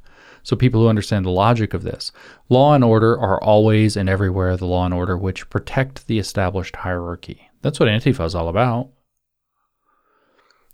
So, 0.47 0.55
people 0.55 0.79
who 0.79 0.87
understand 0.87 1.25
the 1.25 1.29
logic 1.29 1.73
of 1.73 1.83
this, 1.83 2.13
law 2.47 2.73
and 2.73 2.81
order 2.81 3.19
are 3.19 3.43
always 3.43 3.97
and 3.97 4.07
everywhere 4.07 4.55
the 4.55 4.65
law 4.65 4.85
and 4.85 4.93
order 4.93 5.17
which 5.17 5.49
protect 5.49 6.07
the 6.07 6.19
established 6.19 6.77
hierarchy. 6.77 7.49
That's 7.61 7.81
what 7.81 7.89
Antifa 7.89 8.23
is 8.23 8.33
all 8.33 8.47
about. 8.47 8.87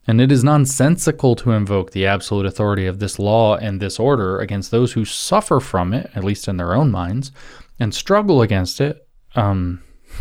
And 0.05 0.21
it 0.21 0.31
is 0.31 0.43
nonsensical 0.43 1.35
to 1.37 1.53
invoke 1.53 1.89
the 1.89 2.05
absolute 2.05 2.45
authority 2.45 2.85
of 2.85 2.99
this 2.99 3.17
law 3.17 3.55
and 3.55 3.79
this 3.79 3.99
order 3.99 4.37
against 4.37 4.69
those 4.69 4.93
who 4.93 5.05
suffer 5.05 5.59
from 5.59 5.91
it, 5.91 6.11
at 6.13 6.23
least 6.23 6.47
in 6.47 6.57
their 6.57 6.75
own 6.75 6.91
minds, 6.91 7.31
and 7.79 7.95
struggle 7.95 8.43
against 8.43 8.79
it. 8.79 9.07
Um, 9.33 9.81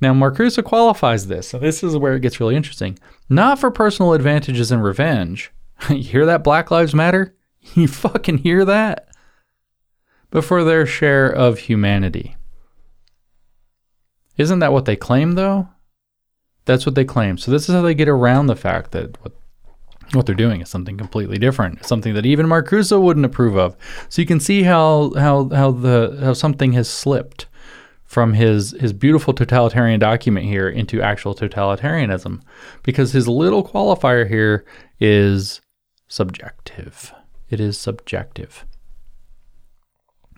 now, 0.00 0.14
Marcuse 0.14 0.64
qualifies 0.64 1.26
this. 1.26 1.48
So, 1.48 1.58
this 1.58 1.84
is 1.84 1.94
where 1.94 2.14
it 2.14 2.20
gets 2.20 2.40
really 2.40 2.56
interesting. 2.56 2.98
Not 3.28 3.58
for 3.58 3.70
personal 3.70 4.14
advantages 4.14 4.72
and 4.72 4.82
revenge. 4.82 5.52
you 5.90 5.96
hear 5.96 6.24
that, 6.24 6.42
Black 6.42 6.70
Lives 6.70 6.94
Matter? 6.94 7.36
You 7.74 7.88
fucking 7.88 8.38
hear 8.38 8.64
that? 8.64 9.08
But 10.30 10.44
for 10.44 10.64
their 10.64 10.86
share 10.86 11.26
of 11.26 11.60
humanity. 11.60 12.36
Isn't 14.36 14.58
that 14.58 14.72
what 14.72 14.84
they 14.84 14.96
claim, 14.96 15.32
though? 15.32 15.68
That's 16.64 16.86
what 16.86 16.94
they 16.94 17.04
claim. 17.04 17.38
So 17.38 17.50
this 17.50 17.68
is 17.68 17.74
how 17.74 17.82
they 17.82 17.94
get 17.94 18.08
around 18.08 18.46
the 18.46 18.56
fact 18.56 18.92
that 18.92 19.22
what 19.22 19.32
what 20.12 20.26
they're 20.26 20.34
doing 20.34 20.60
is 20.60 20.68
something 20.68 20.96
completely 20.96 21.38
different, 21.38 21.84
something 21.84 22.14
that 22.14 22.26
even 22.26 22.46
Marcuse 22.46 23.00
wouldn't 23.00 23.26
approve 23.26 23.56
of. 23.56 23.76
So 24.08 24.22
you 24.22 24.26
can 24.26 24.40
see 24.40 24.62
how 24.62 25.12
how 25.16 25.48
how 25.48 25.70
the 25.70 26.18
how 26.22 26.32
something 26.34 26.72
has 26.74 26.88
slipped 26.88 27.46
from 28.04 28.34
his 28.34 28.72
his 28.80 28.92
beautiful 28.92 29.34
totalitarian 29.34 29.98
document 29.98 30.46
here 30.46 30.68
into 30.68 31.02
actual 31.02 31.34
totalitarianism, 31.34 32.42
because 32.82 33.12
his 33.12 33.28
little 33.28 33.66
qualifier 33.66 34.28
here 34.28 34.64
is 35.00 35.60
subjective 36.08 37.12
it 37.48 37.60
is 37.60 37.78
subjective. 37.78 38.64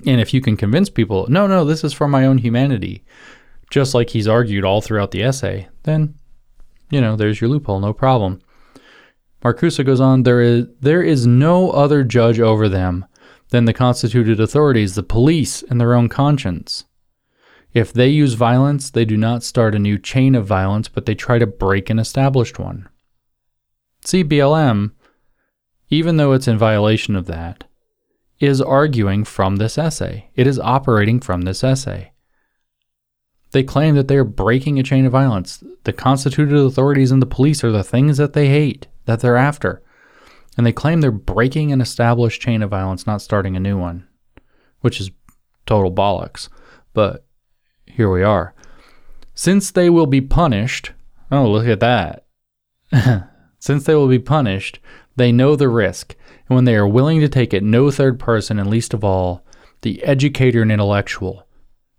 And 0.05 0.21
if 0.21 0.35
you 0.35 0.41
can 0.41 0.57
convince 0.57 0.91
people, 0.91 1.27
no, 1.29 1.47
no, 1.47 1.65
this 1.65 1.83
is 1.83 1.93
for 1.93 2.07
my 2.07 2.27
own 2.27 2.39
humanity, 2.39 3.05
just 3.71 3.95
like 3.95 4.11
he's 4.11 4.29
argued 4.29 4.65
all 4.65 4.81
throughout 4.81 5.11
the 5.11 5.23
essay, 5.23 5.69
then, 5.85 6.15
you 6.91 7.01
know, 7.01 7.17
there's 7.17 7.41
your 7.41 7.49
loophole, 7.49 7.81
no 7.81 7.93
problem. 7.93 8.41
Marcuse 9.43 9.85
goes 9.85 10.01
on, 10.01 10.25
there 10.25 10.41
is, 10.41 10.67
there 10.81 11.03
is 11.03 11.27
no 11.27 11.71
other 11.71 12.03
judge 12.03 12.41
over 12.41 12.69
them 12.69 13.07
than 13.51 13.65
the 13.65 13.73
constituted 13.73 14.41
authorities, 14.41 14.95
the 14.95 15.03
police, 15.03 15.63
and 15.63 15.81
their 15.81 15.95
own 15.95 16.09
conscience. 16.09 16.85
If 17.73 17.93
they 17.93 18.09
use 18.09 18.35
violence, 18.35 18.91
they 18.91 19.05
do 19.05 19.17
not 19.17 19.43
start 19.43 19.75
a 19.75 19.79
new 19.79 19.99
chain 19.99 20.35
of 20.35 20.47
violence, 20.47 20.89
but 20.89 21.07
they 21.07 21.15
try 21.15 21.39
to 21.39 21.47
break 21.47 21.91
an 21.91 21.99
established 21.99 22.59
one. 22.59 22.89
See, 24.05 24.25
BLM, 24.25 24.93
even 25.89 26.17
though 26.17 26.33
it's 26.33 26.49
in 26.49 26.59
violation 26.59 27.17
of 27.17 27.27
that, 27.27 27.65
is 28.39 28.61
arguing 28.61 29.25
from 29.25 29.57
this 29.57 29.79
essay. 29.79 30.29
It 30.35 30.47
is 30.47 30.59
operating 30.59 31.21
from 31.21 31.43
this 31.43 31.65
essay. 31.65 32.13
They 33.53 33.63
claim 33.63 33.95
that 33.95 34.09
they 34.09 34.17
are 34.17 34.25
breaking 34.25 34.79
a 34.79 34.83
chain 34.83 35.07
of 35.07 35.13
violence. 35.13 35.63
The 35.85 35.93
constituted 35.93 36.59
authorities 36.59 37.11
and 37.11 37.23
the 37.23 37.27
police 37.27 37.65
are 37.65 37.73
the 37.73 37.85
things 37.85 38.19
that 38.19 38.35
they 38.35 38.49
hate, 38.49 38.89
that 39.07 39.21
they're 39.21 39.37
after. 39.37 39.83
And 40.57 40.67
they 40.67 40.73
claim 40.73 41.01
they're 41.01 41.11
breaking 41.11 41.73
an 41.73 41.81
established 41.81 42.43
chain 42.43 42.63
of 42.63 42.71
violence, 42.71 43.07
not 43.07 43.23
starting 43.23 43.57
a 43.57 43.61
new 43.61 43.79
one, 43.79 44.07
which 44.81 45.01
is 45.01 45.11
total 45.65 45.93
bollocks. 45.93 46.49
But 46.93 47.25
here 47.87 48.11
we 48.11 48.23
are. 48.23 48.55
Since 49.35 49.71
they 49.71 49.91
will 49.91 50.07
be 50.07 50.21
punished, 50.21 50.93
oh, 51.31 51.51
look 51.51 51.67
at 51.67 51.81
that. 51.81 52.27
Since 53.59 53.85
they 53.85 53.95
will 53.95 54.09
be 54.09 54.19
punished, 54.19 54.81
they 55.17 55.33
know 55.33 55.57
the 55.57 55.69
risk, 55.69 56.15
and 56.49 56.55
when 56.55 56.65
they 56.65 56.77
are 56.77 56.87
willing 56.87 57.21
to 57.21 57.29
take 57.29 57.53
it, 57.53 57.63
no 57.63 57.91
third 57.91 58.19
person, 58.19 58.59
and 58.59 58.71
least 58.71 58.95
of 58.95 59.03
all, 59.03 59.45
the 59.83 60.03
educator 60.05 60.63
and 60.63 60.71
intellectual, 60.71 61.47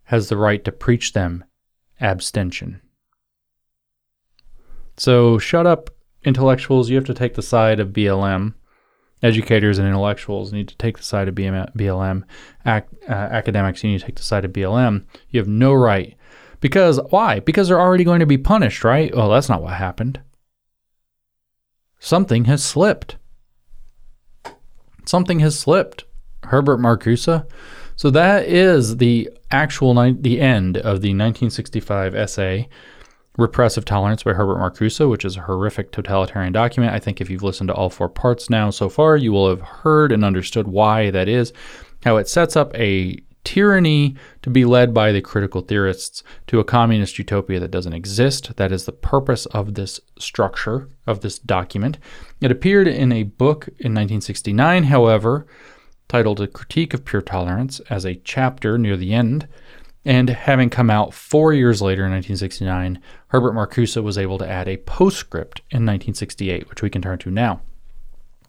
has 0.05 0.29
the 0.29 0.37
right 0.37 0.63
to 0.63 0.71
preach 0.71 1.13
them 1.13 1.43
abstention. 1.99 2.81
So 4.97 5.37
shut 5.37 5.67
up, 5.67 5.89
intellectuals. 6.23 6.89
You 6.89 6.95
have 6.95 7.05
to 7.05 7.13
take 7.13 7.35
the 7.35 7.41
side 7.41 7.79
of 7.79 7.89
BLM. 7.89 8.53
Educators 9.23 9.79
and 9.79 9.87
intellectuals 9.87 10.53
need 10.53 10.67
to 10.67 10.77
take 10.77 10.97
the 10.97 11.03
side 11.03 11.27
of 11.27 11.35
BLM. 11.35 12.23
Ac- 12.65 12.85
uh, 13.09 13.11
academics, 13.11 13.83
you 13.83 13.91
need 13.91 13.99
to 13.99 14.05
take 14.05 14.15
the 14.15 14.23
side 14.23 14.45
of 14.45 14.53
BLM. 14.53 15.05
You 15.29 15.39
have 15.39 15.47
no 15.47 15.73
right. 15.73 16.15
Because, 16.59 16.99
why? 17.09 17.39
Because 17.39 17.67
they're 17.67 17.81
already 17.81 18.03
going 18.03 18.19
to 18.19 18.25
be 18.25 18.37
punished, 18.37 18.83
right? 18.83 19.15
Well, 19.15 19.29
that's 19.29 19.49
not 19.49 19.61
what 19.61 19.73
happened. 19.73 20.19
Something 21.99 22.45
has 22.45 22.63
slipped. 22.63 23.17
Something 25.05 25.39
has 25.39 25.57
slipped. 25.57 26.05
Herbert 26.43 26.79
Marcuse. 26.79 27.45
So 27.95 28.09
that 28.11 28.45
is 28.45 28.97
the 28.97 29.29
actual 29.51 29.93
ni- 29.93 30.17
the 30.19 30.39
end 30.39 30.77
of 30.77 31.01
the 31.01 31.09
1965 31.09 32.15
essay 32.15 32.69
Repressive 33.37 33.85
Tolerance 33.85 34.23
by 34.23 34.33
Herbert 34.33 34.57
Marcuse, 34.57 35.07
which 35.07 35.23
is 35.23 35.37
a 35.37 35.41
horrific 35.41 35.91
totalitarian 35.91 36.53
document. 36.53 36.93
I 36.93 36.99
think 36.99 37.21
if 37.21 37.29
you've 37.29 37.43
listened 37.43 37.67
to 37.67 37.73
all 37.73 37.89
four 37.89 38.09
parts 38.09 38.49
now 38.49 38.71
so 38.71 38.89
far, 38.89 39.15
you 39.15 39.31
will 39.31 39.47
have 39.49 39.61
heard 39.61 40.11
and 40.11 40.25
understood 40.25 40.67
why 40.67 41.11
that 41.11 41.27
is, 41.27 41.53
how 42.03 42.17
it 42.17 42.27
sets 42.27 42.55
up 42.55 42.75
a 42.75 43.19
tyranny 43.47 44.13
to 44.41 44.49
be 44.49 44.65
led 44.65 44.93
by 44.93 45.13
the 45.13 45.21
critical 45.21 45.61
theorists 45.61 46.21
to 46.47 46.59
a 46.59 46.65
communist 46.65 47.17
utopia 47.17 47.61
that 47.61 47.71
doesn't 47.71 47.93
exist. 47.93 48.53
That 48.57 48.73
is 48.73 48.83
the 48.83 48.91
purpose 48.91 49.45
of 49.45 49.75
this 49.75 50.01
structure, 50.19 50.89
of 51.07 51.21
this 51.21 51.39
document. 51.39 51.97
It 52.41 52.51
appeared 52.51 52.89
in 52.89 53.13
a 53.13 53.23
book 53.23 53.67
in 53.79 53.95
1969, 53.95 54.83
however, 54.83 55.47
titled 56.09 56.41
A 56.41 56.47
Critique 56.47 56.93
of 56.93 57.05
Pure 57.05 57.21
Tolerance, 57.21 57.79
as 57.89 58.05
a 58.05 58.15
chapter 58.15 58.77
near 58.77 58.97
the 58.97 59.13
end. 59.13 59.47
And 60.03 60.29
having 60.29 60.69
come 60.69 60.89
out 60.89 61.13
four 61.13 61.53
years 61.53 61.81
later 61.81 62.05
in 62.05 62.11
1969, 62.11 63.01
Herbert 63.29 63.53
Marcuse 63.53 64.03
was 64.03 64.17
able 64.17 64.37
to 64.39 64.49
add 64.49 64.67
a 64.67 64.75
postscript 64.75 65.59
in 65.69 65.85
1968, 65.85 66.69
which 66.69 66.81
we 66.81 66.89
can 66.89 67.01
turn 67.01 67.17
to 67.19 67.31
now. 67.31 67.61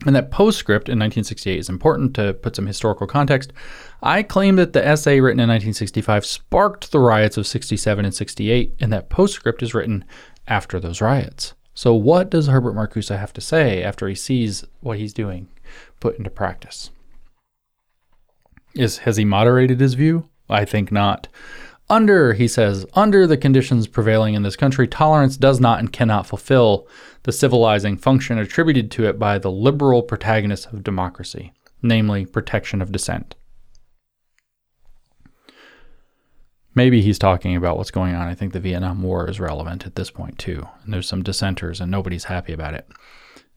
And 0.07 0.14
that 0.14 0.30
postscript 0.30 0.88
in 0.88 0.92
1968 0.92 1.59
is 1.59 1.68
important 1.68 2.14
to 2.14 2.34
put 2.34 2.55
some 2.55 2.66
historical 2.66 3.07
context. 3.07 3.53
I 4.01 4.22
claim 4.22 4.57
that 4.57 4.72
the 4.72 4.86
essay 4.86 5.20
written 5.20 5.40
in 5.40 5.49
1965 5.49 6.24
sparked 6.24 6.92
the 6.92 7.01
riots 7.01 7.36
of 7.36 7.49
67 7.49 8.05
and 8.05 8.14
68, 8.14 8.76
and 8.80 8.92
that 8.92 9.09
postscript 9.09 9.62
is 9.62 9.74
written 9.74 10.05
after 10.46 10.78
those 10.78 11.01
riots. 11.01 11.55
So, 11.74 11.94
what 11.94 12.30
does 12.30 12.46
Herbert 12.46 12.74
Marcuse 12.74 13.16
have 13.16 13.32
to 13.32 13.40
say 13.40 13.82
after 13.82 14.09
he 14.09 14.14
sees 14.14 14.64
what 14.80 14.99
he's 14.99 15.12
doing 15.12 15.49
put 16.01 16.16
into 16.16 16.30
practice? 16.30 16.90
Is 18.74 18.99
has 18.99 19.16
he 19.16 19.24
moderated 19.24 19.80
his 19.80 19.94
view? 19.94 20.28
I 20.49 20.64
think 20.64 20.90
not. 20.92 21.28
Under, 21.91 22.34
he 22.34 22.49
says, 22.49 22.84
under 22.95 23.26
the 23.26 23.39
conditions 23.39 23.86
prevailing 23.86 24.34
in 24.34 24.43
this 24.43 24.57
country, 24.57 24.86
tolerance 24.86 25.39
does 25.39 25.59
not 25.59 25.78
and 25.78 25.93
cannot 25.93 26.26
fulfill 26.26 26.86
the 27.22 27.32
civilizing 27.32 27.97
function 27.97 28.39
attributed 28.39 28.91
to 28.91 29.07
it 29.07 29.18
by 29.18 29.39
the 29.39 29.51
liberal 29.51 30.03
protagonists 30.03 30.66
of 30.66 30.84
democracy, 30.84 31.53
namely 31.80 32.26
protection 32.26 32.82
of 32.82 32.93
dissent. 32.93 33.36
Maybe 36.74 37.01
he's 37.01 37.18
talking 37.18 37.57
about 37.57 37.76
what's 37.76 37.91
going 37.91 38.14
on. 38.14 38.28
I 38.28 38.34
think 38.34 38.53
the 38.53 38.61
Vietnam 38.61 39.03
War 39.03 39.28
is 39.28 39.41
relevant 39.41 39.86
at 39.86 39.97
this 39.97 40.11
point, 40.11 40.39
too. 40.39 40.68
And 40.84 40.93
there's 40.93 41.09
some 41.09 41.22
dissenters, 41.22 41.80
and 41.80 41.91
nobody's 41.91 42.24
happy 42.24 42.53
about 42.53 42.74
it 42.74 42.86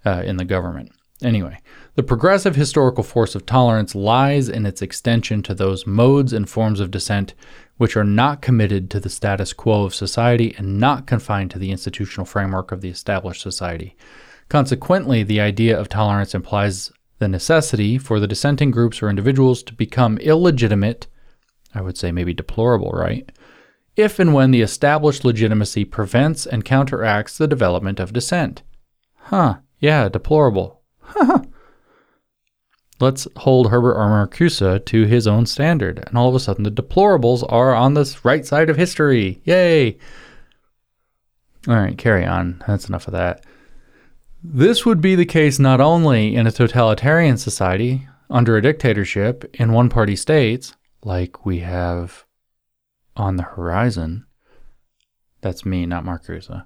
uh, 0.05 0.23
in 0.25 0.37
the 0.37 0.45
government. 0.45 0.93
Anyway, 1.21 1.59
the 1.93 2.01
progressive 2.01 2.55
historical 2.55 3.03
force 3.03 3.35
of 3.35 3.45
tolerance 3.45 3.93
lies 3.93 4.49
in 4.49 4.65
its 4.65 4.81
extension 4.81 5.43
to 5.43 5.53
those 5.53 5.85
modes 5.85 6.33
and 6.33 6.49
forms 6.49 6.79
of 6.79 6.89
dissent 6.89 7.35
which 7.81 7.97
are 7.97 8.03
not 8.03 8.43
committed 8.43 8.91
to 8.91 8.99
the 8.99 9.09
status 9.09 9.53
quo 9.53 9.85
of 9.85 9.95
society 9.95 10.53
and 10.55 10.77
not 10.77 11.07
confined 11.07 11.49
to 11.49 11.57
the 11.57 11.71
institutional 11.71 12.27
framework 12.27 12.71
of 12.71 12.81
the 12.81 12.89
established 12.89 13.41
society. 13.41 13.97
Consequently, 14.49 15.23
the 15.23 15.41
idea 15.41 15.75
of 15.75 15.89
tolerance 15.89 16.35
implies 16.35 16.91
the 17.17 17.27
necessity 17.27 17.97
for 17.97 18.19
the 18.19 18.27
dissenting 18.27 18.69
groups 18.69 19.01
or 19.01 19.09
individuals 19.09 19.63
to 19.63 19.73
become 19.73 20.19
illegitimate, 20.19 21.07
I 21.73 21.81
would 21.81 21.97
say 21.97 22.11
maybe 22.11 22.35
deplorable, 22.35 22.91
right? 22.91 23.27
If 23.95 24.19
and 24.19 24.31
when 24.31 24.51
the 24.51 24.61
established 24.61 25.25
legitimacy 25.25 25.85
prevents 25.85 26.45
and 26.45 26.63
counteracts 26.63 27.35
the 27.35 27.47
development 27.47 27.99
of 27.99 28.13
dissent. 28.13 28.61
Huh, 29.15 29.55
yeah, 29.79 30.07
deplorable. 30.07 30.83
Let's 33.01 33.27
hold 33.37 33.71
Herbert 33.71 33.95
R. 33.95 34.27
Marcuse 34.27 34.85
to 34.85 35.03
his 35.05 35.27
own 35.27 35.45
standard. 35.45 36.03
And 36.07 36.17
all 36.17 36.29
of 36.29 36.35
a 36.35 36.39
sudden, 36.39 36.63
the 36.63 36.71
deplorables 36.71 37.43
are 37.51 37.73
on 37.73 37.95
the 37.95 38.17
right 38.23 38.45
side 38.45 38.69
of 38.69 38.77
history. 38.77 39.41
Yay! 39.43 39.97
All 41.67 41.75
right, 41.75 41.97
carry 41.97 42.25
on. 42.25 42.63
That's 42.67 42.87
enough 42.87 43.07
of 43.07 43.13
that. 43.13 43.45
This 44.43 44.85
would 44.85 45.01
be 45.01 45.15
the 45.15 45.25
case 45.25 45.59
not 45.59 45.81
only 45.81 46.35
in 46.35 46.47
a 46.47 46.51
totalitarian 46.51 47.37
society, 47.37 48.07
under 48.29 48.55
a 48.55 48.61
dictatorship, 48.61 49.49
in 49.53 49.73
one 49.73 49.89
party 49.89 50.15
states, 50.15 50.75
like 51.03 51.45
we 51.45 51.59
have 51.59 52.25
on 53.15 53.35
the 53.35 53.43
horizon. 53.43 54.25
That's 55.41 55.65
me, 55.65 55.85
not 55.85 56.05
Marcuse 56.05 56.65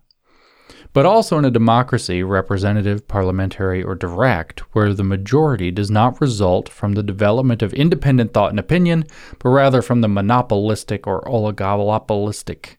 but 0.96 1.06
also 1.06 1.38
in 1.38 1.44
a 1.44 1.52
democracy, 1.52 2.24
representative, 2.24 3.06
parliamentary, 3.06 3.84
or 3.84 3.96
direct, 3.96 4.62
where 4.74 4.94
the 4.94 5.04
majority 5.04 5.70
does 5.70 5.92
not 5.92 6.22
result 6.22 6.70
from 6.70 6.94
the 6.94 7.04
development 7.04 7.62
of 7.62 7.74
independent 7.74 8.34
thought 8.34 8.52
and 8.52 8.60
opinion, 8.60 9.04
but 9.40 9.50
rather 9.50 9.82
from 9.82 10.00
the 10.00 10.08
monopolistic 10.08 11.06
or 11.06 11.22
oligopolistic. 11.24 12.78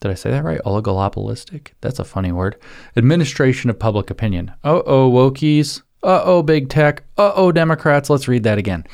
Did 0.00 0.12
I 0.12 0.14
say 0.14 0.30
that 0.30 0.44
right? 0.44 0.60
Oligopolistic? 0.64 1.72
That's 1.80 1.98
a 1.98 2.04
funny 2.04 2.30
word. 2.30 2.54
Administration 2.96 3.70
of 3.70 3.78
public 3.80 4.08
opinion. 4.08 4.52
Uh 4.62 4.80
oh, 4.86 5.10
wokies. 5.10 5.82
Uh 6.00 6.22
oh, 6.22 6.44
big 6.44 6.68
tech. 6.68 7.02
Uh 7.18 7.32
oh, 7.34 7.50
Democrats. 7.50 8.08
Let's 8.08 8.28
read 8.28 8.44
that 8.44 8.58
again. 8.58 8.86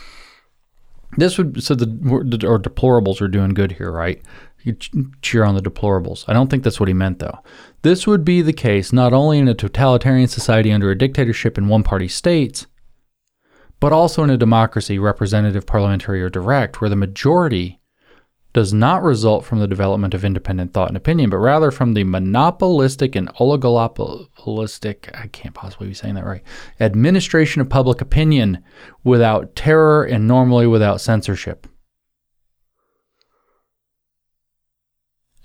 This 1.18 1.36
would 1.36 1.62
so 1.62 1.74
the 1.74 1.86
or 2.46 2.58
deplorables 2.58 3.20
are 3.20 3.28
doing 3.28 3.52
good 3.52 3.72
here, 3.72 3.92
right? 3.92 4.22
You 4.68 4.76
cheer 5.22 5.44
on 5.44 5.54
the 5.54 5.62
deplorables. 5.62 6.24
I 6.28 6.34
don't 6.34 6.50
think 6.50 6.62
that's 6.62 6.78
what 6.78 6.88
he 6.88 6.94
meant, 6.94 7.20
though. 7.20 7.38
This 7.82 8.06
would 8.06 8.24
be 8.24 8.42
the 8.42 8.52
case 8.52 8.92
not 8.92 9.14
only 9.14 9.38
in 9.38 9.48
a 9.48 9.54
totalitarian 9.54 10.28
society 10.28 10.70
under 10.70 10.90
a 10.90 10.98
dictatorship 10.98 11.56
in 11.56 11.68
one 11.68 11.82
party 11.82 12.06
states, 12.06 12.66
but 13.80 13.92
also 13.92 14.22
in 14.22 14.30
a 14.30 14.36
democracy, 14.36 14.98
representative, 14.98 15.66
parliamentary, 15.66 16.20
or 16.22 16.28
direct, 16.28 16.80
where 16.80 16.90
the 16.90 16.96
majority 16.96 17.80
does 18.52 18.72
not 18.72 19.02
result 19.02 19.44
from 19.44 19.60
the 19.60 19.66
development 19.66 20.14
of 20.14 20.24
independent 20.24 20.74
thought 20.74 20.88
and 20.88 20.96
opinion, 20.96 21.30
but 21.30 21.38
rather 21.38 21.70
from 21.70 21.94
the 21.94 22.04
monopolistic 22.04 23.14
and 23.14 23.28
oligopolistic, 23.36 25.14
I 25.18 25.28
can't 25.28 25.54
possibly 25.54 25.88
be 25.88 25.94
saying 25.94 26.14
that 26.14 26.26
right, 26.26 26.42
administration 26.80 27.62
of 27.62 27.68
public 27.68 28.00
opinion 28.00 28.62
without 29.04 29.54
terror 29.54 30.04
and 30.04 30.26
normally 30.26 30.66
without 30.66 31.00
censorship. 31.00 31.66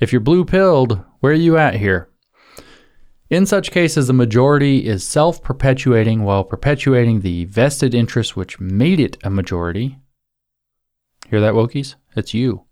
If 0.03 0.11
you're 0.11 0.19
blue 0.19 0.43
pilled, 0.43 0.99
where 1.21 1.31
are 1.31 1.35
you 1.35 1.57
at 1.57 1.75
here? 1.75 2.09
In 3.29 3.45
such 3.45 3.71
cases, 3.71 4.07
the 4.07 4.11
majority 4.11 4.85
is 4.85 5.01
self 5.01 5.41
perpetuating 5.41 6.23
while 6.23 6.43
perpetuating 6.43 7.21
the 7.21 7.45
vested 7.45 7.95
interest 7.95 8.35
which 8.35 8.59
made 8.59 8.99
it 8.99 9.17
a 9.23 9.29
majority. 9.29 9.97
Hear 11.29 11.39
that, 11.39 11.53
Wokies? 11.53 11.95
It's 12.17 12.33
you. 12.33 12.65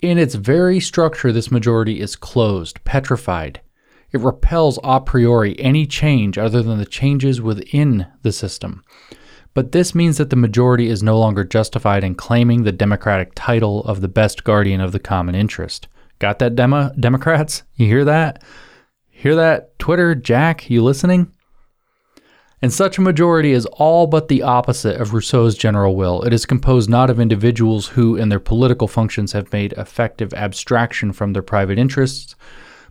In 0.00 0.16
its 0.16 0.36
very 0.36 0.80
structure, 0.80 1.32
this 1.32 1.50
majority 1.50 2.00
is 2.00 2.16
closed, 2.16 2.82
petrified. 2.84 3.60
It 4.10 4.20
repels 4.20 4.78
a 4.82 5.02
priori 5.02 5.60
any 5.60 5.86
change 5.86 6.38
other 6.38 6.62
than 6.62 6.78
the 6.78 6.86
changes 6.86 7.42
within 7.42 8.06
the 8.22 8.32
system. 8.32 8.82
but 9.52 9.72
this 9.72 9.94
means 9.94 10.16
that 10.16 10.30
the 10.30 10.36
majority 10.36 10.88
is 10.88 11.02
no 11.02 11.18
longer 11.18 11.44
justified 11.44 12.04
in 12.04 12.14
claiming 12.14 12.62
the 12.62 12.72
democratic 12.72 13.32
title 13.34 13.82
of 13.84 14.00
the 14.00 14.08
best 14.08 14.44
guardian 14.44 14.80
of 14.80 14.92
the 14.92 14.98
common 15.00 15.34
interest. 15.34 15.88
Got 16.20 16.38
that, 16.38 16.54
demo- 16.54 16.92
Democrats? 17.00 17.64
You 17.74 17.86
hear 17.86 18.04
that? 18.04 18.42
Hear 19.08 19.34
that, 19.34 19.78
Twitter, 19.78 20.14
Jack? 20.14 20.70
You 20.70 20.84
listening? 20.84 21.32
And 22.62 22.70
such 22.70 22.98
a 22.98 23.00
majority 23.00 23.52
is 23.52 23.64
all 23.66 24.06
but 24.06 24.28
the 24.28 24.42
opposite 24.42 25.00
of 25.00 25.14
Rousseau's 25.14 25.56
general 25.56 25.96
will. 25.96 26.22
It 26.22 26.34
is 26.34 26.44
composed 26.44 26.90
not 26.90 27.08
of 27.08 27.18
individuals 27.18 27.88
who, 27.88 28.16
in 28.16 28.28
their 28.28 28.38
political 28.38 28.86
functions, 28.86 29.32
have 29.32 29.50
made 29.50 29.72
effective 29.72 30.34
abstraction 30.34 31.12
from 31.12 31.32
their 31.32 31.42
private 31.42 31.78
interests, 31.78 32.36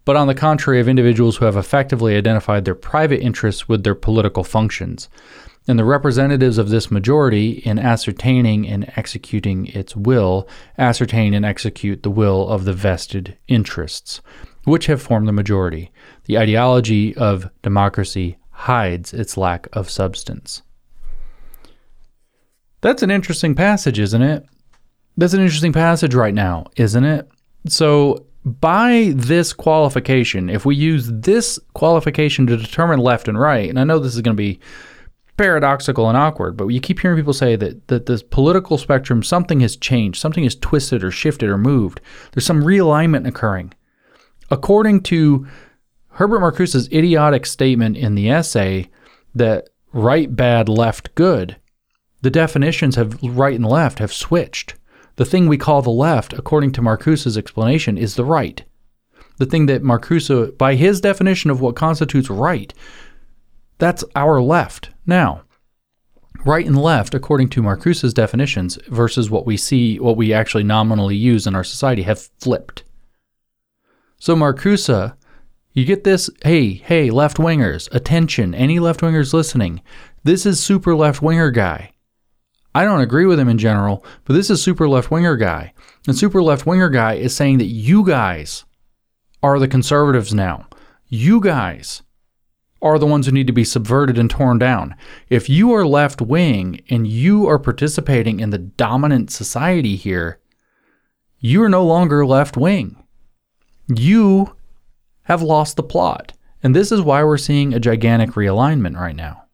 but 0.06 0.16
on 0.16 0.28
the 0.28 0.34
contrary, 0.34 0.80
of 0.80 0.90
individuals 0.90 1.38
who 1.38 1.46
have 1.46 1.56
effectively 1.56 2.18
identified 2.18 2.66
their 2.66 2.74
private 2.74 3.22
interests 3.22 3.70
with 3.70 3.84
their 3.84 3.94
political 3.94 4.44
functions. 4.44 5.08
And 5.68 5.78
the 5.78 5.86
representatives 5.86 6.58
of 6.58 6.70
this 6.70 6.90
majority, 6.90 7.52
in 7.52 7.78
ascertaining 7.78 8.68
and 8.68 8.92
executing 8.96 9.68
its 9.68 9.96
will, 9.96 10.48
ascertain 10.78 11.34
and 11.34 11.46
execute 11.46 12.02
the 12.02 12.10
will 12.10 12.48
of 12.50 12.66
the 12.66 12.74
vested 12.74 13.38
interests, 13.48 14.22
which 14.64 14.88
have 14.88 15.02
formed 15.02 15.28
the 15.28 15.34
majority. 15.34 15.92
The 16.26 16.38
ideology 16.38 17.16
of 17.16 17.50
democracy 17.62 18.38
hides 18.52 19.14
its 19.14 19.38
lack 19.38 19.68
of 19.74 19.90
substance. 19.90 20.64
That's 22.82 23.04
an 23.04 23.12
interesting 23.12 23.56
passage, 23.56 24.00
isn't 24.00 24.22
it? 24.22 24.46
That's 25.18 25.34
an 25.34 25.42
interesting 25.42 25.74
passage 25.74 26.16
right 26.16 26.34
now, 26.34 26.68
isn't 26.78 27.04
it? 27.04 27.30
So, 27.68 28.26
by 28.46 29.12
this 29.16 29.52
qualification, 29.52 30.50
if 30.50 30.66
we 30.66 30.76
use 30.76 31.10
this 31.12 31.60
qualification 31.74 32.48
to 32.48 32.56
determine 32.56 33.00
left 33.00 33.28
and 33.28 33.38
right, 33.38 33.70
and 33.70 33.78
I 33.78 33.84
know 33.84 34.00
this 34.00 34.16
is 34.16 34.22
going 34.22 34.36
to 34.36 34.42
be 34.42 34.60
paradoxical 35.40 36.10
and 36.10 36.18
awkward, 36.18 36.58
but 36.58 36.68
you 36.68 36.82
keep 36.82 37.00
hearing 37.00 37.16
people 37.18 37.32
say 37.32 37.56
that 37.56 37.88
that 37.88 38.08
this 38.08 38.22
political 38.22 38.78
spectrum 38.78 39.24
something 39.24 39.62
has 39.62 39.78
changed, 39.78 40.20
something 40.20 40.44
has 40.44 40.56
twisted 40.56 41.02
or 41.02 41.12
shifted 41.12 41.48
or 41.48 41.58
moved. 41.58 42.02
There's 42.32 42.46
some 42.46 42.62
realignment 42.62 43.26
occurring. 43.26 43.74
According 44.52 45.04
to 45.04 45.48
Herbert 46.10 46.42
Marcuse's 46.42 46.92
idiotic 46.92 47.46
statement 47.46 47.96
in 47.96 48.16
the 48.16 48.30
essay 48.30 48.90
that 49.34 49.70
right 49.94 50.36
bad, 50.36 50.68
left 50.68 51.16
good, 51.16 51.56
the 52.22 52.30
definitions 52.30 52.98
of 52.98 53.24
right 53.24 53.56
and 53.56 53.66
left 53.66 54.00
have 54.00 54.12
switched. 54.12 54.76
The 55.16 55.26
thing 55.26 55.48
we 55.48 55.58
call 55.58 55.82
the 55.82 55.90
left, 55.90 56.34
according 56.34 56.74
to 56.74 56.82
Marcuse's 56.82 57.38
explanation, 57.38 57.98
is 57.98 58.16
the 58.16 58.26
right. 58.26 58.62
The 59.38 59.46
thing 59.46 59.68
that 59.68 59.84
Marcuse, 59.84 60.58
by 60.58 60.76
his 60.76 61.00
definition 61.00 61.50
of 61.50 61.62
what 61.62 61.78
constitutes 61.78 62.30
right, 62.30 62.74
that's 63.78 64.04
our 64.16 64.42
left. 64.42 64.90
Now, 65.10 65.42
right 66.46 66.68
and 66.68 66.80
left, 66.80 67.16
according 67.16 67.50
to 67.50 67.64
Marcuse's 67.64 68.14
definitions, 68.14 68.78
versus 68.88 69.32
what 69.32 69.48
we 69.48 69.58
see, 69.58 70.00
what 70.00 70.18
we 70.18 70.32
actually 70.32 70.64
nominally 70.64 71.16
use 71.16 71.48
in 71.48 71.56
our 71.56 71.64
society, 71.64 72.04
have 72.04 72.30
flipped. 72.40 72.84
So 74.20 74.36
Marcuse 74.36 75.16
you 75.74 75.86
get 75.86 76.04
this, 76.04 76.30
hey, 76.44 76.74
hey, 76.74 77.10
left 77.10 77.38
wingers, 77.38 77.92
attention, 77.92 78.54
any 78.54 78.80
left 78.80 79.02
wingers 79.02 79.34
listening. 79.34 79.82
This 80.24 80.46
is 80.46 80.62
super 80.62 80.96
left 80.96 81.24
winger 81.24 81.50
guy. 81.50 81.94
I 82.76 82.86
don't 82.86 83.02
agree 83.02 83.26
with 83.26 83.40
him 83.40 83.50
in 83.50 83.58
general, 83.58 84.06
but 84.26 84.34
this 84.34 84.52
is 84.52 84.62
super 84.62 84.88
left 84.88 85.10
winger 85.10 85.36
guy. 85.36 85.74
And 86.06 86.16
super 86.16 86.44
left 86.44 86.68
winger 86.68 86.90
guy 86.90 87.16
is 87.16 87.36
saying 87.36 87.58
that 87.58 87.66
you 87.66 88.06
guys 88.06 88.64
are 89.42 89.58
the 89.58 89.68
conservatives 89.68 90.36
now. 90.36 90.68
You 91.08 91.40
guys 91.40 92.04
are 92.82 92.98
the 92.98 93.06
ones 93.06 93.26
who 93.26 93.32
need 93.32 93.48
to 93.48 93.54
be 93.54 93.64
subverted 93.64 94.18
and 94.18 94.30
torn 94.30 94.58
down. 94.58 94.96
If 95.30 95.50
you 95.50 95.74
are 95.74 95.86
left 95.86 96.22
wing 96.22 96.82
and 96.90 97.08
you 97.08 97.48
are 97.48 97.60
participating 97.60 98.40
in 98.40 98.50
the 98.50 98.58
dominant 98.58 99.32
society 99.32 99.96
here, 99.96 100.40
you 101.40 101.62
are 101.64 101.70
no 101.70 101.86
longer 101.86 102.26
left 102.26 102.58
wing. 102.58 103.04
You 103.88 104.56
have 105.24 105.42
lost 105.42 105.76
the 105.76 105.84
plot. 105.84 106.34
And 106.62 106.76
this 106.76 106.92
is 106.92 107.02
why 107.02 107.24
we're 107.24 107.38
seeing 107.38 107.74
a 107.74 107.80
gigantic 107.80 108.32
realignment 108.32 108.98
right 108.98 109.16
now. 109.16 109.46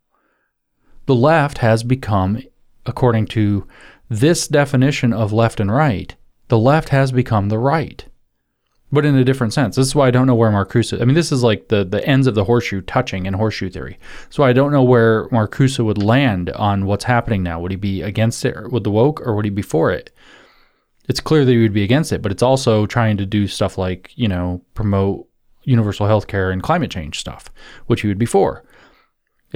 The 1.06 1.16
left 1.16 1.60
has 1.60 1.84
become, 1.84 2.42
according 2.86 3.28
to 3.28 3.68
this 4.10 4.48
definition 4.48 5.14
of 5.14 5.32
left 5.32 5.60
and 5.60 5.72
right, 5.72 6.16
the 6.48 6.58
left 6.58 6.90
has 6.90 7.12
become 7.12 7.50
the 7.50 7.60
right, 7.60 8.06
but 8.92 9.06
in 9.06 9.16
a 9.16 9.24
different 9.24 9.54
sense. 9.54 9.76
This 9.76 9.88
is 9.88 9.96
why 9.96 10.08
I 10.08 10.12
don't 10.12 10.28
know 10.28 10.36
where 10.36 10.52
Marcuse. 10.52 11.00
I 11.00 11.06
mean, 11.06 11.16
this 11.16 11.32
is 11.32 11.44
like 11.44 11.68
the 11.70 11.84
the 11.84 12.06
ends 12.08 12.28
of 12.28 12.36
the 12.36 12.44
horseshoe 12.44 12.82
touching 12.82 13.26
in 13.26 13.34
horseshoe 13.34 13.70
theory. 13.70 13.98
So 14.30 14.44
I 14.44 14.54
don't 14.54 14.72
know 14.72 14.84
where 14.84 15.28
Marcuse 15.30 15.84
would 15.84 16.02
land 16.02 16.50
on 16.52 16.86
what's 16.86 17.06
happening 17.06 17.44
now. 17.44 17.60
Would 17.60 17.72
he 17.72 17.78
be 17.78 18.02
against 18.02 18.46
it 18.46 18.72
with 18.72 18.84
the 18.84 18.92
woke, 18.92 19.22
or 19.22 19.36
would 19.36 19.46
he 19.46 19.52
be 19.52 19.62
for 19.62 19.92
it? 19.92 20.12
It's 21.08 21.20
clear 21.20 21.46
that 21.46 21.52
he 21.52 21.62
would 21.62 21.74
be 21.74 21.84
against 21.84 22.12
it, 22.12 22.22
but 22.22 22.32
it's 22.32 22.44
also 22.44 22.86
trying 22.86 23.18
to 23.18 23.26
do 23.26 23.48
stuff 23.48 23.78
like 23.78 24.12
you 24.16 24.28
know 24.28 24.62
promote 24.74 25.28
universal 25.64 26.08
health 26.08 26.28
care 26.28 26.52
and 26.52 26.62
climate 26.62 26.92
change 26.92 27.20
stuff, 27.20 27.50
which 27.88 28.02
he 28.02 28.08
would 28.08 28.20
be 28.20 28.26
for. 28.26 28.64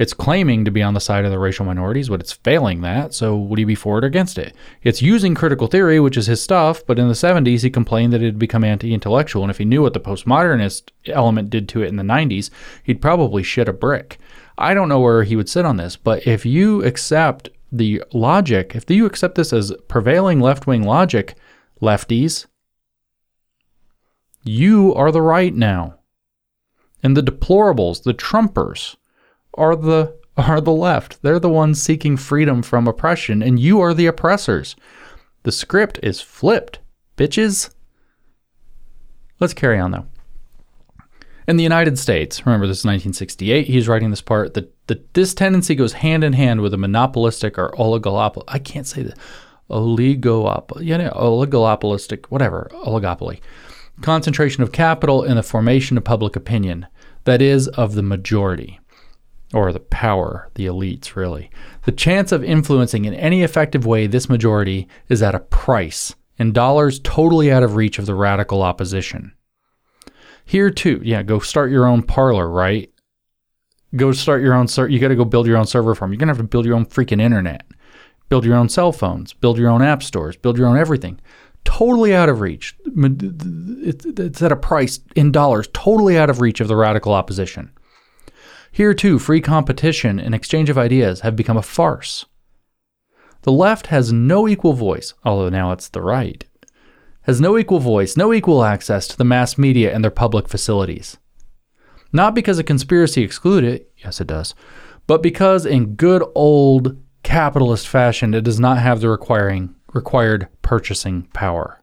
It's 0.00 0.14
claiming 0.14 0.64
to 0.64 0.70
be 0.70 0.82
on 0.82 0.94
the 0.94 0.98
side 0.98 1.26
of 1.26 1.30
the 1.30 1.38
racial 1.38 1.66
minorities, 1.66 2.08
but 2.08 2.20
it's 2.20 2.32
failing 2.32 2.80
that. 2.80 3.12
So 3.12 3.36
would 3.36 3.58
he 3.58 3.66
be 3.66 3.74
for 3.74 3.98
it 3.98 4.04
or 4.04 4.06
against 4.06 4.38
it? 4.38 4.54
It's 4.82 5.02
using 5.02 5.34
critical 5.34 5.66
theory, 5.66 6.00
which 6.00 6.16
is 6.16 6.26
his 6.26 6.42
stuff, 6.42 6.82
but 6.86 6.98
in 6.98 7.06
the 7.06 7.12
70s, 7.12 7.60
he 7.60 7.68
complained 7.68 8.14
that 8.14 8.22
it 8.22 8.24
had 8.24 8.38
become 8.38 8.64
anti 8.64 8.94
intellectual. 8.94 9.42
And 9.42 9.50
if 9.50 9.58
he 9.58 9.66
knew 9.66 9.82
what 9.82 9.92
the 9.92 10.00
postmodernist 10.00 10.88
element 11.08 11.50
did 11.50 11.68
to 11.68 11.82
it 11.82 11.88
in 11.88 11.96
the 11.96 12.02
90s, 12.02 12.48
he'd 12.82 13.02
probably 13.02 13.42
shit 13.42 13.68
a 13.68 13.74
brick. 13.74 14.16
I 14.56 14.72
don't 14.72 14.88
know 14.88 15.00
where 15.00 15.22
he 15.22 15.36
would 15.36 15.50
sit 15.50 15.66
on 15.66 15.76
this, 15.76 15.96
but 15.96 16.26
if 16.26 16.46
you 16.46 16.82
accept 16.82 17.50
the 17.70 18.02
logic, 18.14 18.74
if 18.74 18.88
you 18.88 19.04
accept 19.04 19.34
this 19.34 19.52
as 19.52 19.70
prevailing 19.86 20.40
left 20.40 20.66
wing 20.66 20.82
logic, 20.82 21.34
lefties, 21.82 22.46
you 24.44 24.94
are 24.94 25.12
the 25.12 25.20
right 25.20 25.54
now. 25.54 25.96
And 27.02 27.18
the 27.18 27.22
deplorables, 27.22 28.02
the 28.02 28.14
Trumpers, 28.14 28.96
are 29.60 29.76
the 29.76 30.18
are 30.36 30.60
the 30.60 30.72
left. 30.72 31.22
They're 31.22 31.38
the 31.38 31.48
ones 31.48 31.82
seeking 31.82 32.16
freedom 32.16 32.62
from 32.62 32.88
oppression, 32.88 33.42
and 33.42 33.60
you 33.60 33.80
are 33.80 33.92
the 33.92 34.06
oppressors. 34.06 34.74
The 35.42 35.52
script 35.52 36.00
is 36.02 36.20
flipped, 36.20 36.78
bitches. 37.16 37.70
Let's 39.38 39.54
carry 39.54 39.78
on 39.78 39.90
though. 39.90 40.06
In 41.46 41.56
the 41.56 41.62
United 41.62 41.98
States, 41.98 42.46
remember 42.46 42.66
this 42.66 42.78
is 42.78 42.84
1968, 42.84 43.66
he's 43.66 43.88
writing 43.88 44.10
this 44.10 44.22
part, 44.22 44.54
that, 44.54 44.72
that 44.86 45.12
this 45.14 45.34
tendency 45.34 45.74
goes 45.74 45.94
hand 45.94 46.22
in 46.22 46.32
hand 46.32 46.60
with 46.60 46.72
a 46.72 46.78
monopolistic 46.78 47.58
or 47.58 47.72
oligopoly. 47.72 48.44
I 48.46 48.58
can't 48.58 48.86
say 48.86 49.02
that. 49.02 49.18
Oligopoly. 49.68 50.82
Yeah, 50.82 51.10
oligopolistic, 51.10 52.26
whatever, 52.26 52.70
oligopoly 52.72 53.40
concentration 54.00 54.62
of 54.62 54.72
capital 54.72 55.22
in 55.22 55.36
the 55.36 55.42
formation 55.42 55.96
of 55.96 56.04
public 56.04 56.36
opinion, 56.36 56.86
that 57.24 57.42
is, 57.42 57.68
of 57.68 57.94
the 57.94 58.02
majority, 58.02 58.80
or 59.52 59.72
the 59.72 59.80
power, 59.80 60.48
the 60.54 60.66
elites, 60.66 61.16
really. 61.16 61.50
The 61.84 61.92
chance 61.92 62.32
of 62.32 62.44
influencing 62.44 63.04
in 63.04 63.14
any 63.14 63.42
effective 63.42 63.84
way 63.86 64.06
this 64.06 64.28
majority 64.28 64.88
is 65.08 65.22
at 65.22 65.34
a 65.34 65.40
price, 65.40 66.14
in 66.36 66.52
dollars 66.52 67.00
totally 67.00 67.50
out 67.50 67.62
of 67.62 67.74
reach 67.76 67.98
of 67.98 68.06
the 68.06 68.14
radical 68.14 68.62
opposition. 68.62 69.32
Here, 70.44 70.70
too, 70.70 71.00
yeah, 71.04 71.22
go 71.22 71.38
start 71.38 71.70
your 71.70 71.86
own 71.86 72.02
Parler, 72.02 72.48
right? 72.48 72.92
Go 73.96 74.12
start 74.12 74.42
your 74.42 74.54
own, 74.54 74.68
you 74.88 74.98
got 74.98 75.08
to 75.08 75.16
go 75.16 75.24
build 75.24 75.46
your 75.46 75.56
own 75.56 75.66
server 75.66 75.94
farm. 75.94 76.12
You're 76.12 76.18
going 76.18 76.28
to 76.28 76.34
have 76.34 76.38
to 76.38 76.44
build 76.44 76.64
your 76.64 76.76
own 76.76 76.86
freaking 76.86 77.20
internet, 77.20 77.66
build 78.28 78.44
your 78.44 78.56
own 78.56 78.68
cell 78.68 78.92
phones, 78.92 79.32
build 79.32 79.58
your 79.58 79.68
own 79.68 79.82
app 79.82 80.02
stores, 80.02 80.36
build 80.36 80.58
your 80.58 80.68
own 80.68 80.78
everything 80.78 81.20
totally 81.64 82.14
out 82.14 82.28
of 82.28 82.40
reach. 82.40 82.76
It's 82.86 84.42
at 84.42 84.52
a 84.52 84.56
price 84.56 85.00
in 85.14 85.32
dollars, 85.32 85.68
totally 85.72 86.18
out 86.18 86.30
of 86.30 86.40
reach 86.40 86.60
of 86.60 86.68
the 86.68 86.76
radical 86.76 87.12
opposition. 87.12 87.70
Here, 88.72 88.94
too, 88.94 89.18
free 89.18 89.40
competition 89.40 90.20
and 90.20 90.34
exchange 90.34 90.70
of 90.70 90.78
ideas 90.78 91.20
have 91.20 91.36
become 91.36 91.56
a 91.56 91.62
farce. 91.62 92.26
The 93.42 93.52
left 93.52 93.88
has 93.88 94.12
no 94.12 94.46
equal 94.46 94.74
voice, 94.74 95.14
although 95.24 95.48
now 95.48 95.72
it's 95.72 95.88
the 95.88 96.02
right, 96.02 96.44
has 97.22 97.40
no 97.40 97.56
equal 97.56 97.80
voice, 97.80 98.16
no 98.16 98.32
equal 98.32 98.64
access 98.64 99.08
to 99.08 99.16
the 99.16 99.24
mass 99.24 99.56
media 99.56 99.94
and 99.94 100.04
their 100.04 100.10
public 100.10 100.48
facilities. 100.48 101.16
Not 102.12 102.34
because 102.34 102.58
a 102.58 102.64
conspiracy 102.64 103.22
exclude 103.22 103.64
it, 103.64 103.90
yes, 103.98 104.20
it 104.20 104.26
does, 104.26 104.54
but 105.06 105.22
because 105.22 105.64
in 105.64 105.94
good 105.94 106.22
old 106.34 106.96
capitalist 107.22 107.88
fashion, 107.88 108.34
it 108.34 108.44
does 108.44 108.60
not 108.60 108.78
have 108.78 109.00
the 109.00 109.08
requiring 109.08 109.74
required 109.92 110.48
purchasing 110.62 111.22
power. 111.32 111.82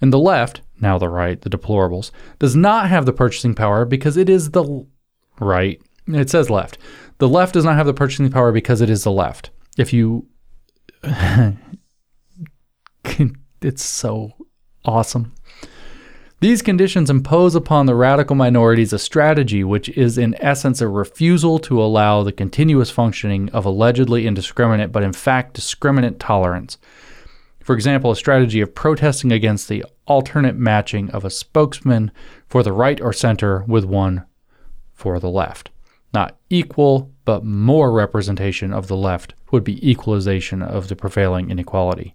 And 0.00 0.12
the 0.12 0.18
left, 0.18 0.62
now 0.80 0.98
the 0.98 1.08
right, 1.08 1.40
the 1.40 1.50
deplorables, 1.50 2.10
does 2.38 2.56
not 2.56 2.88
have 2.88 3.06
the 3.06 3.12
purchasing 3.12 3.54
power 3.54 3.84
because 3.84 4.16
it 4.16 4.28
is 4.28 4.50
the 4.50 4.86
right. 5.42 5.80
It 6.06 6.30
says 6.30 6.50
left. 6.50 6.78
The 7.18 7.28
left 7.28 7.54
does 7.54 7.64
not 7.64 7.76
have 7.76 7.86
the 7.86 7.94
purchasing 7.94 8.30
power 8.30 8.52
because 8.52 8.80
it 8.80 8.90
is 8.90 9.04
the 9.04 9.12
left. 9.12 9.50
If 9.78 9.92
you. 9.92 10.26
it's 13.62 13.84
so 13.84 14.32
awesome. 14.84 15.32
These 16.40 16.62
conditions 16.62 17.08
impose 17.08 17.54
upon 17.54 17.86
the 17.86 17.94
radical 17.94 18.34
minorities 18.34 18.92
a 18.92 18.98
strategy 18.98 19.62
which 19.62 19.88
is 19.90 20.18
in 20.18 20.34
essence 20.40 20.80
a 20.80 20.88
refusal 20.88 21.60
to 21.60 21.80
allow 21.80 22.24
the 22.24 22.32
continuous 22.32 22.90
functioning 22.90 23.48
of 23.50 23.64
allegedly 23.64 24.26
indiscriminate 24.26 24.90
but 24.90 25.04
in 25.04 25.12
fact 25.12 25.54
discriminate 25.54 26.18
tolerance. 26.18 26.78
For 27.62 27.76
example, 27.76 28.10
a 28.10 28.16
strategy 28.16 28.60
of 28.60 28.74
protesting 28.74 29.30
against 29.30 29.68
the 29.68 29.84
alternate 30.06 30.56
matching 30.56 31.10
of 31.10 31.24
a 31.24 31.30
spokesman 31.30 32.10
for 32.48 32.64
the 32.64 32.72
right 32.72 33.00
or 33.00 33.12
center 33.12 33.62
with 33.68 33.84
one 33.84 34.24
for 35.02 35.18
the 35.18 35.28
left. 35.28 35.70
Not 36.14 36.36
equal, 36.48 37.10
but 37.24 37.44
more 37.44 37.90
representation 37.90 38.72
of 38.72 38.86
the 38.86 38.96
left 38.96 39.34
would 39.50 39.64
be 39.64 39.90
equalization 39.90 40.62
of 40.62 40.86
the 40.86 40.94
prevailing 40.94 41.50
inequality. 41.50 42.14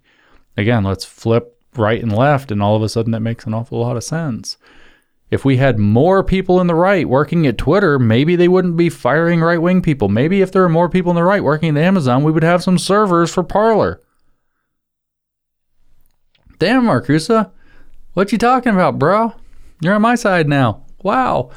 Again, 0.56 0.86
let's 0.86 1.04
flip 1.04 1.60
right 1.76 2.02
and 2.02 2.16
left, 2.16 2.50
and 2.50 2.64
all 2.64 2.78
of 2.78 2.82
a 2.82 2.88
sudden 2.88 3.12
that 3.12 3.20
makes 3.20 3.46
an 3.46 3.54
awful 3.54 3.82
lot 3.82 3.98
of 3.98 4.06
sense. 4.06 4.56
If 5.30 5.44
we 5.44 5.58
had 5.58 5.78
more 5.78 6.24
people 6.24 6.62
in 6.62 6.68
the 6.68 6.76
right 6.76 7.10
working 7.10 7.46
at 7.46 7.58
Twitter, 7.58 8.00
maybe 8.00 8.38
they 8.38 8.48
wouldn't 8.48 8.78
be 8.78 8.90
firing 8.90 9.42
right 9.42 9.62
wing 9.62 9.82
people. 9.82 10.08
Maybe 10.08 10.42
if 10.42 10.54
there 10.54 10.62
were 10.62 10.70
more 10.70 10.88
people 10.88 11.12
in 11.12 11.18
the 11.18 11.24
right 11.24 11.44
working 11.44 11.78
at 11.78 11.84
Amazon, 11.84 12.24
we 12.24 12.32
would 12.32 12.44
have 12.44 12.64
some 12.64 12.78
servers 12.78 13.34
for 13.34 13.44
Parler. 13.44 14.02
Damn, 16.58 16.84
Marcuse. 16.84 17.52
What 18.14 18.32
you 18.32 18.38
talking 18.38 18.74
about, 18.74 18.98
bro? 18.98 19.34
You're 19.82 19.96
on 19.96 20.02
my 20.02 20.16
side 20.16 20.48
now. 20.48 20.86
Wow. 21.04 21.52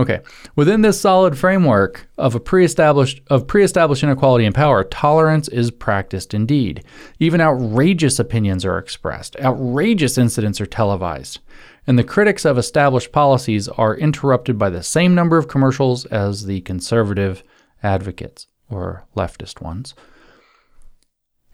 Okay. 0.00 0.20
Within 0.54 0.82
this 0.82 1.00
solid 1.00 1.36
framework 1.36 2.08
of 2.16 2.34
a 2.36 2.40
pre-established 2.40 3.20
of 3.26 3.48
pre-established 3.48 4.04
inequality 4.04 4.44
and 4.44 4.54
power, 4.54 4.84
tolerance 4.84 5.48
is 5.48 5.72
practiced 5.72 6.34
indeed. 6.34 6.84
Even 7.18 7.40
outrageous 7.40 8.20
opinions 8.20 8.64
are 8.64 8.78
expressed. 8.78 9.36
Outrageous 9.40 10.16
incidents 10.16 10.60
are 10.60 10.66
televised. 10.66 11.40
And 11.86 11.98
the 11.98 12.04
critics 12.04 12.44
of 12.44 12.58
established 12.58 13.12
policies 13.12 13.66
are 13.66 13.96
interrupted 13.96 14.58
by 14.58 14.70
the 14.70 14.82
same 14.82 15.14
number 15.14 15.36
of 15.36 15.48
commercials 15.48 16.04
as 16.06 16.46
the 16.46 16.60
conservative 16.60 17.42
advocates 17.82 18.46
or 18.70 19.04
leftist 19.16 19.60
ones. 19.60 19.94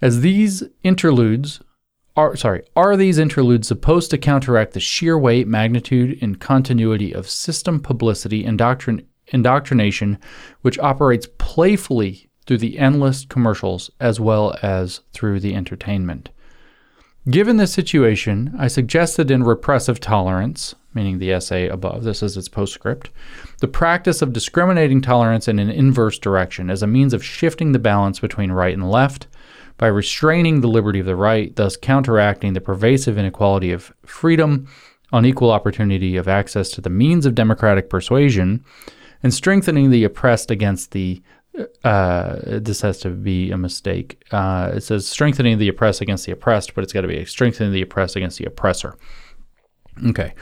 As 0.02 0.20
these 0.20 0.64
interludes 0.82 1.60
are 2.16 2.36
sorry, 2.36 2.62
are 2.76 2.96
these 2.96 3.18
interludes 3.18 3.66
supposed 3.66 4.10
to 4.10 4.18
counteract 4.18 4.72
the 4.72 4.80
sheer 4.80 5.18
weight, 5.18 5.48
magnitude, 5.48 6.18
and 6.22 6.40
continuity 6.40 7.12
of 7.12 7.28
system 7.28 7.80
publicity 7.80 8.44
indoctrin- 8.44 9.04
indoctrination, 9.28 10.18
which 10.62 10.78
operates 10.78 11.26
playfully 11.38 12.28
through 12.46 12.58
the 12.58 12.78
endless 12.78 13.24
commercials 13.24 13.90
as 14.00 14.20
well 14.20 14.56
as 14.62 15.00
through 15.12 15.40
the 15.40 15.54
entertainment? 15.54 16.30
Given 17.28 17.56
this 17.56 17.72
situation, 17.72 18.54
I 18.58 18.68
suggested 18.68 19.30
in 19.30 19.44
Repressive 19.44 19.98
Tolerance, 19.98 20.74
meaning 20.92 21.18
the 21.18 21.32
essay 21.32 21.68
above, 21.68 22.04
this 22.04 22.22
is 22.22 22.36
its 22.36 22.50
postscript, 22.50 23.08
the 23.60 23.66
practice 23.66 24.20
of 24.20 24.34
discriminating 24.34 25.00
tolerance 25.00 25.48
in 25.48 25.58
an 25.58 25.70
inverse 25.70 26.18
direction 26.18 26.68
as 26.68 26.82
a 26.82 26.86
means 26.86 27.14
of 27.14 27.24
shifting 27.24 27.72
the 27.72 27.78
balance 27.78 28.20
between 28.20 28.52
right 28.52 28.74
and 28.74 28.90
left 28.90 29.26
by 29.76 29.86
restraining 29.86 30.60
the 30.60 30.68
liberty 30.68 31.00
of 31.00 31.06
the 31.06 31.16
right, 31.16 31.54
thus 31.56 31.76
counteracting 31.76 32.52
the 32.52 32.60
pervasive 32.60 33.18
inequality 33.18 33.72
of 33.72 33.92
freedom, 34.04 34.68
unequal 35.12 35.50
opportunity 35.50 36.16
of 36.16 36.28
access 36.28 36.70
to 36.70 36.80
the 36.80 36.90
means 36.90 37.26
of 37.26 37.34
democratic 37.34 37.90
persuasion, 37.90 38.64
and 39.22 39.34
strengthening 39.34 39.90
the 39.90 40.04
oppressed 40.04 40.50
against 40.50 40.92
the 40.92 41.22
uh, 41.84 42.36
this 42.42 42.80
has 42.80 42.98
to 42.98 43.10
be 43.10 43.52
a 43.52 43.56
mistake. 43.56 44.24
Uh, 44.32 44.72
it 44.74 44.80
says 44.80 45.06
strengthening 45.06 45.56
the 45.58 45.68
oppressed 45.68 46.00
against 46.00 46.26
the 46.26 46.32
oppressed, 46.32 46.74
but 46.74 46.82
it's 46.82 46.92
got 46.92 47.02
to 47.02 47.08
be 47.08 47.24
strengthening 47.24 47.72
the 47.72 47.82
oppressed 47.82 48.16
against 48.16 48.38
the 48.38 48.44
oppressor. 48.44 48.96
Okay. 50.04 50.34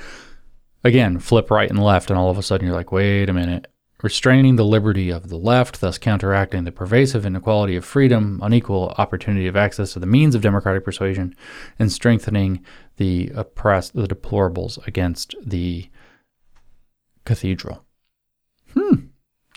Again, 0.85 1.19
flip 1.19 1.51
right 1.51 1.69
and 1.69 1.83
left, 1.85 2.09
and 2.09 2.19
all 2.19 2.31
of 2.31 2.39
a 2.39 2.43
sudden 2.43 2.67
you're 2.67 2.75
like, 2.75 2.93
wait 2.93 3.29
a 3.29 3.33
minute 3.35 3.72
restraining 4.03 4.57
the 4.57 4.65
liberty 4.65 5.11
of 5.11 5.29
the 5.29 5.37
left, 5.37 5.81
thus 5.81 5.97
counteracting 5.99 6.65
the 6.65 6.73
pervasive 6.73 7.25
inequality 7.25 7.77
of 7.77 7.85
freedom, 7.85 8.41
unequal 8.43 8.95
opportunity 8.99 9.47
of 9.47 9.57
access 9.57 9.93
to 9.93 9.99
the 9.99 10.07
means 10.07 10.35
of 10.35 10.43
democratic 10.43 10.85
persuasion, 10.85 11.35
and 11.79 11.91
strengthening 11.91 12.65
the 12.97 13.31
oppressed, 13.35 13.95
the 13.95 14.07
deplorables 14.07 14.85
against 14.87 15.35
the 15.45 15.89
cathedral. 17.25 17.85
Hmm. 18.75 19.07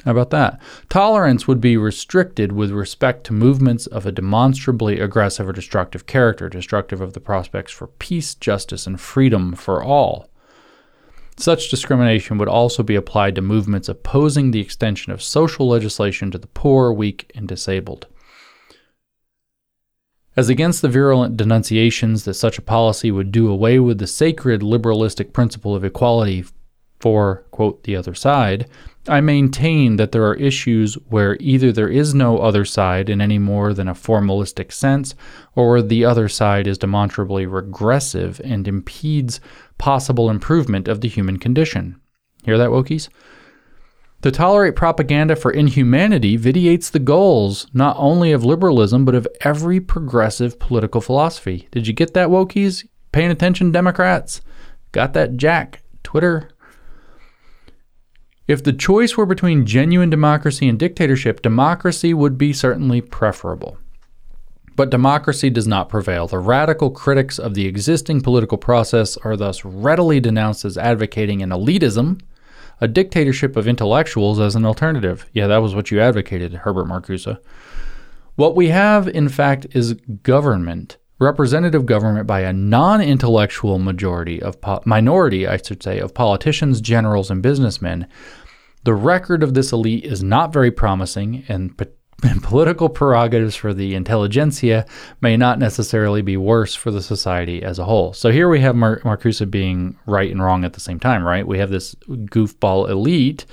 How 0.04 0.12
about 0.12 0.30
that? 0.30 0.62
Tolerance 0.88 1.48
would 1.48 1.60
be 1.60 1.78
restricted 1.78 2.52
with 2.52 2.70
respect 2.70 3.24
to 3.26 3.34
movements 3.34 3.88
of 3.88 4.06
a 4.06 4.12
demonstrably 4.12 5.00
aggressive 5.00 5.50
or 5.50 5.54
destructive 5.54 6.06
character, 6.06 6.48
destructive 6.48 7.02
of 7.02 7.14
the 7.14 7.20
prospects 7.20 7.72
for 7.72 7.88
peace, 7.88 8.36
justice, 8.36 8.86
and 8.86 9.02
freedom 9.02 9.56
for 9.56 9.82
all. 9.82 10.30
Such 11.38 11.70
discrimination 11.70 12.38
would 12.38 12.48
also 12.48 12.82
be 12.82 12.96
applied 12.96 13.36
to 13.36 13.42
movements 13.42 13.90
opposing 13.90 14.52
the 14.52 14.62
extension 14.62 15.12
of 15.12 15.22
social 15.22 15.68
legislation 15.68 16.32
to 16.32 16.38
the 16.38 16.48
poor, 16.48 16.94
weak, 16.94 17.32
and 17.36 17.48
disabled. 17.48 18.08
As 20.38 20.50
against 20.50 20.82
the 20.82 20.90
virulent 20.90 21.38
denunciations 21.38 22.26
that 22.26 22.34
such 22.34 22.58
a 22.58 22.62
policy 22.62 23.12
would 23.12 23.32
do 23.32 23.50
away 23.50 23.80
with 23.80 24.00
the 24.00 24.08
sacred 24.08 24.62
liberalistic 24.62 25.32
principle 25.32 25.76
of 25.76 25.86
equality 25.86 26.46
for, 27.06 27.46
quote, 27.52 27.84
the 27.84 27.96
other 27.96 28.16
side, 28.16 28.68
I 29.08 29.22
maintain 29.22 29.98
that 29.98 30.12
there 30.12 30.26
are 30.26 30.34
issues 30.34 30.96
where 31.10 31.38
either 31.40 31.72
there 31.72 31.88
is 31.88 32.16
no 32.16 32.40
other 32.40 32.66
side 32.66 33.12
in 33.12 33.22
any 33.22 33.38
more 33.38 33.76
than 33.76 33.88
a 33.88 33.94
formalistic 33.94 34.72
sense, 34.72 35.14
or 35.54 35.84
the 35.84 36.04
other 36.04 36.28
side 36.28 36.66
is 36.66 36.80
demonstrably 36.80 37.46
regressive 37.46 38.42
and 38.44 38.68
impedes 38.68 39.40
possible 39.78 40.32
improvement 40.32 40.88
of 40.88 41.02
the 41.02 41.08
human 41.08 41.38
condition. 41.38 42.02
Hear 42.44 42.58
that, 42.58 42.72
Wokies? 42.72 43.10
To 44.24 44.32
tolerate 44.32 44.76
propaganda 44.76 45.36
for 45.36 45.52
inhumanity 45.52 46.38
vitiates 46.38 46.90
the 46.90 46.98
goals 46.98 47.68
not 47.72 47.96
only 48.00 48.32
of 48.32 48.44
liberalism, 48.44 49.06
but 49.06 49.14
of 49.14 49.28
every 49.42 49.80
progressive 49.80 50.58
political 50.58 51.02
philosophy. 51.02 51.68
Did 51.70 51.86
you 51.86 51.94
get 51.94 52.16
that, 52.16 52.30
Wokies? 52.30 52.84
Paying 53.12 53.30
attention, 53.30 53.72
Democrats? 53.72 54.42
Got 54.92 55.14
that, 55.14 55.38
Jack? 55.38 55.84
Twitter? 56.02 56.50
If 58.48 58.64
the 58.64 58.74
choice 58.74 59.18
were 59.18 59.26
between 59.26 59.66
genuine 59.66 60.12
democracy 60.12 60.70
and 60.70 60.78
dictatorship, 60.78 61.42
democracy 61.42 62.14
would 62.14 62.38
be 62.38 62.54
certainly 62.54 63.02
preferable. 63.02 63.80
But 64.76 64.92
democracy 64.92 65.50
does 65.50 65.68
not 65.68 65.90
prevail. 65.90 66.28
The 66.28 66.38
radical 66.38 66.92
critics 66.92 67.40
of 67.40 67.56
the 67.56 67.66
existing 67.66 68.22
political 68.22 68.58
process 68.58 69.18
are 69.18 69.36
thus 69.36 69.66
readily 69.66 70.20
denounced 70.20 70.66
as 70.66 70.78
advocating 70.78 71.42
an 71.42 71.50
elitism, 71.50 72.22
a 72.82 72.88
dictatorship 72.88 73.56
of 73.56 73.68
intellectuals 73.68 74.40
as 74.40 74.56
an 74.56 74.66
alternative. 74.66 75.26
Yeah, 75.32 75.48
that 75.48 75.58
was 75.58 75.74
what 75.74 75.90
you 75.92 76.00
advocated, 76.00 76.54
Herbert 76.54 76.88
Marcuse. 76.88 77.40
What 78.36 78.56
we 78.56 78.68
have, 78.68 79.08
in 79.08 79.30
fact, 79.30 79.66
is 79.72 79.94
government 79.94 80.98
representative 81.20 81.86
government 81.86 82.28
by 82.28 82.42
a 82.42 82.54
non-intellectual 82.54 83.80
majority 83.80 84.42
of 84.42 84.60
po- 84.60 84.82
minority, 84.86 85.48
I 85.48 85.58
should 85.58 85.82
say, 85.82 86.00
of 86.00 86.14
politicians, 86.14 86.82
generals, 86.82 87.32
and 87.32 87.42
businessmen. 87.42 88.08
The 88.84 88.94
record 88.94 89.42
of 89.42 89.54
this 89.54 89.72
elite 89.72 90.04
is 90.06 90.22
not 90.22 90.54
very 90.54 90.72
promising, 90.72 91.44
and, 91.48 91.74
and 92.24 92.44
political 92.44 92.90
prerogatives 92.90 93.56
for 93.56 93.74
the 93.74 93.96
intelligentsia 93.96 94.86
may 95.22 95.38
not 95.38 95.60
necessarily 95.60 96.22
be 96.22 96.38
worse 96.38 96.76
for 96.76 96.92
the 96.92 97.02
society 97.02 97.64
as 97.64 97.80
a 97.80 97.86
whole. 97.86 98.14
So 98.14 98.30
here 98.30 98.50
we 98.50 98.60
have 98.60 98.76
Mar- 98.76 99.02
being 99.50 99.98
right 100.06 100.32
and 100.32 100.44
wrong 100.44 100.66
at 100.66 100.74
the 100.74 100.80
same 100.80 101.00
time, 101.00 101.24
right? 101.24 101.48
We 101.48 101.60
have 101.60 101.70
this 101.70 101.96
goofball 102.08 102.90
elite 102.90 103.46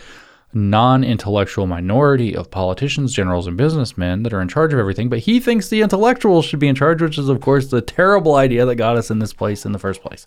non 0.55 1.03
intellectual 1.05 1.67
minority 1.67 2.37
of 2.37 2.51
politicians, 2.51 3.13
generals, 3.13 3.47
and 3.47 3.57
businessmen 3.57 4.23
that 4.23 4.33
are 4.33 4.41
in 4.41 4.49
charge 4.49 4.73
of 4.73 4.79
everything, 4.79 5.09
but 5.09 5.21
he 5.21 5.41
thinks 5.41 5.69
the 5.69 5.83
intellectuals 5.83 6.45
should 6.45 6.61
be 6.61 6.69
in 6.69 6.75
charge, 6.75 7.01
which 7.01 7.19
is, 7.19 7.29
of 7.29 7.41
course, 7.41 7.69
the 7.69 7.81
terrible 7.81 8.35
idea 8.35 8.67
that 8.67 8.77
got 8.77 8.97
us 8.97 9.11
in 9.11 9.19
this 9.19 9.33
place 9.33 9.65
in 9.65 9.73
the 9.73 9.79
first 9.79 10.03
place. 10.03 10.27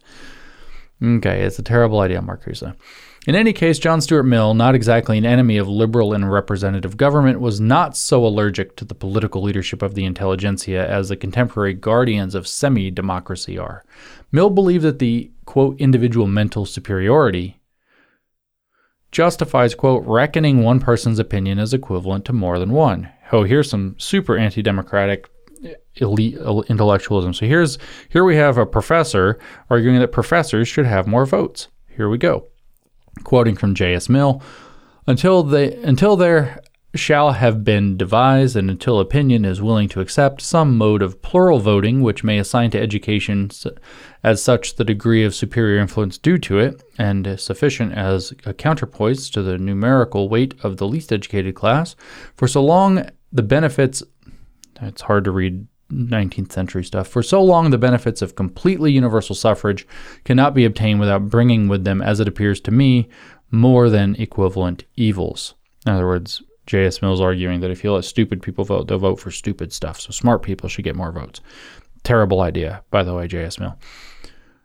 Okay, 1.04 1.42
it's 1.42 1.60
a 1.60 1.64
terrible 1.64 2.00
idea, 2.00 2.22
Marcuse. 2.22 2.76
In 3.28 3.34
any 3.34 3.54
case, 3.54 3.80
John 3.80 4.02
Stuart 4.02 4.24
Mill, 4.24 4.54
not 4.54 4.76
exactly 4.76 5.18
an 5.18 5.26
enemy 5.26 5.58
of 5.58 5.68
liberal 5.68 6.14
and 6.14 6.32
representative 6.32 6.96
government, 6.96 7.40
was 7.40 7.60
not 7.60 7.98
so 7.98 8.24
allergic 8.26 8.76
to 8.76 8.86
the 8.86 8.94
political 8.94 9.42
leadership 9.42 9.82
of 9.82 9.96
the 9.96 10.06
intelligentsia 10.06 10.88
as 10.88 11.10
the 11.10 11.16
contemporary 11.16 11.74
guardians 11.74 12.36
of 12.36 12.48
semi 12.48 12.92
democracy 12.92 13.58
are. 13.58 13.84
Mill 14.32 14.52
believed 14.52 14.84
that 14.84 15.00
the, 15.00 15.32
quote, 15.46 15.80
individual 15.80 16.28
mental 16.28 16.66
superiority, 16.68 17.58
justifies, 19.16 19.74
quote, 19.74 20.04
reckoning 20.06 20.62
one 20.62 20.82
person's 20.82 21.20
opinion 21.20 21.58
as 21.58 21.74
equivalent 21.74 22.26
to 22.26 22.34
more 22.34 22.60
than 22.60 22.72
one. 22.72 23.10
Oh, 23.32 23.44
here's 23.44 23.70
some 23.70 23.96
super 23.98 24.38
anti 24.38 24.62
democratic 24.62 25.30
eh, 25.64 25.76
elite 25.96 26.38
uh, 26.38 26.60
intellectualism. 26.68 27.34
So 27.34 27.46
here's 27.46 27.78
here 28.10 28.26
we 28.26 28.36
have 28.36 28.58
a 28.58 28.66
professor 28.66 29.40
arguing 29.70 30.00
that 30.00 30.12
professors 30.12 30.68
should 30.68 30.86
have 30.86 31.08
more 31.08 31.26
votes. 31.26 31.70
Here 31.96 32.10
we 32.10 32.18
go. 32.18 32.48
Quoting 33.24 33.56
from 33.56 33.74
J.S. 33.74 34.10
Mill, 34.10 34.44
until 35.08 35.44
they 35.44 35.74
until 35.76 36.18
there 36.18 36.62
shall 36.96 37.34
have 37.34 37.64
been 37.64 37.98
devised, 37.98 38.56
and 38.56 38.70
until 38.70 39.00
opinion 39.00 39.46
is 39.46 39.62
willing 39.62 39.90
to 39.90 40.02
accept 40.02 40.42
some 40.42 40.78
mode 40.78 41.02
of 41.02 41.22
plural 41.22 41.60
voting 41.60 42.02
which 42.02 42.24
may 42.24 42.38
assign 42.38 42.72
to 42.72 42.80
education 42.80 43.50
as 44.24 44.42
such 44.42 44.76
the 44.76 44.84
degree 44.84 45.24
of 45.24 45.36
superior 45.36 45.80
influence 45.80 46.18
due 46.18 46.38
to 46.38 46.60
it, 46.60 46.84
and 46.98 47.40
sufficient 47.40 47.94
as 47.94 48.34
a 48.46 48.54
counterpoise 48.54 49.30
to 49.30 49.42
the 49.42 49.58
numerical 49.58 50.30
weight 50.30 50.54
of 50.64 50.78
the 50.78 50.88
least 50.88 51.12
educated 51.12 51.56
class, 51.56 51.96
for 52.36 52.48
so 52.48 52.64
long 52.64 53.10
the 53.32 53.44
benefits, 53.44 54.02
it's 54.82 55.02
hard 55.02 55.24
to 55.26 55.32
read 55.32 55.68
19th 55.92 56.52
century 56.52 56.84
stuff. 56.84 57.08
For 57.08 57.22
so 57.22 57.44
long, 57.44 57.70
the 57.70 57.78
benefits 57.78 58.22
of 58.22 58.36
completely 58.36 58.92
universal 58.92 59.36
suffrage 59.36 59.88
cannot 60.24 60.56
be 60.56 60.66
obtained 60.66 61.00
without 61.00 61.30
bringing 61.30 61.68
with 61.68 61.84
them, 61.84 62.02
as 62.02 62.20
it 62.20 62.28
appears 62.28 62.60
to 62.62 62.72
me, 62.72 63.08
more 63.52 63.90
than 63.90 64.16
equivalent 64.16 64.86
evils. 64.96 65.54
In 65.86 65.94
other 65.94 66.08
words, 66.08 66.42
J.S. 66.66 67.02
Mill's 67.02 67.22
arguing 67.22 67.60
that 67.60 67.72
if 67.72 67.84
you 67.84 67.92
let 67.92 68.06
stupid 68.06 68.42
people 68.42 68.64
vote, 68.64 68.88
they'll 68.88 68.98
vote 68.98 69.20
for 69.20 69.32
stupid 69.32 69.72
stuff. 69.72 70.00
So 70.00 70.12
smart 70.12 70.42
people 70.42 70.70
should 70.70 70.86
get 70.86 70.96
more 70.96 71.12
votes. 71.12 71.42
Terrible 72.04 72.42
idea, 72.42 72.84
by 72.92 73.04
the 73.04 73.14
way, 73.14 73.28
J.S. 73.28 73.60
Mill. 73.60 73.78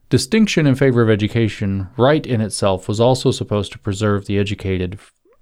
Distinction 0.08 0.66
in 0.66 0.74
favor 0.74 1.02
of 1.02 1.10
education, 1.10 1.88
right 1.96 2.26
in 2.26 2.40
itself, 2.40 2.88
was 2.88 3.00
also 3.00 3.30
supposed 3.30 3.70
to 3.72 3.78
preserve 3.78 4.26
the 4.26 4.38
educated 4.38 4.98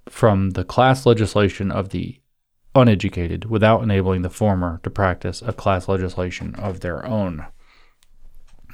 from 0.07 0.51
the 0.51 0.63
class 0.63 1.05
legislation 1.05 1.71
of 1.71 1.89
the 1.89 2.19
uneducated 2.75 3.45
without 3.45 3.81
enabling 3.81 4.21
the 4.21 4.29
former 4.29 4.79
to 4.83 4.89
practice 4.89 5.41
a 5.41 5.53
class 5.53 5.87
legislation 5.87 6.53
of 6.55 6.81
their 6.81 7.05
own. 7.05 7.45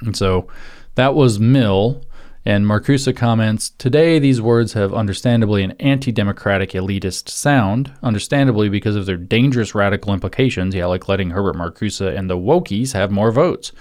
And 0.00 0.16
so 0.16 0.48
that 0.96 1.14
was 1.14 1.40
Mill. 1.40 2.04
And 2.46 2.64
Marcuse 2.64 3.14
comments 3.16 3.70
Today, 3.70 4.20
these 4.20 4.40
words 4.40 4.74
have 4.74 4.94
understandably 4.94 5.64
an 5.64 5.72
anti 5.80 6.12
democratic 6.12 6.70
elitist 6.70 7.28
sound, 7.28 7.92
understandably 8.04 8.68
because 8.68 8.94
of 8.94 9.04
their 9.04 9.16
dangerous 9.16 9.74
radical 9.74 10.14
implications. 10.14 10.72
Yeah, 10.72 10.86
like 10.86 11.08
letting 11.08 11.30
Herbert 11.30 11.56
Marcuse 11.56 12.00
and 12.00 12.30
the 12.30 12.36
Wokies 12.36 12.92
have 12.92 13.10
more 13.10 13.32
votes, 13.32 13.72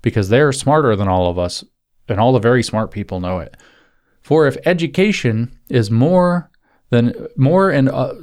because 0.00 0.28
they're 0.28 0.52
smarter 0.52 0.94
than 0.94 1.08
all 1.08 1.28
of 1.28 1.40
us, 1.40 1.64
and 2.08 2.20
all 2.20 2.32
the 2.32 2.38
very 2.38 2.62
smart 2.62 2.92
people 2.92 3.18
know 3.18 3.40
it. 3.40 3.56
For 4.22 4.46
if 4.46 4.56
education 4.64 5.58
is 5.68 5.90
more 5.90 6.52
than 6.90 7.14
more 7.36 7.70
and 7.70 7.88
uh, 7.88 8.14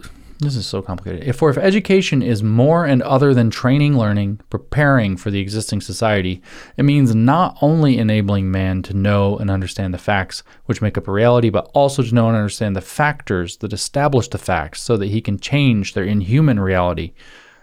this 0.41 0.55
is 0.55 0.65
so 0.65 0.81
complicated. 0.81 1.27
If, 1.27 1.35
for 1.35 1.51
if 1.51 1.57
education 1.57 2.23
is 2.23 2.41
more 2.41 2.83
and 2.83 3.03
other 3.03 3.31
than 3.31 3.51
training, 3.51 3.95
learning, 3.95 4.39
preparing 4.49 5.15
for 5.15 5.29
the 5.29 5.39
existing 5.39 5.81
society, 5.81 6.41
it 6.77 6.83
means 6.83 7.13
not 7.13 7.57
only 7.61 7.99
enabling 7.99 8.49
man 8.49 8.81
to 8.83 8.95
know 8.95 9.37
and 9.37 9.51
understand 9.51 9.93
the 9.93 9.99
facts 9.99 10.41
which 10.65 10.81
make 10.81 10.97
up 10.97 11.07
a 11.07 11.11
reality, 11.11 11.51
but 11.51 11.69
also 11.75 12.01
to 12.01 12.15
know 12.15 12.27
and 12.27 12.35
understand 12.35 12.75
the 12.75 12.81
factors 12.81 13.57
that 13.57 13.71
establish 13.71 14.27
the 14.29 14.39
facts 14.39 14.81
so 14.81 14.97
that 14.97 15.09
he 15.09 15.21
can 15.21 15.39
change 15.39 15.93
their 15.93 16.03
inhuman 16.03 16.59
reality. 16.59 17.13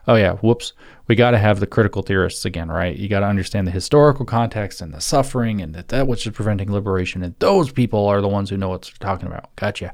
Oh, 0.07 0.15
yeah, 0.15 0.35
whoops. 0.35 0.73
We 1.09 1.17
got 1.17 1.33
to 1.33 1.39
have 1.39 1.59
the 1.59 1.67
critical 1.67 2.03
theorists 2.03 2.45
again, 2.45 2.71
right? 2.71 2.95
You 2.95 3.09
got 3.09 3.21
to 3.21 3.27
understand 3.27 3.67
the 3.67 3.73
historical 3.73 4.25
context 4.25 4.81
and 4.81 4.95
the 4.95 5.01
suffering 5.01 5.61
and 5.61 5.75
that, 5.75 5.89
that 5.89 6.07
which 6.07 6.27
is 6.29 6.33
preventing 6.33 6.73
liberation. 6.73 7.25
And 7.25 7.35
those 7.41 7.73
people 7.73 8.07
are 8.07 8.21
the 8.21 8.29
ones 8.29 8.51
who 8.51 8.57
know 8.57 8.69
what 8.69 8.83
they're 8.83 8.93
talking 9.01 9.27
about. 9.27 9.55
Gotcha. 9.57 9.93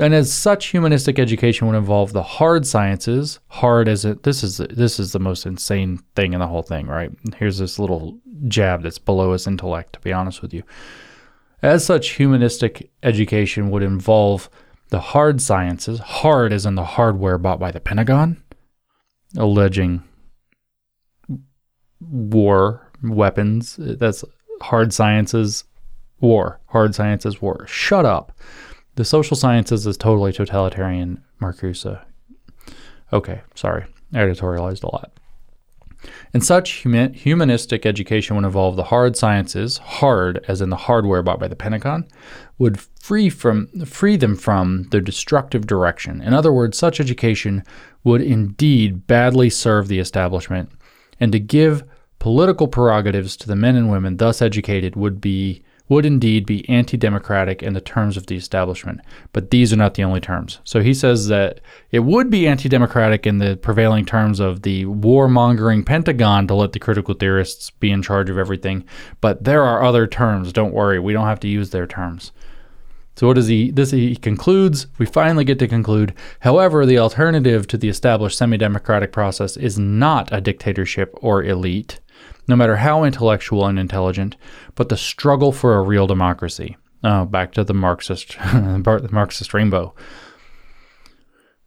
And 0.00 0.14
as 0.14 0.32
such, 0.32 0.68
humanistic 0.68 1.18
education 1.18 1.66
would 1.66 1.76
involve 1.76 2.14
the 2.14 2.22
hard 2.22 2.66
sciences. 2.66 3.38
Hard 3.48 3.86
as 3.86 4.06
it 4.06 4.22
this 4.22 4.42
is 4.42 4.56
this 4.56 4.98
is 4.98 5.12
the 5.12 5.18
most 5.18 5.44
insane 5.44 6.00
thing 6.16 6.32
in 6.32 6.40
the 6.40 6.46
whole 6.46 6.62
thing, 6.62 6.86
right? 6.86 7.10
Here's 7.36 7.58
this 7.58 7.78
little 7.78 8.18
jab 8.48 8.82
that's 8.82 8.98
below 8.98 9.34
his 9.34 9.46
intellect, 9.46 9.92
to 9.92 10.00
be 10.00 10.10
honest 10.10 10.40
with 10.40 10.54
you. 10.54 10.62
As 11.62 11.84
such, 11.84 12.12
humanistic 12.12 12.90
education 13.02 13.70
would 13.70 13.82
involve 13.82 14.48
the 14.88 15.00
hard 15.00 15.42
sciences, 15.42 15.98
hard 15.98 16.50
as 16.50 16.64
in 16.64 16.76
the 16.76 16.84
hardware 16.84 17.36
bought 17.36 17.60
by 17.60 17.70
the 17.70 17.78
Pentagon, 17.78 18.42
alleging 19.36 20.02
war 22.00 22.90
weapons. 23.02 23.76
That's 23.78 24.24
hard 24.62 24.94
sciences, 24.94 25.64
war. 26.20 26.58
Hard 26.68 26.94
sciences, 26.94 27.42
war. 27.42 27.66
Shut 27.66 28.06
up. 28.06 28.32
The 29.00 29.06
social 29.06 29.34
sciences 29.34 29.86
is 29.86 29.96
totally 29.96 30.30
totalitarian, 30.30 31.24
Marcuse. 31.40 32.02
Okay, 33.10 33.40
sorry. 33.54 33.86
I 34.12 34.18
editorialized 34.18 34.84
a 34.84 34.94
lot. 34.94 35.12
In 36.34 36.42
such 36.42 36.72
human, 36.72 37.14
humanistic 37.14 37.86
education 37.86 38.36
would 38.36 38.44
involve 38.44 38.76
the 38.76 38.84
hard 38.84 39.16
sciences, 39.16 39.78
hard 39.78 40.44
as 40.48 40.60
in 40.60 40.68
the 40.68 40.76
hardware 40.76 41.22
bought 41.22 41.40
by 41.40 41.48
the 41.48 41.56
Pentagon, 41.56 42.08
would 42.58 42.78
free 42.78 43.30
from 43.30 43.68
free 43.86 44.16
them 44.16 44.36
from 44.36 44.82
the 44.90 45.00
destructive 45.00 45.66
direction. 45.66 46.20
In 46.20 46.34
other 46.34 46.52
words, 46.52 46.76
such 46.76 47.00
education 47.00 47.64
would 48.04 48.20
indeed 48.20 49.06
badly 49.06 49.48
serve 49.48 49.88
the 49.88 49.98
establishment, 49.98 50.72
and 51.18 51.32
to 51.32 51.40
give 51.40 51.84
political 52.18 52.68
prerogatives 52.68 53.34
to 53.38 53.46
the 53.46 53.56
men 53.56 53.76
and 53.76 53.90
women 53.90 54.18
thus 54.18 54.42
educated 54.42 54.94
would 54.94 55.22
be 55.22 55.62
would 55.90 56.06
indeed 56.06 56.46
be 56.46 56.66
anti 56.68 56.96
democratic 56.96 57.62
in 57.62 57.74
the 57.74 57.80
terms 57.80 58.16
of 58.16 58.26
the 58.26 58.36
establishment, 58.36 59.00
but 59.32 59.50
these 59.50 59.72
are 59.72 59.76
not 59.76 59.94
the 59.94 60.04
only 60.04 60.20
terms. 60.20 60.60
So 60.64 60.80
he 60.80 60.94
says 60.94 61.26
that 61.26 61.60
it 61.90 61.98
would 61.98 62.30
be 62.30 62.46
anti 62.46 62.68
democratic 62.68 63.26
in 63.26 63.38
the 63.38 63.56
prevailing 63.56 64.06
terms 64.06 64.40
of 64.40 64.62
the 64.62 64.86
warmongering 64.86 65.84
Pentagon 65.84 66.46
to 66.46 66.54
let 66.54 66.72
the 66.72 66.78
critical 66.78 67.14
theorists 67.14 67.70
be 67.70 67.90
in 67.90 68.02
charge 68.02 68.30
of 68.30 68.38
everything, 68.38 68.84
but 69.20 69.44
there 69.44 69.64
are 69.64 69.82
other 69.82 70.06
terms. 70.06 70.52
Don't 70.52 70.72
worry, 70.72 71.00
we 71.00 71.12
don't 71.12 71.26
have 71.26 71.40
to 71.40 71.48
use 71.48 71.70
their 71.70 71.88
terms. 71.88 72.32
So 73.16 73.26
what 73.26 73.34
does 73.34 73.48
he 73.48 73.72
this 73.72 73.90
he 73.90 74.14
concludes, 74.14 74.86
we 74.96 75.06
finally 75.06 75.44
get 75.44 75.58
to 75.58 75.68
conclude, 75.68 76.14
however, 76.38 76.86
the 76.86 76.98
alternative 76.98 77.66
to 77.66 77.76
the 77.76 77.88
established 77.88 78.38
semi-democratic 78.38 79.12
process 79.12 79.56
is 79.56 79.78
not 79.78 80.32
a 80.32 80.40
dictatorship 80.40 81.12
or 81.20 81.42
elite 81.42 81.98
no 82.50 82.56
matter 82.56 82.76
how 82.76 83.04
intellectual 83.04 83.64
and 83.66 83.78
intelligent, 83.78 84.36
but 84.74 84.90
the 84.90 84.96
struggle 84.96 85.52
for 85.52 85.76
a 85.76 85.82
real 85.82 86.06
democracy. 86.06 86.76
Oh, 87.02 87.24
back 87.24 87.52
to 87.52 87.64
the 87.64 87.72
Marxist, 87.72 88.36
the 88.52 89.08
Marxist 89.10 89.54
rainbow. 89.54 89.94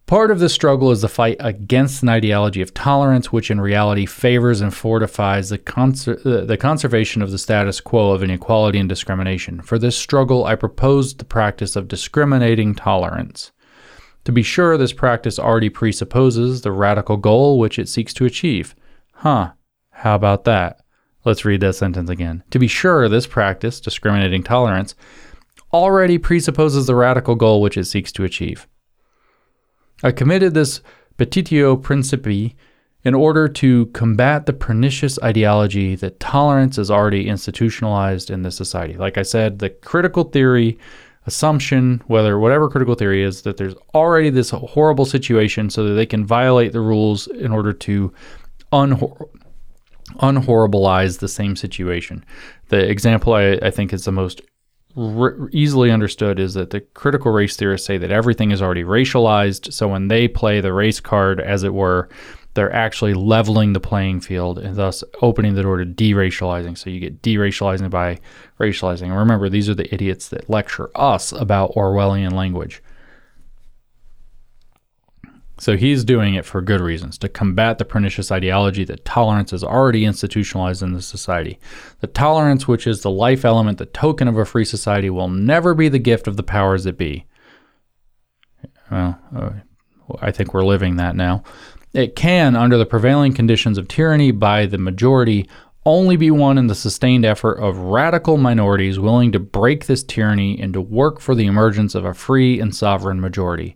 Part 0.05 0.31
of 0.31 0.39
this 0.39 0.53
struggle 0.53 0.91
is 0.91 1.01
the 1.01 1.07
fight 1.07 1.37
against 1.39 2.03
an 2.03 2.09
ideology 2.09 2.61
of 2.61 2.73
tolerance, 2.73 3.31
which 3.31 3.49
in 3.49 3.61
reality 3.61 4.05
favors 4.05 4.59
and 4.59 4.73
fortifies 4.73 5.49
the, 5.49 5.57
conser- 5.57 6.45
the 6.45 6.57
conservation 6.57 7.21
of 7.21 7.31
the 7.31 7.37
status 7.37 7.79
quo 7.79 8.11
of 8.11 8.21
inequality 8.21 8.79
and 8.79 8.89
discrimination. 8.89 9.61
For 9.61 9.79
this 9.79 9.97
struggle, 9.97 10.45
I 10.45 10.55
proposed 10.55 11.17
the 11.17 11.25
practice 11.25 11.75
of 11.75 11.87
discriminating 11.87 12.75
tolerance. 12.75 13.53
To 14.25 14.31
be 14.31 14.43
sure, 14.43 14.77
this 14.77 14.93
practice 14.93 15.39
already 15.39 15.69
presupposes 15.69 16.61
the 16.61 16.71
radical 16.71 17.17
goal 17.17 17.57
which 17.57 17.79
it 17.79 17.89
seeks 17.89 18.13
to 18.15 18.25
achieve. 18.25 18.75
Huh, 19.13 19.53
how 20.03 20.15
about 20.15 20.43
that? 20.43 20.81
Let's 21.23 21.45
read 21.45 21.61
that 21.61 21.75
sentence 21.75 22.09
again. 22.09 22.43
To 22.51 22.59
be 22.59 22.67
sure, 22.67 23.07
this 23.07 23.25
practice, 23.25 23.79
discriminating 23.79 24.43
tolerance, 24.43 24.95
already 25.71 26.17
presupposes 26.17 26.87
the 26.87 26.95
radical 26.95 27.35
goal 27.35 27.61
which 27.61 27.77
it 27.77 27.85
seeks 27.85 28.11
to 28.11 28.25
achieve. 28.25 28.67
I 30.03 30.11
committed 30.11 30.53
this 30.53 30.81
petitio 31.17 31.81
principii 31.81 32.55
in 33.05 33.13
order 33.13 33.47
to 33.47 33.85
combat 33.93 34.45
the 34.45 34.51
pernicious 34.51 35.17
ideology 35.23 35.95
that 35.95 36.19
tolerance 36.19 36.77
is 36.77 36.91
already 36.91 37.29
institutionalized 37.29 38.29
in 38.29 38.41
this 38.41 38.57
society. 38.57 38.97
Like 38.97 39.17
I 39.17 39.23
said, 39.23 39.59
the 39.59 39.69
critical 39.69 40.25
theory 40.25 40.77
assumption, 41.27 42.01
whether 42.07 42.37
whatever 42.39 42.69
critical 42.69 42.95
theory 42.95 43.23
is, 43.23 43.43
that 43.43 43.55
there's 43.55 43.75
already 43.95 44.29
this 44.29 44.49
horrible 44.49 45.05
situation 45.05 45.69
so 45.69 45.85
that 45.85 45.93
they 45.93 46.05
can 46.05 46.25
violate 46.25 46.73
the 46.73 46.81
rules 46.81 47.27
in 47.27 47.53
order 47.53 47.71
to 47.71 48.13
unhor- 48.73 49.29
unhorribilize 50.15 51.19
the 51.19 51.27
same 51.27 51.55
situation. 51.55 52.23
The 52.69 52.89
example 52.89 53.33
I, 53.33 53.53
I 53.61 53.71
think 53.71 53.93
is 53.93 54.05
the 54.05 54.11
most 54.11 54.41
easily 55.51 55.89
understood 55.89 56.39
is 56.39 56.53
that 56.53 56.69
the 56.69 56.81
critical 56.81 57.31
race 57.31 57.55
theorists 57.55 57.87
say 57.87 57.97
that 57.97 58.11
everything 58.11 58.51
is 58.51 58.61
already 58.61 58.83
racialized. 58.83 59.73
So 59.73 59.87
when 59.87 60.07
they 60.07 60.27
play 60.27 60.61
the 60.61 60.73
race 60.73 60.99
card, 60.99 61.41
as 61.41 61.63
it 61.63 61.73
were, 61.73 62.09
they're 62.53 62.73
actually 62.73 63.15
leveling 63.15 63.73
the 63.73 63.79
playing 63.79 64.21
field 64.21 64.59
and 64.59 64.75
thus 64.75 65.03
opening 65.21 65.55
the 65.55 65.63
door 65.63 65.77
to 65.77 65.85
deracializing. 65.85 66.77
So 66.77 66.91
you 66.91 66.99
get 66.99 67.23
deracializing 67.23 67.89
by 67.89 68.19
racializing. 68.59 69.03
And 69.03 69.17
remember, 69.17 69.49
these 69.49 69.69
are 69.69 69.75
the 69.75 69.91
idiots 69.93 70.29
that 70.29 70.49
lecture 70.49 70.91
us 70.95 71.31
about 71.31 71.73
Orwellian 71.73 72.33
language. 72.33 72.83
So 75.59 75.77
he's 75.77 76.03
doing 76.03 76.33
it 76.33 76.45
for 76.45 76.61
good 76.61 76.81
reasons 76.81 77.17
to 77.19 77.29
combat 77.29 77.77
the 77.77 77.85
pernicious 77.85 78.31
ideology 78.31 78.83
that 78.85 79.05
tolerance 79.05 79.53
is 79.53 79.63
already 79.63 80.03
institutionalized 80.03 80.81
in 80.81 80.93
the 80.93 81.01
society. 81.01 81.59
The 81.99 82.07
tolerance, 82.07 82.67
which 82.67 82.87
is 82.87 83.01
the 83.01 83.11
life 83.11 83.45
element, 83.45 83.77
the 83.77 83.85
token 83.85 84.27
of 84.27 84.37
a 84.37 84.45
free 84.45 84.65
society, 84.65 85.09
will 85.09 85.29
never 85.29 85.75
be 85.75 85.89
the 85.89 85.99
gift 85.99 86.27
of 86.27 86.37
the 86.37 86.43
powers 86.43 86.85
that 86.85 86.97
be. 86.97 87.27
Well, 88.89 89.19
uh, 89.35 89.49
I 90.21 90.31
think 90.31 90.53
we're 90.53 90.63
living 90.63 90.97
that 90.97 91.15
now. 91.15 91.43
It 91.93 92.15
can, 92.15 92.55
under 92.55 92.77
the 92.77 92.85
prevailing 92.85 93.33
conditions 93.33 93.77
of 93.77 93.87
tyranny 93.87 94.31
by 94.31 94.65
the 94.65 94.79
majority, 94.79 95.47
only 95.85 96.15
be 96.15 96.31
won 96.31 96.57
in 96.57 96.67
the 96.67 96.75
sustained 96.75 97.25
effort 97.25 97.55
of 97.55 97.77
radical 97.77 98.37
minorities 98.37 98.99
willing 98.99 99.31
to 99.33 99.39
break 99.39 99.85
this 99.85 100.03
tyranny 100.03 100.59
and 100.59 100.73
to 100.73 100.81
work 100.81 101.19
for 101.19 101.35
the 101.35 101.45
emergence 101.45 101.93
of 101.93 102.05
a 102.05 102.13
free 102.13 102.59
and 102.59 102.75
sovereign 102.75 103.19
majority. 103.19 103.75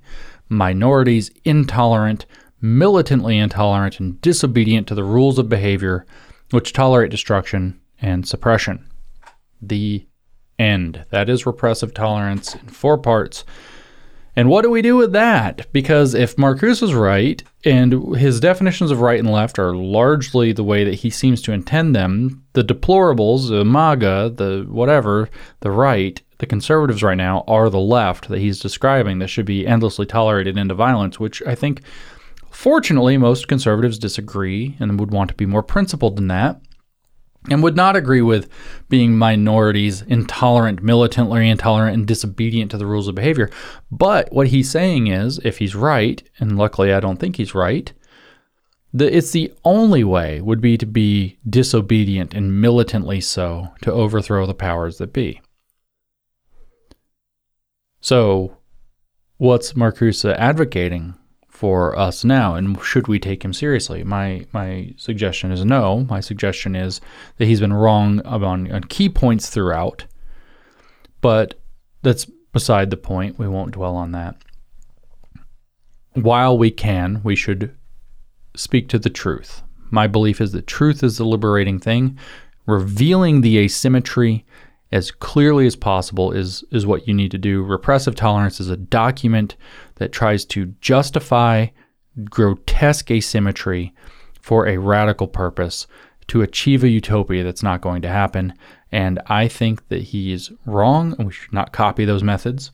Minorities 0.49 1.31
intolerant, 1.43 2.25
militantly 2.61 3.37
intolerant, 3.37 3.99
and 3.99 4.19
disobedient 4.21 4.87
to 4.87 4.95
the 4.95 5.03
rules 5.03 5.37
of 5.37 5.49
behavior 5.49 6.05
which 6.51 6.73
tolerate 6.73 7.11
destruction 7.11 7.79
and 8.01 8.27
suppression. 8.27 8.89
The 9.61 10.07
end. 10.59 11.05
That 11.09 11.29
is 11.29 11.45
repressive 11.45 11.93
tolerance 11.93 12.55
in 12.55 12.67
four 12.67 12.97
parts. 12.97 13.43
And 14.35 14.49
what 14.49 14.61
do 14.61 14.69
we 14.69 14.83
do 14.83 14.95
with 14.95 15.13
that? 15.13 15.71
Because 15.73 16.13
if 16.13 16.35
Marcuse 16.35 16.83
is 16.83 16.93
right, 16.93 17.43
and 17.65 18.15
his 18.15 18.39
definitions 18.39 18.91
of 18.91 19.01
right 19.01 19.19
and 19.19 19.31
left 19.31 19.57
are 19.57 19.75
largely 19.75 20.51
the 20.51 20.63
way 20.63 20.83
that 20.83 20.93
he 20.93 21.09
seems 21.09 21.41
to 21.41 21.51
intend 21.51 21.95
them, 21.95 22.43
the 22.53 22.63
deplorables, 22.63 23.49
the 23.49 23.65
MAGA, 23.65 24.33
the 24.35 24.67
whatever, 24.69 25.27
the 25.61 25.71
right, 25.71 26.21
the 26.39 26.45
conservatives 26.45 27.03
right 27.03 27.17
now 27.17 27.43
are 27.47 27.69
the 27.69 27.79
left 27.79 28.29
that 28.29 28.39
he's 28.39 28.59
describing 28.59 29.19
that 29.19 29.27
should 29.27 29.45
be 29.45 29.65
endlessly 29.65 30.05
tolerated 30.05 30.57
into 30.57 30.73
violence, 30.73 31.19
which 31.19 31.41
I 31.45 31.55
think, 31.55 31.81
fortunately, 32.51 33.17
most 33.17 33.47
conservatives 33.47 33.97
disagree 33.97 34.75
and 34.79 34.99
would 34.99 35.11
want 35.11 35.29
to 35.29 35.35
be 35.35 35.45
more 35.45 35.63
principled 35.63 36.15
than 36.15 36.27
that 36.27 36.61
and 37.49 37.63
would 37.63 37.75
not 37.75 37.95
agree 37.95 38.21
with 38.21 38.49
being 38.89 39.17
minorities, 39.17 40.01
intolerant, 40.03 40.83
militantly 40.83 41.49
intolerant, 41.49 41.95
and 41.95 42.07
disobedient 42.07 42.71
to 42.71 42.77
the 42.77 42.85
rules 42.85 43.07
of 43.07 43.15
behavior. 43.15 43.49
But 43.91 44.31
what 44.31 44.47
he's 44.47 44.69
saying 44.69 45.07
is, 45.07 45.39
if 45.43 45.59
he's 45.59 45.75
right, 45.75 46.21
and 46.39 46.57
luckily 46.57 46.93
I 46.93 46.99
don't 46.99 47.17
think 47.17 47.37
he's 47.37 47.55
right, 47.55 47.91
that 48.93 49.15
it's 49.15 49.31
the 49.31 49.53
only 49.63 50.03
way 50.03 50.41
would 50.41 50.61
be 50.61 50.77
to 50.77 50.85
be 50.85 51.37
disobedient 51.49 52.33
and 52.33 52.59
militantly 52.59 53.21
so 53.21 53.69
to 53.81 53.91
overthrow 53.91 54.45
the 54.45 54.53
powers 54.53 54.97
that 54.97 55.13
be. 55.13 55.41
So, 57.99 58.57
what's 59.37 59.75
Marcuse's 59.75 60.25
advocating 60.25 61.15
for 61.49 61.97
us 61.97 62.23
now 62.23 62.53
and 62.53 62.79
should 62.83 63.07
we 63.07 63.19
take 63.19 63.43
him 63.43 63.53
seriously? 63.53 64.03
My 64.03 64.45
my 64.53 64.93
suggestion 64.97 65.51
is 65.51 65.65
no. 65.65 66.01
My 66.01 66.19
suggestion 66.19 66.75
is 66.75 67.01
that 67.37 67.45
he's 67.45 67.59
been 67.59 67.73
wrong 67.73 68.21
on, 68.21 68.71
on 68.71 68.83
key 68.83 69.09
points 69.09 69.49
throughout 69.49 70.05
but 71.21 71.55
that's 72.03 72.25
beside 72.53 72.89
the 72.89 72.97
point. 72.97 73.39
We 73.39 73.47
won't 73.47 73.71
dwell 73.71 73.95
on 73.95 74.11
that. 74.11 74.35
While 76.13 76.57
we 76.57 76.71
can 76.71 77.21
we 77.23 77.35
should 77.35 77.75
speak 78.55 78.89
to 78.89 78.99
the 78.99 79.09
truth. 79.09 79.61
My 79.89 80.07
belief 80.07 80.41
is 80.41 80.51
that 80.51 80.67
truth 80.67 81.03
is 81.03 81.17
the 81.17 81.25
liberating 81.25 81.79
thing. 81.79 82.17
Revealing 82.65 83.41
the 83.41 83.57
asymmetry 83.59 84.45
as 84.91 85.11
clearly 85.11 85.65
as 85.67 85.75
possible 85.75 86.31
is 86.31 86.63
is 86.71 86.85
what 86.85 87.07
you 87.07 87.13
need 87.13 87.31
to 87.31 87.37
do. 87.37 87.63
Repressive 87.63 88.15
tolerance 88.15 88.59
is 88.59 88.69
a 88.69 88.77
document 88.77 89.55
that 89.95 90.11
tries 90.11 90.45
to 90.45 90.73
justify 90.81 91.67
grotesque 92.29 93.11
asymmetry 93.11 93.93
for 94.41 94.67
a 94.67 94.77
radical 94.77 95.27
purpose 95.27 95.87
to 96.27 96.41
achieve 96.41 96.83
a 96.83 96.89
utopia 96.89 97.43
that's 97.43 97.63
not 97.63 97.81
going 97.81 98.01
to 98.01 98.07
happen. 98.07 98.53
And 98.91 99.19
I 99.27 99.47
think 99.47 99.87
that 99.89 100.01
he 100.01 100.31
is 100.31 100.51
wrong, 100.65 101.15
and 101.17 101.27
we 101.27 101.33
should 101.33 101.53
not 101.53 101.73
copy 101.73 102.05
those 102.05 102.23
methods. 102.23 102.71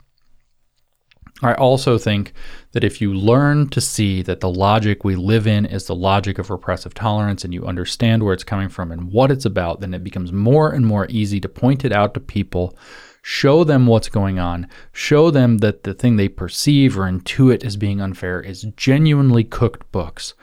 I 1.43 1.53
also 1.55 1.97
think 1.97 2.33
that 2.71 2.83
if 2.83 3.01
you 3.01 3.13
learn 3.13 3.69
to 3.69 3.81
see 3.81 4.21
that 4.23 4.39
the 4.39 4.49
logic 4.49 5.03
we 5.03 5.15
live 5.15 5.45
in 5.45 5.65
is 5.65 5.85
the 5.85 5.95
logic 5.95 6.39
of 6.39 6.49
repressive 6.49 6.93
tolerance 6.93 7.43
and 7.43 7.53
you 7.53 7.65
understand 7.65 8.23
where 8.23 8.33
it's 8.33 8.43
coming 8.43 8.69
from 8.69 8.91
and 8.91 9.11
what 9.11 9.31
it's 9.31 9.45
about, 9.45 9.81
then 9.81 9.93
it 9.93 10.03
becomes 10.03 10.31
more 10.31 10.71
and 10.71 10.85
more 10.85 11.05
easy 11.09 11.39
to 11.41 11.49
point 11.49 11.83
it 11.83 11.91
out 11.91 12.13
to 12.13 12.19
people, 12.19 12.77
show 13.21 13.63
them 13.63 13.87
what's 13.87 14.09
going 14.09 14.39
on, 14.39 14.67
show 14.91 15.29
them 15.29 15.57
that 15.57 15.83
the 15.83 15.93
thing 15.93 16.15
they 16.15 16.29
perceive 16.29 16.97
or 16.97 17.03
intuit 17.03 17.63
as 17.63 17.77
being 17.77 17.99
unfair 17.99 18.39
is 18.39 18.63
genuinely 18.77 19.43
cooked 19.43 19.91
books, 19.91 20.33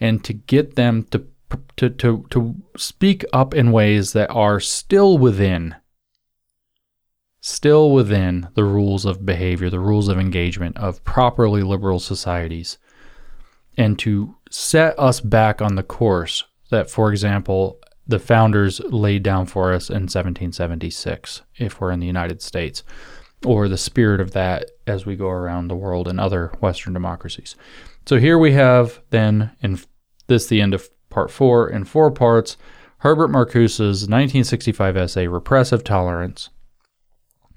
and 0.00 0.22
to 0.24 0.32
get 0.32 0.76
them 0.76 1.04
to 1.10 1.26
to, 1.76 1.88
to, 1.88 2.26
to 2.30 2.56
speak 2.76 3.24
up 3.32 3.54
in 3.54 3.70
ways 3.70 4.12
that 4.12 4.28
are 4.30 4.58
still 4.58 5.18
within 5.18 5.76
still 7.46 7.90
within 7.90 8.48
the 8.54 8.64
rules 8.64 9.04
of 9.04 9.26
behavior, 9.26 9.68
the 9.68 9.78
rules 9.78 10.08
of 10.08 10.18
engagement 10.18 10.74
of 10.78 11.04
properly 11.04 11.62
liberal 11.62 12.00
societies, 12.00 12.78
and 13.76 13.98
to 13.98 14.34
set 14.50 14.98
us 14.98 15.20
back 15.20 15.60
on 15.60 15.74
the 15.74 15.82
course 15.82 16.44
that, 16.70 16.88
for 16.88 17.10
example, 17.10 17.78
the 18.06 18.18
founders 18.18 18.80
laid 18.84 19.22
down 19.22 19.44
for 19.44 19.74
us 19.74 19.90
in 19.90 20.04
1776, 20.04 21.42
if 21.58 21.78
we're 21.78 21.90
in 21.90 22.00
the 22.00 22.06
United 22.06 22.40
States, 22.40 22.82
or 23.44 23.68
the 23.68 23.76
spirit 23.76 24.22
of 24.22 24.30
that 24.30 24.70
as 24.86 25.04
we 25.04 25.14
go 25.14 25.28
around 25.28 25.68
the 25.68 25.76
world 25.76 26.08
in 26.08 26.18
other 26.18 26.50
Western 26.62 26.94
democracies. 26.94 27.56
So 28.06 28.16
here 28.16 28.38
we 28.38 28.52
have 28.52 29.02
then, 29.10 29.50
in 29.60 29.80
this 30.28 30.46
the 30.46 30.62
end 30.62 30.72
of 30.72 30.88
part 31.10 31.30
four, 31.30 31.68
in 31.68 31.84
four 31.84 32.10
parts, 32.10 32.56
Herbert 33.00 33.28
Marcuse's 33.28 34.08
1965 34.08 34.96
essay, 34.96 35.26
Repressive 35.26 35.84
Tolerance, 35.84 36.48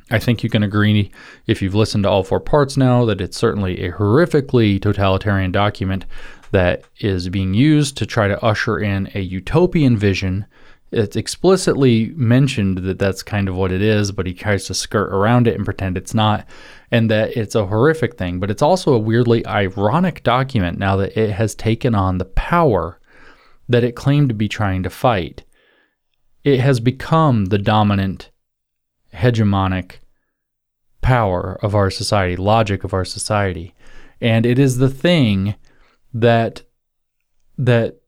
I 0.09 0.19
think 0.19 0.41
you 0.41 0.49
can 0.49 0.63
agree, 0.63 1.11
if 1.47 1.61
you've 1.61 1.75
listened 1.75 2.03
to 2.05 2.09
all 2.09 2.23
four 2.23 2.39
parts 2.39 2.77
now, 2.77 3.03
that 3.05 3.19
it's 3.19 3.37
certainly 3.37 3.83
a 3.83 3.91
horrifically 3.91 4.81
totalitarian 4.81 5.51
document 5.51 6.05
that 6.51 6.85
is 6.99 7.27
being 7.27 7.53
used 7.53 7.97
to 7.97 8.05
try 8.05 8.29
to 8.29 8.41
usher 8.43 8.79
in 8.79 9.09
a 9.13 9.19
utopian 9.19 9.97
vision. 9.97 10.45
It's 10.91 11.17
explicitly 11.17 12.13
mentioned 12.15 12.77
that 12.79 12.99
that's 12.99 13.21
kind 13.21 13.49
of 13.49 13.57
what 13.57 13.73
it 13.73 13.81
is, 13.81 14.13
but 14.13 14.25
he 14.25 14.33
tries 14.33 14.63
to 14.65 14.73
skirt 14.73 15.11
around 15.13 15.45
it 15.45 15.55
and 15.55 15.65
pretend 15.65 15.97
it's 15.97 16.13
not, 16.13 16.47
and 16.89 17.11
that 17.11 17.35
it's 17.35 17.55
a 17.55 17.65
horrific 17.65 18.17
thing. 18.17 18.39
But 18.39 18.49
it's 18.49 18.61
also 18.61 18.93
a 18.93 18.99
weirdly 18.99 19.45
ironic 19.45 20.23
document 20.23 20.79
now 20.79 20.95
that 20.95 21.19
it 21.19 21.31
has 21.31 21.53
taken 21.53 21.93
on 21.93 22.17
the 22.17 22.25
power 22.25 23.01
that 23.67 23.83
it 23.83 23.97
claimed 23.97 24.29
to 24.29 24.35
be 24.35 24.47
trying 24.47 24.83
to 24.83 24.89
fight. 24.89 25.43
It 26.45 26.61
has 26.61 26.79
become 26.79 27.45
the 27.45 27.57
dominant 27.57 28.29
hegemonic 29.17 29.97
power 31.01 31.57
of 31.61 31.75
our 31.75 31.89
society, 31.89 32.35
logic 32.35 32.83
of 32.83 32.93
our 32.93 33.05
society. 33.05 33.73
And 34.19 34.45
it 34.45 34.59
is 34.59 34.77
the 34.77 34.89
thing 34.89 35.55
that 36.13 36.63
that 37.57 38.01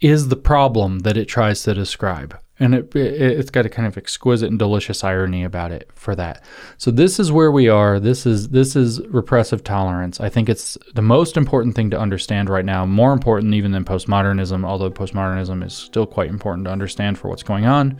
is 0.00 0.28
the 0.28 0.36
problem 0.36 1.00
that 1.00 1.16
it 1.16 1.26
tries 1.26 1.62
to 1.62 1.74
describe. 1.74 2.38
And 2.58 2.74
it, 2.74 2.94
it, 2.94 3.36
has 3.36 3.50
got 3.50 3.66
a 3.66 3.68
kind 3.68 3.86
of 3.86 3.98
exquisite 3.98 4.48
and 4.48 4.58
delicious 4.58 5.02
irony 5.02 5.42
about 5.42 5.72
it 5.72 5.90
for 5.94 6.14
that. 6.14 6.44
So 6.78 6.92
this 6.92 7.18
is 7.18 7.32
where 7.32 7.50
we 7.50 7.68
are. 7.68 7.98
This 7.98 8.26
is 8.26 8.50
this 8.50 8.76
is 8.76 9.00
repressive 9.08 9.64
tolerance. 9.64 10.20
I 10.20 10.28
think 10.28 10.48
it's 10.48 10.78
the 10.94 11.02
most 11.02 11.36
important 11.36 11.74
thing 11.74 11.90
to 11.90 11.98
understand 11.98 12.48
right 12.48 12.64
now, 12.64 12.86
more 12.86 13.12
important 13.12 13.54
even 13.54 13.72
than 13.72 13.84
postmodernism, 13.84 14.64
although 14.64 14.90
postmodernism 14.90 15.64
is 15.64 15.74
still 15.74 16.06
quite 16.06 16.30
important 16.30 16.66
to 16.66 16.70
understand 16.70 17.18
for 17.18 17.28
what's 17.28 17.42
going 17.42 17.66
on 17.66 17.98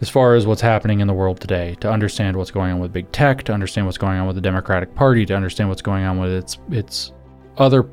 as 0.00 0.08
far 0.08 0.34
as 0.34 0.46
what's 0.46 0.60
happening 0.60 1.00
in 1.00 1.06
the 1.06 1.14
world 1.14 1.40
today, 1.40 1.76
to 1.80 1.90
understand 1.90 2.36
what's 2.36 2.50
going 2.50 2.72
on 2.72 2.78
with 2.78 2.92
big 2.92 3.10
tech, 3.12 3.42
to 3.44 3.52
understand 3.52 3.86
what's 3.86 3.98
going 3.98 4.18
on 4.18 4.26
with 4.26 4.36
the 4.36 4.42
Democratic 4.42 4.94
Party, 4.94 5.24
to 5.26 5.34
understand 5.34 5.68
what's 5.68 5.82
going 5.82 6.04
on 6.04 6.18
with 6.18 6.30
its 6.32 6.58
its 6.70 7.12
other, 7.56 7.88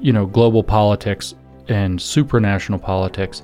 you 0.00 0.12
know, 0.12 0.26
global 0.26 0.62
politics 0.62 1.34
and 1.68 1.98
supranational 1.98 2.80
politics. 2.80 3.42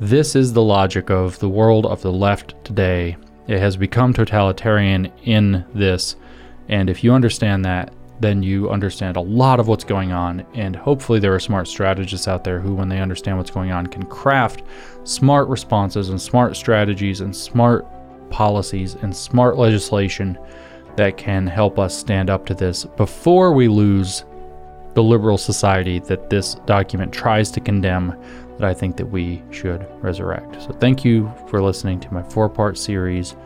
This 0.00 0.34
is 0.34 0.52
the 0.52 0.62
logic 0.62 1.10
of 1.10 1.38
the 1.40 1.48
world 1.48 1.84
of 1.84 2.00
the 2.00 2.12
left 2.12 2.54
today. 2.64 3.16
It 3.48 3.58
has 3.58 3.76
become 3.76 4.14
totalitarian 4.14 5.12
in 5.24 5.64
this, 5.74 6.16
and 6.68 6.88
if 6.88 7.04
you 7.04 7.12
understand 7.12 7.64
that, 7.66 7.92
then 8.20 8.42
you 8.42 8.70
understand 8.70 9.16
a 9.16 9.20
lot 9.20 9.58
of 9.58 9.66
what's 9.66 9.84
going 9.84 10.12
on. 10.12 10.46
And 10.54 10.76
hopefully, 10.76 11.18
there 11.18 11.34
are 11.34 11.40
smart 11.40 11.66
strategists 11.66 12.28
out 12.28 12.44
there 12.44 12.60
who, 12.60 12.74
when 12.74 12.88
they 12.88 13.00
understand 13.00 13.38
what's 13.38 13.50
going 13.50 13.72
on, 13.72 13.86
can 13.86 14.04
craft 14.04 14.62
smart 15.04 15.48
responses 15.48 16.10
and 16.10 16.20
smart 16.20 16.56
strategies 16.56 17.20
and 17.20 17.34
smart 17.34 17.86
policies 18.30 18.94
and 18.96 19.16
smart 19.16 19.56
legislation 19.56 20.38
that 20.96 21.16
can 21.16 21.46
help 21.46 21.78
us 21.78 21.96
stand 21.96 22.30
up 22.30 22.46
to 22.46 22.54
this 22.54 22.84
before 22.84 23.52
we 23.52 23.68
lose 23.68 24.24
the 24.94 25.02
liberal 25.02 25.38
society 25.38 25.98
that 26.00 26.30
this 26.30 26.56
document 26.66 27.12
tries 27.12 27.50
to 27.50 27.60
condemn 27.60 28.14
that 28.58 28.68
I 28.68 28.74
think 28.74 28.96
that 28.96 29.06
we 29.06 29.42
should 29.50 29.86
resurrect. 30.02 30.60
So 30.62 30.72
thank 30.72 31.04
you 31.04 31.32
for 31.48 31.62
listening 31.62 32.00
to 32.00 32.12
my 32.12 32.22
four-part 32.22 32.76
series 32.76 33.36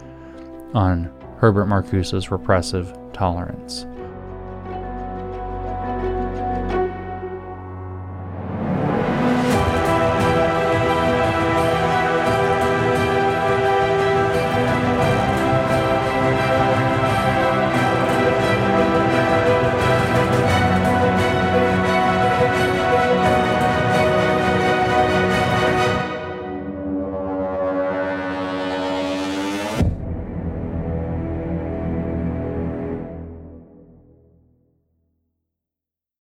on 0.73 1.13
Herbert 1.39 1.67
Marcuse's 1.67 2.31
repressive 2.31 2.97
tolerance. 3.13 3.87